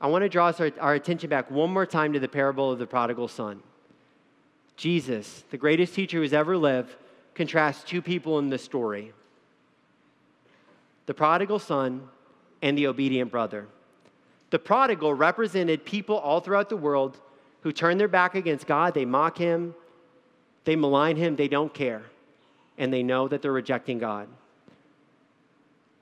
I 0.00 0.06
want 0.06 0.22
to 0.22 0.28
draw 0.28 0.52
our, 0.78 0.94
attention 0.94 1.28
back 1.28 1.50
one 1.50 1.70
more 1.70 1.86
time 1.86 2.12
to 2.12 2.20
the 2.20 2.28
parable 2.28 2.70
of 2.70 2.78
the 2.78 2.86
prodigal 2.86 3.28
son. 3.28 3.62
Jesus, 4.78 5.44
the 5.50 5.58
greatest 5.58 5.92
teacher 5.92 6.18
who's 6.18 6.32
ever 6.32 6.56
lived, 6.56 6.94
contrasts 7.34 7.82
two 7.82 8.00
people 8.00 8.38
in 8.38 8.48
the 8.48 8.58
story 8.58 9.12
the 11.06 11.14
prodigal 11.14 11.58
son 11.58 12.06
and 12.60 12.76
the 12.76 12.86
obedient 12.86 13.30
brother. 13.30 13.66
The 14.50 14.58
prodigal 14.58 15.14
represented 15.14 15.84
people 15.84 16.16
all 16.16 16.40
throughout 16.40 16.68
the 16.68 16.76
world 16.76 17.18
who 17.62 17.72
turn 17.72 17.96
their 17.98 18.08
back 18.08 18.34
against 18.34 18.66
God, 18.66 18.94
they 18.94 19.06
mock 19.06 19.38
him, 19.38 19.74
they 20.64 20.76
malign 20.76 21.16
him, 21.16 21.34
they 21.34 21.48
don't 21.48 21.72
care, 21.72 22.02
and 22.76 22.92
they 22.92 23.02
know 23.02 23.26
that 23.26 23.42
they're 23.42 23.52
rejecting 23.52 23.98
God. 23.98 24.28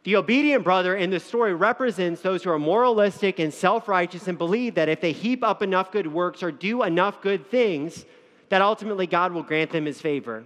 The 0.02 0.16
obedient 0.16 0.64
brother 0.64 0.96
in 0.96 1.10
the 1.10 1.20
story 1.20 1.54
represents 1.54 2.20
those 2.20 2.42
who 2.42 2.50
are 2.50 2.58
moralistic 2.58 3.38
and 3.38 3.54
self 3.54 3.88
righteous 3.88 4.28
and 4.28 4.36
believe 4.36 4.74
that 4.74 4.88
if 4.88 5.00
they 5.00 5.12
heap 5.12 5.42
up 5.42 5.62
enough 5.62 5.92
good 5.92 6.06
works 6.06 6.42
or 6.42 6.50
do 6.50 6.82
enough 6.82 7.22
good 7.22 7.48
things, 7.48 8.04
that 8.48 8.62
ultimately 8.62 9.06
God 9.06 9.32
will 9.32 9.42
grant 9.42 9.70
them 9.70 9.86
his 9.86 10.00
favor. 10.00 10.44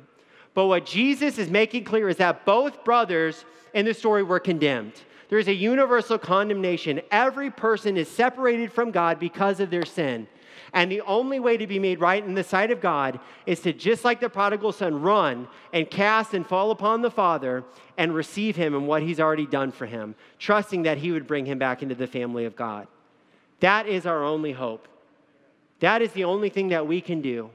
But 0.54 0.66
what 0.66 0.86
Jesus 0.86 1.38
is 1.38 1.50
making 1.50 1.84
clear 1.84 2.08
is 2.08 2.16
that 2.16 2.44
both 2.44 2.84
brothers 2.84 3.44
in 3.72 3.84
the 3.84 3.94
story 3.94 4.22
were 4.22 4.40
condemned. 4.40 4.94
There's 5.28 5.48
a 5.48 5.54
universal 5.54 6.18
condemnation. 6.18 7.00
Every 7.10 7.50
person 7.50 7.96
is 7.96 8.08
separated 8.08 8.72
from 8.72 8.90
God 8.90 9.20
because 9.20 9.60
of 9.60 9.70
their 9.70 9.84
sin. 9.84 10.26
And 10.72 10.90
the 10.90 11.00
only 11.02 11.40
way 11.40 11.56
to 11.56 11.66
be 11.66 11.78
made 11.78 12.00
right 12.00 12.24
in 12.24 12.34
the 12.34 12.44
sight 12.44 12.70
of 12.70 12.80
God 12.80 13.18
is 13.46 13.60
to, 13.60 13.72
just 13.72 14.04
like 14.04 14.20
the 14.20 14.28
prodigal 14.28 14.72
son, 14.72 15.00
run 15.00 15.48
and 15.72 15.88
cast 15.90 16.34
and 16.34 16.46
fall 16.46 16.70
upon 16.70 17.02
the 17.02 17.10
Father 17.10 17.64
and 17.96 18.14
receive 18.14 18.56
him 18.56 18.74
and 18.74 18.86
what 18.86 19.02
he's 19.02 19.20
already 19.20 19.46
done 19.46 19.72
for 19.72 19.86
him, 19.86 20.14
trusting 20.38 20.82
that 20.82 20.98
he 20.98 21.12
would 21.12 21.26
bring 21.26 21.46
him 21.46 21.58
back 21.58 21.82
into 21.82 21.94
the 21.94 22.06
family 22.06 22.44
of 22.44 22.56
God. 22.56 22.86
That 23.60 23.86
is 23.86 24.06
our 24.06 24.22
only 24.24 24.52
hope. 24.52 24.86
That 25.80 26.02
is 26.02 26.12
the 26.12 26.24
only 26.24 26.50
thing 26.50 26.68
that 26.68 26.86
we 26.86 27.00
can 27.00 27.20
do. 27.20 27.50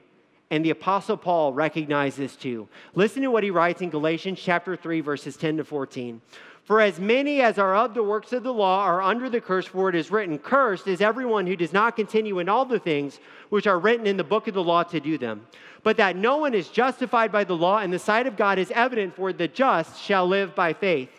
And 0.52 0.64
the 0.64 0.70
Apostle 0.70 1.18
Paul 1.18 1.54
recognized 1.54 2.18
this 2.18 2.36
too. 2.36 2.68
Listen 2.94 3.24
to 3.24 3.32
what 3.32 3.44
he 3.44 3.50
writes 3.50 3.82
in 3.82 3.90
Galatians 3.90 4.40
chapter 4.40 4.76
3, 4.76 5.02
verses 5.02 5.38
10 5.38 5.58
to 5.58 5.64
14. 5.64 6.22
For 6.66 6.82
as 6.82 7.00
many 7.00 7.42
as 7.42 7.60
are 7.60 7.76
of 7.76 7.94
the 7.94 8.02
works 8.02 8.34
of 8.34 8.42
the 8.42 8.54
law 8.54 8.82
are 8.82 9.02
under 9.02 9.30
the 9.30 9.40
curse, 9.40 9.68
for 9.68 9.88
it 9.88 9.96
is 9.96 10.10
written, 10.10 10.40
Cursed 10.40 10.88
is 10.88 11.00
everyone 11.00 11.46
who 11.46 11.56
does 11.56 11.72
not 11.72 11.96
continue 11.96 12.40
in 12.40 12.50
all 12.50 12.66
the 12.66 12.80
things 12.80 13.20
which 13.50 13.68
are 13.68 13.78
written 13.78 14.08
in 14.08 14.18
the 14.18 14.24
book 14.24 14.48
of 14.48 14.56
the 14.56 14.64
law 14.64 14.82
to 14.82 15.00
do 15.00 15.20
them. 15.20 15.46
But 15.84 15.98
that 15.98 16.16
no 16.16 16.38
one 16.38 16.56
is 16.56 16.70
justified 16.70 17.32
by 17.32 17.44
the 17.44 17.56
law 17.56 17.82
in 17.82 17.92
the 17.92 18.00
sight 18.00 18.26
of 18.26 18.36
God 18.36 18.58
is 18.58 18.72
evident, 18.72 19.16
for 19.16 19.32
the 19.32 19.48
just 19.48 20.02
shall 20.02 20.28
live 20.28 20.56
by 20.56 20.74
faith. 20.74 21.10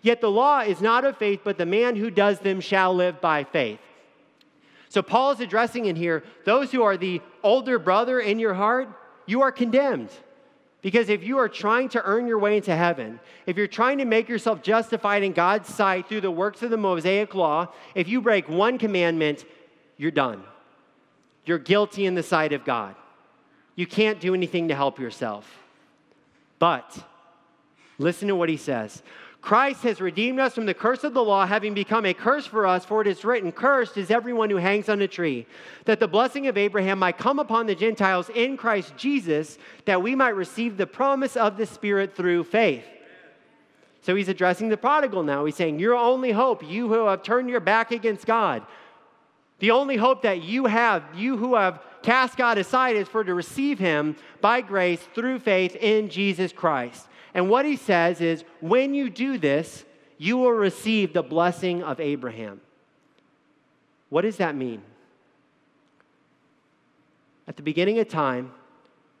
Yet 0.00 0.22
the 0.22 0.30
law 0.30 0.60
is 0.60 0.80
not 0.80 1.04
of 1.04 1.18
faith, 1.18 1.40
but 1.44 1.58
the 1.58 1.66
man 1.66 1.96
who 1.96 2.10
does 2.10 2.38
them 2.40 2.60
shall 2.60 2.94
live 2.94 3.20
by 3.20 3.44
faith. 3.44 3.80
So 4.88 5.02
Paul 5.02 5.32
is 5.32 5.40
addressing 5.40 5.86
in 5.86 5.96
here 5.96 6.22
those 6.44 6.72
who 6.72 6.82
are 6.82 6.96
the 6.96 7.20
older 7.42 7.78
brother 7.78 8.20
in 8.20 8.38
your 8.38 8.54
heart, 8.54 8.88
you 9.26 9.42
are 9.42 9.52
condemned. 9.52 10.10
Because 10.82 11.08
if 11.08 11.24
you 11.24 11.38
are 11.38 11.48
trying 11.48 11.88
to 11.90 12.02
earn 12.04 12.28
your 12.28 12.38
way 12.38 12.56
into 12.56 12.74
heaven, 12.74 13.18
if 13.46 13.56
you're 13.56 13.66
trying 13.66 13.98
to 13.98 14.04
make 14.04 14.28
yourself 14.28 14.62
justified 14.62 15.24
in 15.24 15.32
God's 15.32 15.68
sight 15.74 16.08
through 16.08 16.20
the 16.20 16.30
works 16.30 16.62
of 16.62 16.70
the 16.70 16.76
Mosaic 16.76 17.34
law, 17.34 17.72
if 17.94 18.06
you 18.08 18.20
break 18.20 18.48
one 18.48 18.78
commandment, 18.78 19.44
you're 19.96 20.12
done. 20.12 20.44
You're 21.44 21.58
guilty 21.58 22.06
in 22.06 22.14
the 22.14 22.22
sight 22.22 22.52
of 22.52 22.64
God. 22.64 22.94
You 23.74 23.86
can't 23.86 24.20
do 24.20 24.34
anything 24.34 24.68
to 24.68 24.74
help 24.74 25.00
yourself. 25.00 25.58
But 26.58 27.04
listen 27.98 28.28
to 28.28 28.36
what 28.36 28.48
he 28.48 28.56
says 28.56 29.02
Christ 29.46 29.84
has 29.84 30.00
redeemed 30.00 30.40
us 30.40 30.56
from 30.56 30.66
the 30.66 30.74
curse 30.74 31.04
of 31.04 31.14
the 31.14 31.22
law, 31.22 31.46
having 31.46 31.72
become 31.72 32.04
a 32.04 32.12
curse 32.12 32.46
for 32.46 32.66
us, 32.66 32.84
for 32.84 33.00
it 33.00 33.06
is 33.06 33.24
written, 33.24 33.52
Cursed 33.52 33.96
is 33.96 34.10
everyone 34.10 34.50
who 34.50 34.56
hangs 34.56 34.88
on 34.88 35.00
a 35.02 35.06
tree, 35.06 35.46
that 35.84 36.00
the 36.00 36.08
blessing 36.08 36.48
of 36.48 36.58
Abraham 36.58 36.98
might 36.98 37.16
come 37.16 37.38
upon 37.38 37.66
the 37.66 37.76
Gentiles 37.76 38.28
in 38.34 38.56
Christ 38.56 38.96
Jesus, 38.96 39.56
that 39.84 40.02
we 40.02 40.16
might 40.16 40.30
receive 40.30 40.76
the 40.76 40.84
promise 40.88 41.36
of 41.36 41.56
the 41.56 41.64
Spirit 41.64 42.16
through 42.16 42.42
faith. 42.42 42.82
So 44.02 44.16
he's 44.16 44.28
addressing 44.28 44.68
the 44.68 44.76
prodigal 44.76 45.22
now. 45.22 45.44
He's 45.44 45.54
saying, 45.54 45.78
Your 45.78 45.94
only 45.94 46.32
hope, 46.32 46.68
you 46.68 46.88
who 46.88 47.06
have 47.06 47.22
turned 47.22 47.48
your 47.48 47.60
back 47.60 47.92
against 47.92 48.26
God, 48.26 48.66
the 49.60 49.70
only 49.70 49.96
hope 49.96 50.22
that 50.22 50.42
you 50.42 50.66
have, 50.66 51.04
you 51.14 51.36
who 51.36 51.54
have 51.54 51.80
cast 52.02 52.36
God 52.36 52.58
aside, 52.58 52.96
is 52.96 53.06
for 53.06 53.22
to 53.22 53.32
receive 53.32 53.78
him 53.78 54.16
by 54.40 54.60
grace 54.60 55.06
through 55.14 55.38
faith 55.38 55.76
in 55.76 56.08
Jesus 56.08 56.52
Christ. 56.52 57.06
And 57.36 57.50
what 57.50 57.66
he 57.66 57.76
says 57.76 58.22
is, 58.22 58.44
when 58.62 58.94
you 58.94 59.10
do 59.10 59.36
this, 59.36 59.84
you 60.16 60.38
will 60.38 60.52
receive 60.52 61.12
the 61.12 61.22
blessing 61.22 61.82
of 61.82 62.00
Abraham. 62.00 62.62
What 64.08 64.22
does 64.22 64.38
that 64.38 64.56
mean? 64.56 64.80
At 67.46 67.56
the 67.56 67.62
beginning 67.62 67.98
of 67.98 68.08
time, 68.08 68.52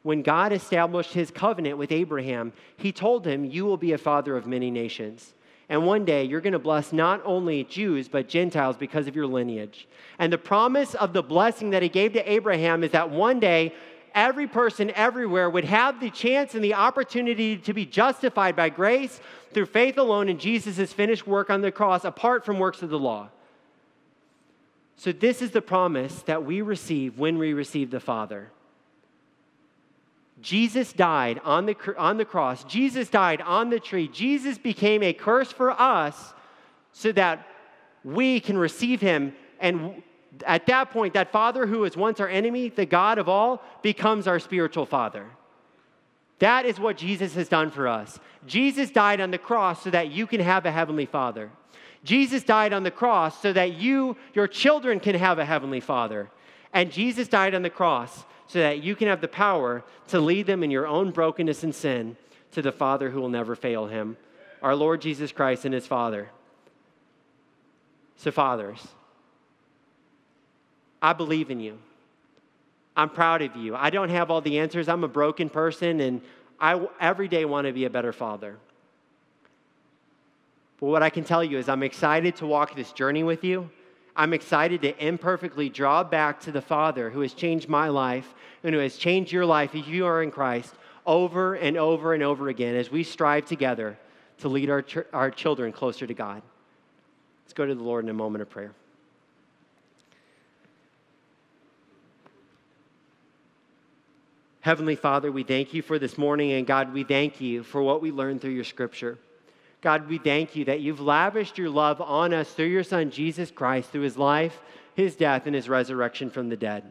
when 0.02 0.22
God 0.22 0.54
established 0.54 1.12
his 1.12 1.30
covenant 1.30 1.76
with 1.76 1.92
Abraham, 1.92 2.54
he 2.78 2.90
told 2.90 3.26
him, 3.26 3.44
You 3.44 3.66
will 3.66 3.76
be 3.76 3.92
a 3.92 3.98
father 3.98 4.34
of 4.34 4.46
many 4.46 4.70
nations. 4.70 5.34
And 5.68 5.84
one 5.84 6.06
day 6.06 6.24
you're 6.24 6.40
going 6.40 6.54
to 6.54 6.58
bless 6.58 6.94
not 6.94 7.20
only 7.22 7.64
Jews, 7.64 8.08
but 8.08 8.28
Gentiles 8.28 8.78
because 8.78 9.06
of 9.08 9.14
your 9.14 9.26
lineage. 9.26 9.86
And 10.18 10.32
the 10.32 10.38
promise 10.38 10.94
of 10.94 11.12
the 11.12 11.22
blessing 11.22 11.68
that 11.70 11.82
he 11.82 11.90
gave 11.90 12.14
to 12.14 12.32
Abraham 12.32 12.82
is 12.82 12.92
that 12.92 13.10
one 13.10 13.40
day 13.40 13.74
every 14.16 14.48
person 14.48 14.90
everywhere 14.92 15.48
would 15.48 15.66
have 15.66 16.00
the 16.00 16.10
chance 16.10 16.54
and 16.54 16.64
the 16.64 16.74
opportunity 16.74 17.58
to 17.58 17.74
be 17.74 17.86
justified 17.86 18.56
by 18.56 18.70
grace 18.70 19.20
through 19.52 19.66
faith 19.66 19.98
alone 19.98 20.28
in 20.28 20.38
Jesus' 20.38 20.92
finished 20.92 21.26
work 21.26 21.50
on 21.50 21.60
the 21.60 21.70
cross, 21.70 22.04
apart 22.04 22.44
from 22.44 22.58
works 22.58 22.82
of 22.82 22.88
the 22.88 22.98
law. 22.98 23.28
So, 24.96 25.12
this 25.12 25.42
is 25.42 25.50
the 25.50 25.60
promise 25.60 26.22
that 26.22 26.44
we 26.44 26.62
receive 26.62 27.18
when 27.18 27.36
we 27.36 27.52
receive 27.52 27.90
the 27.90 28.00
Father. 28.00 28.50
Jesus 30.40 30.92
died 30.92 31.40
on 31.44 31.66
the, 31.66 31.76
on 31.98 32.16
the 32.16 32.24
cross. 32.24 32.64
Jesus 32.64 33.08
died 33.08 33.42
on 33.42 33.68
the 33.68 33.80
tree. 33.80 34.08
Jesus 34.08 34.56
became 34.58 35.02
a 35.02 35.12
curse 35.12 35.52
for 35.52 35.70
us 35.70 36.34
so 36.92 37.12
that 37.12 37.46
we 38.04 38.40
can 38.40 38.56
receive 38.56 39.00
him 39.00 39.34
and 39.60 40.02
at 40.44 40.66
that 40.66 40.90
point, 40.90 41.14
that 41.14 41.32
father 41.32 41.66
who 41.66 41.80
was 41.80 41.96
once 41.96 42.20
our 42.20 42.28
enemy, 42.28 42.68
the 42.68 42.86
God 42.86 43.18
of 43.18 43.28
all, 43.28 43.62
becomes 43.82 44.26
our 44.26 44.38
spiritual 44.38 44.86
father. 44.86 45.26
That 46.38 46.66
is 46.66 46.78
what 46.78 46.96
Jesus 46.96 47.34
has 47.34 47.48
done 47.48 47.70
for 47.70 47.88
us. 47.88 48.18
Jesus 48.46 48.90
died 48.90 49.20
on 49.20 49.30
the 49.30 49.38
cross 49.38 49.82
so 49.82 49.90
that 49.90 50.10
you 50.10 50.26
can 50.26 50.40
have 50.40 50.66
a 50.66 50.72
heavenly 50.72 51.06
father. 51.06 51.50
Jesus 52.04 52.42
died 52.44 52.72
on 52.72 52.82
the 52.82 52.90
cross 52.90 53.40
so 53.40 53.52
that 53.52 53.74
you, 53.74 54.16
your 54.34 54.46
children, 54.46 55.00
can 55.00 55.14
have 55.14 55.38
a 55.38 55.44
heavenly 55.44 55.80
father. 55.80 56.30
And 56.72 56.92
Jesus 56.92 57.26
died 57.26 57.54
on 57.54 57.62
the 57.62 57.70
cross 57.70 58.24
so 58.46 58.60
that 58.60 58.82
you 58.82 58.94
can 58.94 59.08
have 59.08 59.20
the 59.20 59.28
power 59.28 59.82
to 60.08 60.20
lead 60.20 60.46
them 60.46 60.62
in 60.62 60.70
your 60.70 60.86
own 60.86 61.10
brokenness 61.10 61.64
and 61.64 61.74
sin 61.74 62.16
to 62.52 62.62
the 62.62 62.72
Father 62.72 63.10
who 63.10 63.20
will 63.20 63.28
never 63.28 63.56
fail 63.56 63.86
him, 63.86 64.16
our 64.62 64.74
Lord 64.74 65.00
Jesus 65.00 65.32
Christ 65.32 65.64
and 65.64 65.74
his 65.74 65.86
Father. 65.86 66.30
So, 68.16 68.30
fathers, 68.30 68.86
I 71.00 71.12
believe 71.12 71.50
in 71.50 71.60
you. 71.60 71.78
I'm 72.96 73.10
proud 73.10 73.42
of 73.42 73.54
you. 73.56 73.76
I 73.76 73.90
don't 73.90 74.08
have 74.08 74.30
all 74.30 74.40
the 74.40 74.58
answers. 74.58 74.88
I'm 74.88 75.04
a 75.04 75.08
broken 75.08 75.50
person, 75.50 76.00
and 76.00 76.22
I 76.58 76.86
every 76.98 77.28
day 77.28 77.44
want 77.44 77.66
to 77.66 77.72
be 77.72 77.84
a 77.84 77.90
better 77.90 78.12
father. 78.12 78.56
But 80.80 80.86
what 80.86 81.02
I 81.02 81.10
can 81.10 81.24
tell 81.24 81.44
you 81.44 81.58
is, 81.58 81.68
I'm 81.68 81.82
excited 81.82 82.36
to 82.36 82.46
walk 82.46 82.74
this 82.74 82.92
journey 82.92 83.22
with 83.22 83.44
you. 83.44 83.70
I'm 84.14 84.32
excited 84.32 84.80
to 84.82 85.06
imperfectly 85.06 85.68
draw 85.68 86.02
back 86.02 86.40
to 86.40 86.52
the 86.52 86.62
Father 86.62 87.10
who 87.10 87.20
has 87.20 87.34
changed 87.34 87.68
my 87.68 87.88
life 87.88 88.34
and 88.64 88.74
who 88.74 88.80
has 88.80 88.96
changed 88.96 89.30
your 89.30 89.44
life 89.44 89.74
if 89.74 89.86
you 89.86 90.06
are 90.06 90.22
in 90.22 90.30
Christ 90.30 90.74
over 91.04 91.54
and 91.54 91.76
over 91.76 92.14
and 92.14 92.22
over 92.22 92.48
again 92.48 92.74
as 92.74 92.90
we 92.90 93.02
strive 93.02 93.44
together 93.44 93.98
to 94.38 94.48
lead 94.48 94.70
our, 94.70 94.82
ch- 94.82 94.98
our 95.12 95.30
children 95.30 95.70
closer 95.70 96.06
to 96.06 96.14
God. 96.14 96.42
Let's 97.44 97.52
go 97.52 97.66
to 97.66 97.74
the 97.74 97.82
Lord 97.82 98.04
in 98.04 98.10
a 98.10 98.14
moment 98.14 98.42
of 98.42 98.50
prayer. 98.50 98.72
Heavenly 104.66 104.96
Father, 104.96 105.30
we 105.30 105.44
thank 105.44 105.74
you 105.74 105.80
for 105.80 105.96
this 105.96 106.18
morning, 106.18 106.50
and 106.50 106.66
God, 106.66 106.92
we 106.92 107.04
thank 107.04 107.40
you 107.40 107.62
for 107.62 107.84
what 107.84 108.02
we 108.02 108.10
learned 108.10 108.40
through 108.40 108.50
your 108.50 108.64
scripture. 108.64 109.16
God, 109.80 110.08
we 110.08 110.18
thank 110.18 110.56
you 110.56 110.64
that 110.64 110.80
you've 110.80 110.98
lavished 110.98 111.56
your 111.56 111.70
love 111.70 112.00
on 112.00 112.34
us 112.34 112.50
through 112.50 112.66
your 112.66 112.82
Son, 112.82 113.12
Jesus 113.12 113.52
Christ, 113.52 113.90
through 113.90 114.00
his 114.00 114.18
life, 114.18 114.58
his 114.96 115.14
death, 115.14 115.46
and 115.46 115.54
his 115.54 115.68
resurrection 115.68 116.30
from 116.30 116.48
the 116.48 116.56
dead. 116.56 116.90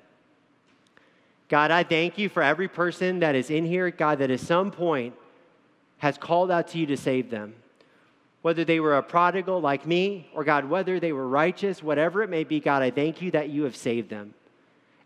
God, 1.50 1.70
I 1.70 1.84
thank 1.84 2.18
you 2.18 2.30
for 2.30 2.42
every 2.42 2.70
person 2.70 3.20
that 3.20 3.36
is 3.36 3.50
in 3.50 3.66
here, 3.66 3.92
God, 3.92 4.20
that 4.20 4.32
at 4.32 4.40
some 4.40 4.72
point 4.72 5.14
has 5.98 6.18
called 6.18 6.52
out 6.52 6.70
to 6.70 6.78
you 6.78 6.86
to 6.86 6.96
save 6.96 7.30
them. 7.30 7.56
Whether 8.42 8.64
they 8.64 8.80
were 8.80 8.96
a 8.96 9.04
prodigal 9.04 9.60
like 9.60 9.86
me, 9.86 10.30
or 10.34 10.46
God, 10.46 10.64
whether 10.64 10.98
they 11.02 11.12
were 11.12 11.28
righteous, 11.28 11.84
whatever 11.84 12.24
it 12.24 12.30
may 12.30 12.46
be, 12.46 12.62
God, 12.62 12.84
I 12.84 12.90
thank 12.90 13.22
you 13.22 13.32
that 13.32 13.50
you 13.50 13.64
have 13.64 13.76
saved 13.76 14.10
them. 14.10 14.34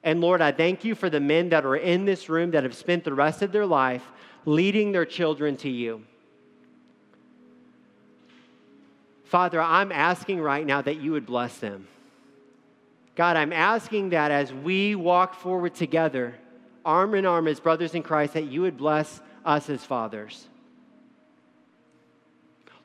And 0.04 0.22
Lord, 0.22 0.42
I 0.42 0.52
thank 0.52 0.86
you 0.86 0.96
for 0.96 1.10
the 1.10 1.20
men 1.20 1.50
that 1.50 1.66
are 1.66 1.76
in 1.76 2.06
this 2.06 2.30
room 2.30 2.52
that 2.52 2.64
have 2.64 2.76
spent 2.76 3.04
the 3.04 3.14
rest 3.14 3.42
of 3.42 3.52
their 3.52 3.66
life 3.66 4.04
leading 4.46 4.92
their 4.92 5.06
children 5.06 5.58
to 5.58 5.70
you. 5.70 6.04
Father, 9.26 9.62
I'm 9.62 9.92
asking 9.92 10.42
right 10.42 10.66
now 10.66 10.82
that 10.82 10.98
you 10.98 11.12
would 11.12 11.26
bless 11.26 11.58
them. 11.58 11.88
God, 13.16 13.36
I'm 13.36 13.54
asking 13.54 14.10
that 14.10 14.32
as 14.32 14.54
we 14.54 14.96
walk 14.96 15.36
forward 15.36 15.76
together, 15.76 16.36
arm 16.86 17.14
in 17.14 17.26
arm 17.26 17.48
as 17.48 17.60
brothers 17.60 17.94
in 17.94 18.02
Christ, 18.02 18.34
that 18.34 18.46
you 18.46 18.62
would 18.62 18.78
bless 18.78 19.22
us 19.46 19.70
as 19.70 19.84
fathers. 19.84 20.48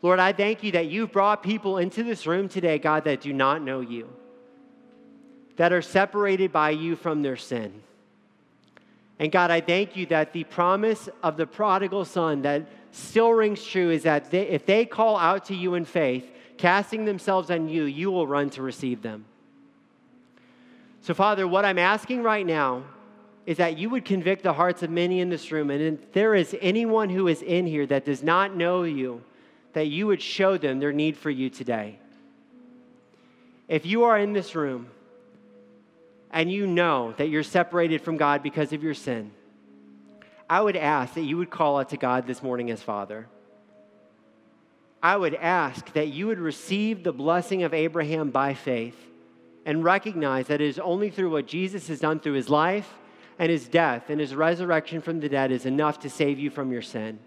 Lord, 0.02 0.18
I 0.18 0.32
thank 0.32 0.62
you 0.62 0.72
that 0.72 0.88
you've 0.88 1.12
brought 1.12 1.42
people 1.42 1.78
into 1.78 2.02
this 2.02 2.26
room 2.26 2.48
today, 2.48 2.78
God, 2.78 3.04
that 3.04 3.20
do 3.20 3.32
not 3.32 3.62
know 3.62 3.80
you 3.80 4.10
that 5.56 5.72
are 5.72 5.82
separated 5.82 6.52
by 6.52 6.70
you 6.70 6.96
from 6.96 7.22
their 7.22 7.36
sin. 7.36 7.82
And 9.18 9.30
God, 9.30 9.50
I 9.50 9.60
thank 9.60 9.96
you 9.96 10.06
that 10.06 10.32
the 10.32 10.44
promise 10.44 11.08
of 11.22 11.36
the 11.36 11.46
prodigal 11.46 12.04
son 12.04 12.42
that 12.42 12.66
still 12.90 13.32
rings 13.32 13.64
true 13.64 13.90
is 13.90 14.02
that 14.02 14.30
they, 14.30 14.48
if 14.48 14.66
they 14.66 14.84
call 14.84 15.16
out 15.16 15.44
to 15.46 15.54
you 15.54 15.74
in 15.74 15.84
faith, 15.84 16.30
casting 16.58 17.04
themselves 17.04 17.50
on 17.50 17.68
you, 17.68 17.84
you 17.84 18.10
will 18.10 18.26
run 18.26 18.50
to 18.50 18.62
receive 18.62 19.02
them. 19.02 19.24
So, 21.00 21.14
Father, 21.14 21.46
what 21.46 21.64
I'm 21.64 21.78
asking 21.78 22.22
right 22.22 22.46
now 22.46 22.84
is 23.46 23.58
that 23.58 23.76
you 23.76 23.90
would 23.90 24.04
convict 24.04 24.42
the 24.42 24.54
hearts 24.54 24.82
of 24.82 24.90
many 24.90 25.20
in 25.20 25.28
this 25.28 25.52
room. 25.52 25.70
And 25.70 25.98
if 25.98 26.12
there 26.12 26.34
is 26.34 26.56
anyone 26.60 27.10
who 27.10 27.28
is 27.28 27.42
in 27.42 27.66
here 27.66 27.86
that 27.86 28.06
does 28.06 28.22
not 28.22 28.56
know 28.56 28.84
you, 28.84 29.22
that 29.74 29.88
you 29.88 30.06
would 30.06 30.22
show 30.22 30.56
them 30.56 30.78
their 30.78 30.92
need 30.92 31.16
for 31.16 31.30
you 31.30 31.50
today. 31.50 31.98
If 33.68 33.84
you 33.84 34.04
are 34.04 34.18
in 34.18 34.32
this 34.32 34.54
room 34.54 34.88
and 36.34 36.50
you 36.50 36.66
know 36.66 37.14
that 37.16 37.28
you're 37.28 37.44
separated 37.44 38.02
from 38.02 38.16
God 38.16 38.42
because 38.42 38.72
of 38.72 38.82
your 38.82 38.92
sin, 38.92 39.30
I 40.50 40.60
would 40.60 40.76
ask 40.76 41.14
that 41.14 41.22
you 41.22 41.38
would 41.38 41.48
call 41.48 41.78
out 41.78 41.90
to 41.90 41.96
God 41.96 42.26
this 42.26 42.42
morning 42.42 42.72
as 42.72 42.82
Father. 42.82 43.28
I 45.00 45.16
would 45.16 45.34
ask 45.34 45.92
that 45.92 46.08
you 46.08 46.26
would 46.26 46.40
receive 46.40 47.04
the 47.04 47.12
blessing 47.12 47.62
of 47.62 47.72
Abraham 47.72 48.30
by 48.30 48.54
faith 48.54 48.96
and 49.64 49.84
recognize 49.84 50.48
that 50.48 50.60
it 50.60 50.66
is 50.66 50.78
only 50.80 51.08
through 51.08 51.30
what 51.30 51.46
Jesus 51.46 51.86
has 51.86 52.00
done 52.00 52.18
through 52.18 52.32
his 52.32 52.50
life 52.50 52.92
and 53.38 53.50
his 53.50 53.68
death 53.68 54.10
and 54.10 54.18
his 54.18 54.34
resurrection 54.34 55.00
from 55.00 55.20
the 55.20 55.28
dead 55.28 55.52
is 55.52 55.66
enough 55.66 56.00
to 56.00 56.10
save 56.10 56.40
you 56.40 56.50
from 56.50 56.72
your 56.72 56.82
sin. 56.82 57.20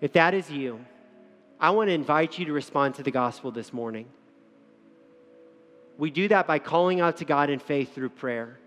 If 0.00 0.14
that 0.14 0.32
is 0.32 0.50
you, 0.50 0.80
I 1.60 1.70
want 1.70 1.88
to 1.88 1.94
invite 1.94 2.38
you 2.38 2.46
to 2.46 2.52
respond 2.52 2.94
to 2.94 3.02
the 3.02 3.10
gospel 3.10 3.50
this 3.50 3.72
morning. 3.72 4.06
We 5.98 6.10
do 6.10 6.28
that 6.28 6.46
by 6.46 6.58
calling 6.58 7.00
out 7.00 7.18
to 7.18 7.24
God 7.24 7.50
in 7.50 7.58
faith 7.58 7.94
through 7.94 8.10
prayer. 8.10 8.58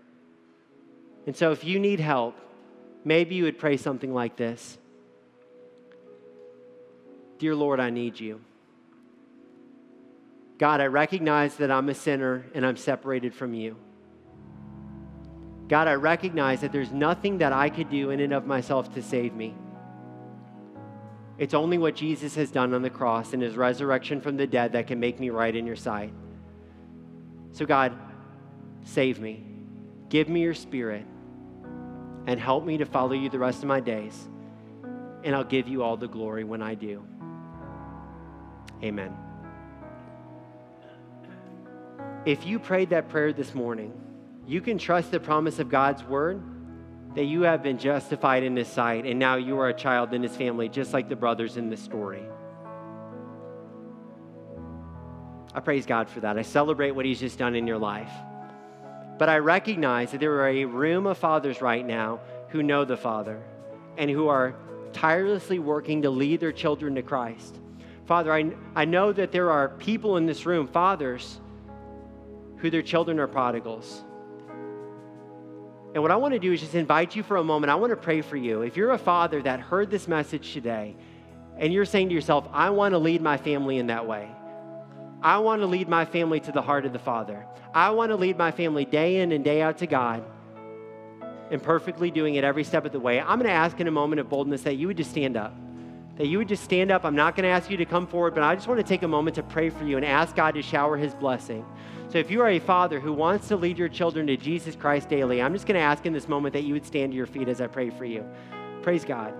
And 1.26 1.36
so 1.36 1.52
if 1.52 1.64
you 1.64 1.78
need 1.78 2.00
help, 2.00 2.36
maybe 3.04 3.36
you 3.36 3.44
would 3.44 3.58
pray 3.58 3.76
something 3.76 4.12
like 4.12 4.36
this 4.36 4.78
Dear 7.38 7.54
Lord, 7.54 7.80
I 7.80 7.90
need 7.90 8.18
you. 8.18 8.40
God, 10.58 10.80
I 10.80 10.86
recognize 10.86 11.56
that 11.56 11.70
I'm 11.70 11.88
a 11.88 11.94
sinner 11.94 12.44
and 12.54 12.66
I'm 12.66 12.76
separated 12.76 13.34
from 13.34 13.54
you. 13.54 13.76
God, 15.68 15.88
I 15.88 15.94
recognize 15.94 16.60
that 16.60 16.72
there's 16.72 16.90
nothing 16.90 17.38
that 17.38 17.52
I 17.52 17.70
could 17.70 17.88
do 17.88 18.10
in 18.10 18.20
and 18.20 18.32
of 18.32 18.44
myself 18.44 18.92
to 18.94 19.02
save 19.02 19.34
me. 19.34 19.54
It's 21.38 21.54
only 21.54 21.78
what 21.78 21.94
Jesus 21.94 22.34
has 22.34 22.50
done 22.50 22.74
on 22.74 22.82
the 22.82 22.90
cross 22.90 23.32
and 23.32 23.42
his 23.42 23.56
resurrection 23.56 24.20
from 24.20 24.36
the 24.36 24.46
dead 24.46 24.72
that 24.72 24.86
can 24.86 25.00
make 25.00 25.18
me 25.18 25.30
right 25.30 25.54
in 25.56 25.66
your 25.66 25.76
sight. 25.76 26.12
So, 27.52 27.66
God, 27.66 27.96
save 28.84 29.20
me. 29.20 29.44
Give 30.08 30.28
me 30.28 30.40
your 30.40 30.54
spirit 30.54 31.06
and 32.26 32.38
help 32.38 32.64
me 32.64 32.78
to 32.78 32.84
follow 32.84 33.12
you 33.12 33.28
the 33.28 33.38
rest 33.38 33.58
of 33.58 33.68
my 33.68 33.80
days. 33.80 34.28
And 35.24 35.34
I'll 35.34 35.44
give 35.44 35.68
you 35.68 35.82
all 35.82 35.96
the 35.96 36.08
glory 36.08 36.44
when 36.44 36.62
I 36.62 36.74
do. 36.74 37.02
Amen. 38.82 39.16
If 42.24 42.46
you 42.46 42.58
prayed 42.58 42.90
that 42.90 43.08
prayer 43.08 43.32
this 43.32 43.54
morning, 43.54 43.92
you 44.46 44.60
can 44.60 44.78
trust 44.78 45.10
the 45.10 45.20
promise 45.20 45.58
of 45.58 45.68
God's 45.68 46.02
word 46.04 46.42
that 47.14 47.24
you 47.24 47.42
have 47.42 47.62
been 47.62 47.78
justified 47.78 48.42
in 48.42 48.56
his 48.56 48.68
sight 48.68 49.04
and 49.04 49.18
now 49.18 49.36
you 49.36 49.58
are 49.58 49.68
a 49.68 49.74
child 49.74 50.14
in 50.14 50.22
his 50.22 50.36
family, 50.36 50.68
just 50.68 50.92
like 50.92 51.08
the 51.08 51.16
brothers 51.16 51.56
in 51.56 51.70
the 51.70 51.76
story. 51.76 52.22
I 55.54 55.60
praise 55.60 55.86
God 55.86 56.08
for 56.08 56.20
that. 56.20 56.38
I 56.38 56.42
celebrate 56.42 56.92
what 56.92 57.04
he's 57.04 57.20
just 57.20 57.38
done 57.38 57.54
in 57.54 57.66
your 57.66 57.78
life. 57.78 58.10
But 59.18 59.28
I 59.28 59.38
recognize 59.38 60.12
that 60.12 60.20
there 60.20 60.40
are 60.40 60.48
a 60.48 60.64
room 60.64 61.06
of 61.06 61.18
fathers 61.18 61.60
right 61.60 61.84
now 61.84 62.20
who 62.48 62.62
know 62.62 62.84
the 62.84 62.96
Father 62.96 63.42
and 63.98 64.10
who 64.10 64.28
are 64.28 64.54
tirelessly 64.92 65.58
working 65.58 66.02
to 66.02 66.10
lead 66.10 66.40
their 66.40 66.52
children 66.52 66.94
to 66.94 67.02
Christ. 67.02 67.58
Father, 68.06 68.32
I, 68.32 68.50
I 68.74 68.86
know 68.86 69.12
that 69.12 69.30
there 69.30 69.50
are 69.50 69.68
people 69.68 70.16
in 70.16 70.26
this 70.26 70.46
room, 70.46 70.66
fathers, 70.66 71.40
who 72.56 72.70
their 72.70 72.82
children 72.82 73.18
are 73.20 73.26
prodigals. 73.26 74.02
And 75.94 76.02
what 76.02 76.10
I 76.12 76.16
want 76.16 76.34
to 76.34 76.40
do 76.40 76.52
is 76.52 76.60
just 76.60 76.74
invite 76.74 77.16
you 77.16 77.22
for 77.22 77.36
a 77.36 77.44
moment. 77.44 77.70
I 77.70 77.74
want 77.74 77.90
to 77.90 77.96
pray 77.96 78.22
for 78.22 78.36
you. 78.36 78.62
If 78.62 78.76
you're 78.76 78.92
a 78.92 78.98
father 78.98 79.42
that 79.42 79.60
heard 79.60 79.90
this 79.90 80.06
message 80.06 80.52
today 80.52 80.96
and 81.56 81.72
you're 81.72 81.84
saying 81.84 82.08
to 82.08 82.14
yourself, 82.14 82.48
I 82.52 82.70
want 82.70 82.92
to 82.92 82.98
lead 82.98 83.22
my 83.22 83.36
family 83.36 83.78
in 83.78 83.88
that 83.88 84.06
way, 84.06 84.30
I 85.22 85.38
want 85.38 85.62
to 85.62 85.66
lead 85.66 85.88
my 85.88 86.04
family 86.04 86.40
to 86.40 86.52
the 86.52 86.62
heart 86.62 86.86
of 86.86 86.92
the 86.92 86.98
Father, 86.98 87.46
I 87.74 87.90
want 87.90 88.10
to 88.10 88.16
lead 88.16 88.36
my 88.36 88.50
family 88.50 88.84
day 88.84 89.20
in 89.20 89.32
and 89.32 89.44
day 89.44 89.62
out 89.62 89.78
to 89.78 89.86
God 89.86 90.24
and 91.50 91.62
perfectly 91.62 92.10
doing 92.10 92.36
it 92.36 92.44
every 92.44 92.64
step 92.64 92.84
of 92.84 92.92
the 92.92 93.00
way, 93.00 93.20
I'm 93.20 93.38
going 93.38 93.50
to 93.50 93.50
ask 93.50 93.78
in 93.80 93.88
a 93.88 93.92
moment 93.92 94.20
of 94.20 94.28
boldness 94.28 94.62
that 94.62 94.74
you 94.74 94.86
would 94.86 94.96
just 94.96 95.10
stand 95.10 95.36
up. 95.36 95.54
That 96.16 96.26
you 96.26 96.38
would 96.38 96.48
just 96.48 96.62
stand 96.62 96.90
up. 96.90 97.04
I'm 97.04 97.16
not 97.16 97.34
going 97.34 97.44
to 97.44 97.50
ask 97.50 97.70
you 97.70 97.76
to 97.78 97.84
come 97.84 98.06
forward, 98.06 98.34
but 98.34 98.42
I 98.42 98.54
just 98.54 98.68
want 98.68 98.78
to 98.78 98.84
take 98.86 99.02
a 99.02 99.08
moment 99.08 99.34
to 99.36 99.42
pray 99.42 99.70
for 99.70 99.84
you 99.84 99.96
and 99.96 100.04
ask 100.04 100.36
God 100.36 100.54
to 100.54 100.62
shower 100.62 100.96
his 100.96 101.14
blessing. 101.14 101.64
So 102.08 102.18
if 102.18 102.30
you 102.30 102.42
are 102.42 102.50
a 102.50 102.58
father 102.58 103.00
who 103.00 103.12
wants 103.12 103.48
to 103.48 103.56
lead 103.56 103.78
your 103.78 103.88
children 103.88 104.26
to 104.26 104.36
Jesus 104.36 104.76
Christ 104.76 105.08
daily, 105.08 105.40
I'm 105.40 105.52
just 105.52 105.66
going 105.66 105.76
to 105.76 105.80
ask 105.80 106.06
in 106.06 106.12
this 106.12 106.28
moment 106.28 106.52
that 106.52 106.62
you 106.62 106.74
would 106.74 106.84
stand 106.84 107.12
to 107.12 107.16
your 107.16 107.26
feet 107.26 107.48
as 107.48 107.60
I 107.60 107.66
pray 107.66 107.90
for 107.90 108.04
you. 108.04 108.24
Praise 108.82 109.04
God. 109.04 109.32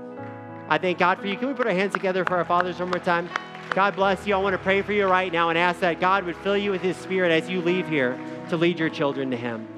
I 0.68 0.78
thank 0.78 0.98
God 0.98 1.18
for 1.18 1.26
you. 1.26 1.36
Can 1.36 1.48
we 1.48 1.54
put 1.54 1.66
our 1.66 1.74
hands 1.74 1.92
together 1.92 2.24
for 2.24 2.36
our 2.36 2.44
fathers 2.44 2.78
one 2.78 2.90
more 2.90 3.00
time? 3.00 3.28
God 3.70 3.94
bless 3.94 4.26
you. 4.26 4.34
I 4.34 4.38
want 4.38 4.54
to 4.54 4.58
pray 4.58 4.82
for 4.82 4.92
you 4.92 5.06
right 5.06 5.32
now 5.32 5.48
and 5.48 5.56
ask 5.56 5.78
that 5.78 6.00
God 6.00 6.24
would 6.24 6.36
fill 6.38 6.56
you 6.56 6.72
with 6.72 6.82
his 6.82 6.96
spirit 6.96 7.30
as 7.30 7.48
you 7.48 7.60
leave 7.60 7.88
here 7.88 8.18
to 8.48 8.56
lead 8.56 8.80
your 8.80 8.88
children 8.88 9.30
to 9.30 9.36
him. 9.36 9.68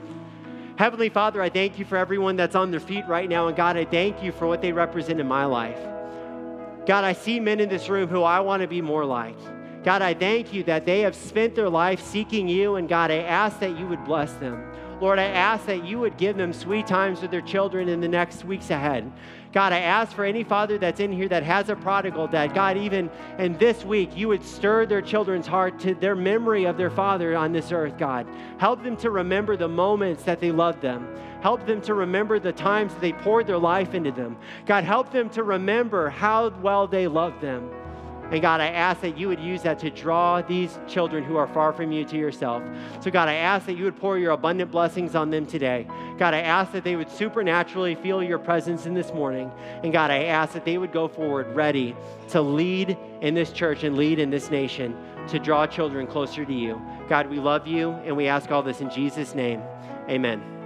Heavenly 0.77 1.11
Father, 1.11 1.43
I 1.43 1.51
thank 1.51 1.79
you 1.79 1.85
for 1.85 1.99
everyone 1.99 2.37
that's 2.37 2.55
on 2.55 2.71
their 2.71 2.81
feet 2.81 3.05
right 3.07 3.29
now. 3.29 3.49
And 3.49 3.57
God, 3.57 3.77
I 3.77 3.85
thank 3.85 4.23
you 4.23 4.33
for 4.33 4.47
what 4.47 4.63
they 4.63 4.73
represent 4.73 5.21
in 5.21 5.29
my 5.29 5.45
life. 5.45 5.79
God, 6.87 7.05
I 7.05 7.13
see 7.13 7.39
men 7.39 7.61
in 7.61 7.69
this 7.69 7.91
room 7.91 8.09
who 8.09 8.23
I 8.23 8.41
want 8.41 8.63
to 8.63 8.67
be 8.67 8.81
more 8.81 9.05
like. 9.05 9.37
God, 9.85 10.01
I 10.01 10.15
thank 10.15 10.55
you 10.55 10.63
that 10.65 10.87
they 10.87 11.01
have 11.01 11.15
spent 11.15 11.55
their 11.55 11.69
life 11.69 12.01
seeking 12.01 12.49
you, 12.49 12.77
and 12.77 12.89
God, 12.89 13.11
I 13.11 13.19
ask 13.19 13.59
that 13.61 13.79
you 13.79 13.87
would 13.89 14.05
bless 14.05 14.33
them. 14.35 14.65
Lord, 15.01 15.19
I 15.19 15.25
ask 15.25 15.67
that 15.67 15.85
you 15.85 15.99
would 15.99 16.17
give 16.17 16.37
them 16.37 16.53
sweet 16.53 16.87
times 16.87 17.21
with 17.21 17.31
their 17.31 17.41
children 17.41 17.89
in 17.89 18.01
the 18.01 18.09
next 18.09 18.45
weeks 18.45 18.71
ahead. 18.71 19.13
God, 19.53 19.75
I 19.75 19.81
ask 19.81 20.13
for 20.13 20.25
any 20.25 20.45
father 20.45 20.79
that's 20.79 20.99
in 20.99 21.13
here 21.13 21.29
that 21.29 21.43
has 21.43 21.69
a 21.69 21.77
prodigal, 21.77 22.27
that 22.29 22.55
God, 22.55 22.79
even 22.79 23.11
in 23.39 23.59
this 23.59 23.85
week, 23.85 24.17
you 24.17 24.29
would 24.29 24.43
stir 24.43 24.87
their 24.87 25.03
children's 25.03 25.47
heart 25.47 25.79
to 25.81 25.95
their 25.95 26.17
memory 26.17 26.65
of 26.65 26.79
their 26.79 26.91
father 26.91 27.37
on 27.37 27.53
this 27.53 27.71
earth, 27.71 27.99
God. 27.99 28.27
Help 28.57 28.83
them 28.83 28.97
to 28.99 29.11
remember 29.11 29.57
the 29.57 29.69
moments 29.69 30.23
that 30.25 30.41
they 30.41 30.51
loved 30.51 30.81
them. 30.81 31.07
Help 31.43 31.67
them 31.67 31.83
to 31.83 31.93
remember 31.93 32.39
the 32.39 32.53
times 32.53 32.95
that 32.95 33.01
they 33.03 33.13
poured 33.13 33.47
their 33.47 33.59
life 33.59 33.93
into 33.93 34.11
them. 34.11 34.39
God, 34.65 34.85
help 34.85 35.13
them 35.13 35.29
to 35.31 35.43
remember 35.43 36.09
how 36.09 36.49
well 36.63 36.87
they 36.87 37.07
loved 37.07 37.43
them. 37.43 37.69
And 38.31 38.41
God, 38.41 38.61
I 38.61 38.69
ask 38.69 39.01
that 39.03 39.19
you 39.19 39.29
would 39.29 39.41
use 39.41 39.63
that 39.63 39.79
to 39.81 39.91
draw 39.91 40.41
these 40.41 40.79
children 40.87 41.23
who 41.23 41.37
are 41.37 41.47
far 41.47 41.73
from 41.73 41.93
you 41.93 42.05
to 42.07 42.17
yourself. 42.17 42.63
So, 43.01 43.11
God, 43.11 43.29
I 43.29 43.35
ask 43.35 43.67
that 43.67 43.75
you 43.75 43.85
would 43.85 43.97
pour 43.97 44.17
your 44.17 44.31
abundant 44.33 44.71
blessings 44.71 45.15
on 45.15 45.31
them 45.31 45.45
today. 45.45 45.87
God, 46.19 46.33
I 46.33 46.41
ask 46.41 46.73
that 46.73 46.85
they 46.85 46.97
would 46.97 47.11
supernaturally 47.11 47.95
feel 47.95 48.23
your 48.23 48.39
presence 48.39 48.87
in 48.87 48.95
this 48.95 49.13
morning. 49.13 49.51
And 49.83 49.93
God, 49.93 50.11
I 50.11 50.25
ask 50.25 50.55
that 50.55 50.65
they 50.65 50.79
would 50.79 50.93
go 50.93 51.09
forward 51.09 51.55
ready 51.55 51.95
to 52.31 52.41
lead 52.41 52.97
in 53.21 53.35
this 53.35 53.53
church 53.53 53.85
and 53.85 53.97
lead 53.97 54.19
in 54.19 54.31
this 54.31 54.51
nation 54.51 54.97
to 55.29 55.39
draw 55.39 55.67
children 55.67 56.07
closer 56.07 56.45
to 56.45 56.55
you. 56.55 56.81
God, 57.09 57.29
we 57.29 57.39
love 57.39 57.67
you 57.67 57.91
and 57.91 58.17
we 58.17 58.29
ask 58.29 58.51
all 58.51 58.63
this 58.63 58.81
in 58.81 58.91
Jesus' 58.91 59.35
name. 59.35 59.61
Amen. 60.09 60.62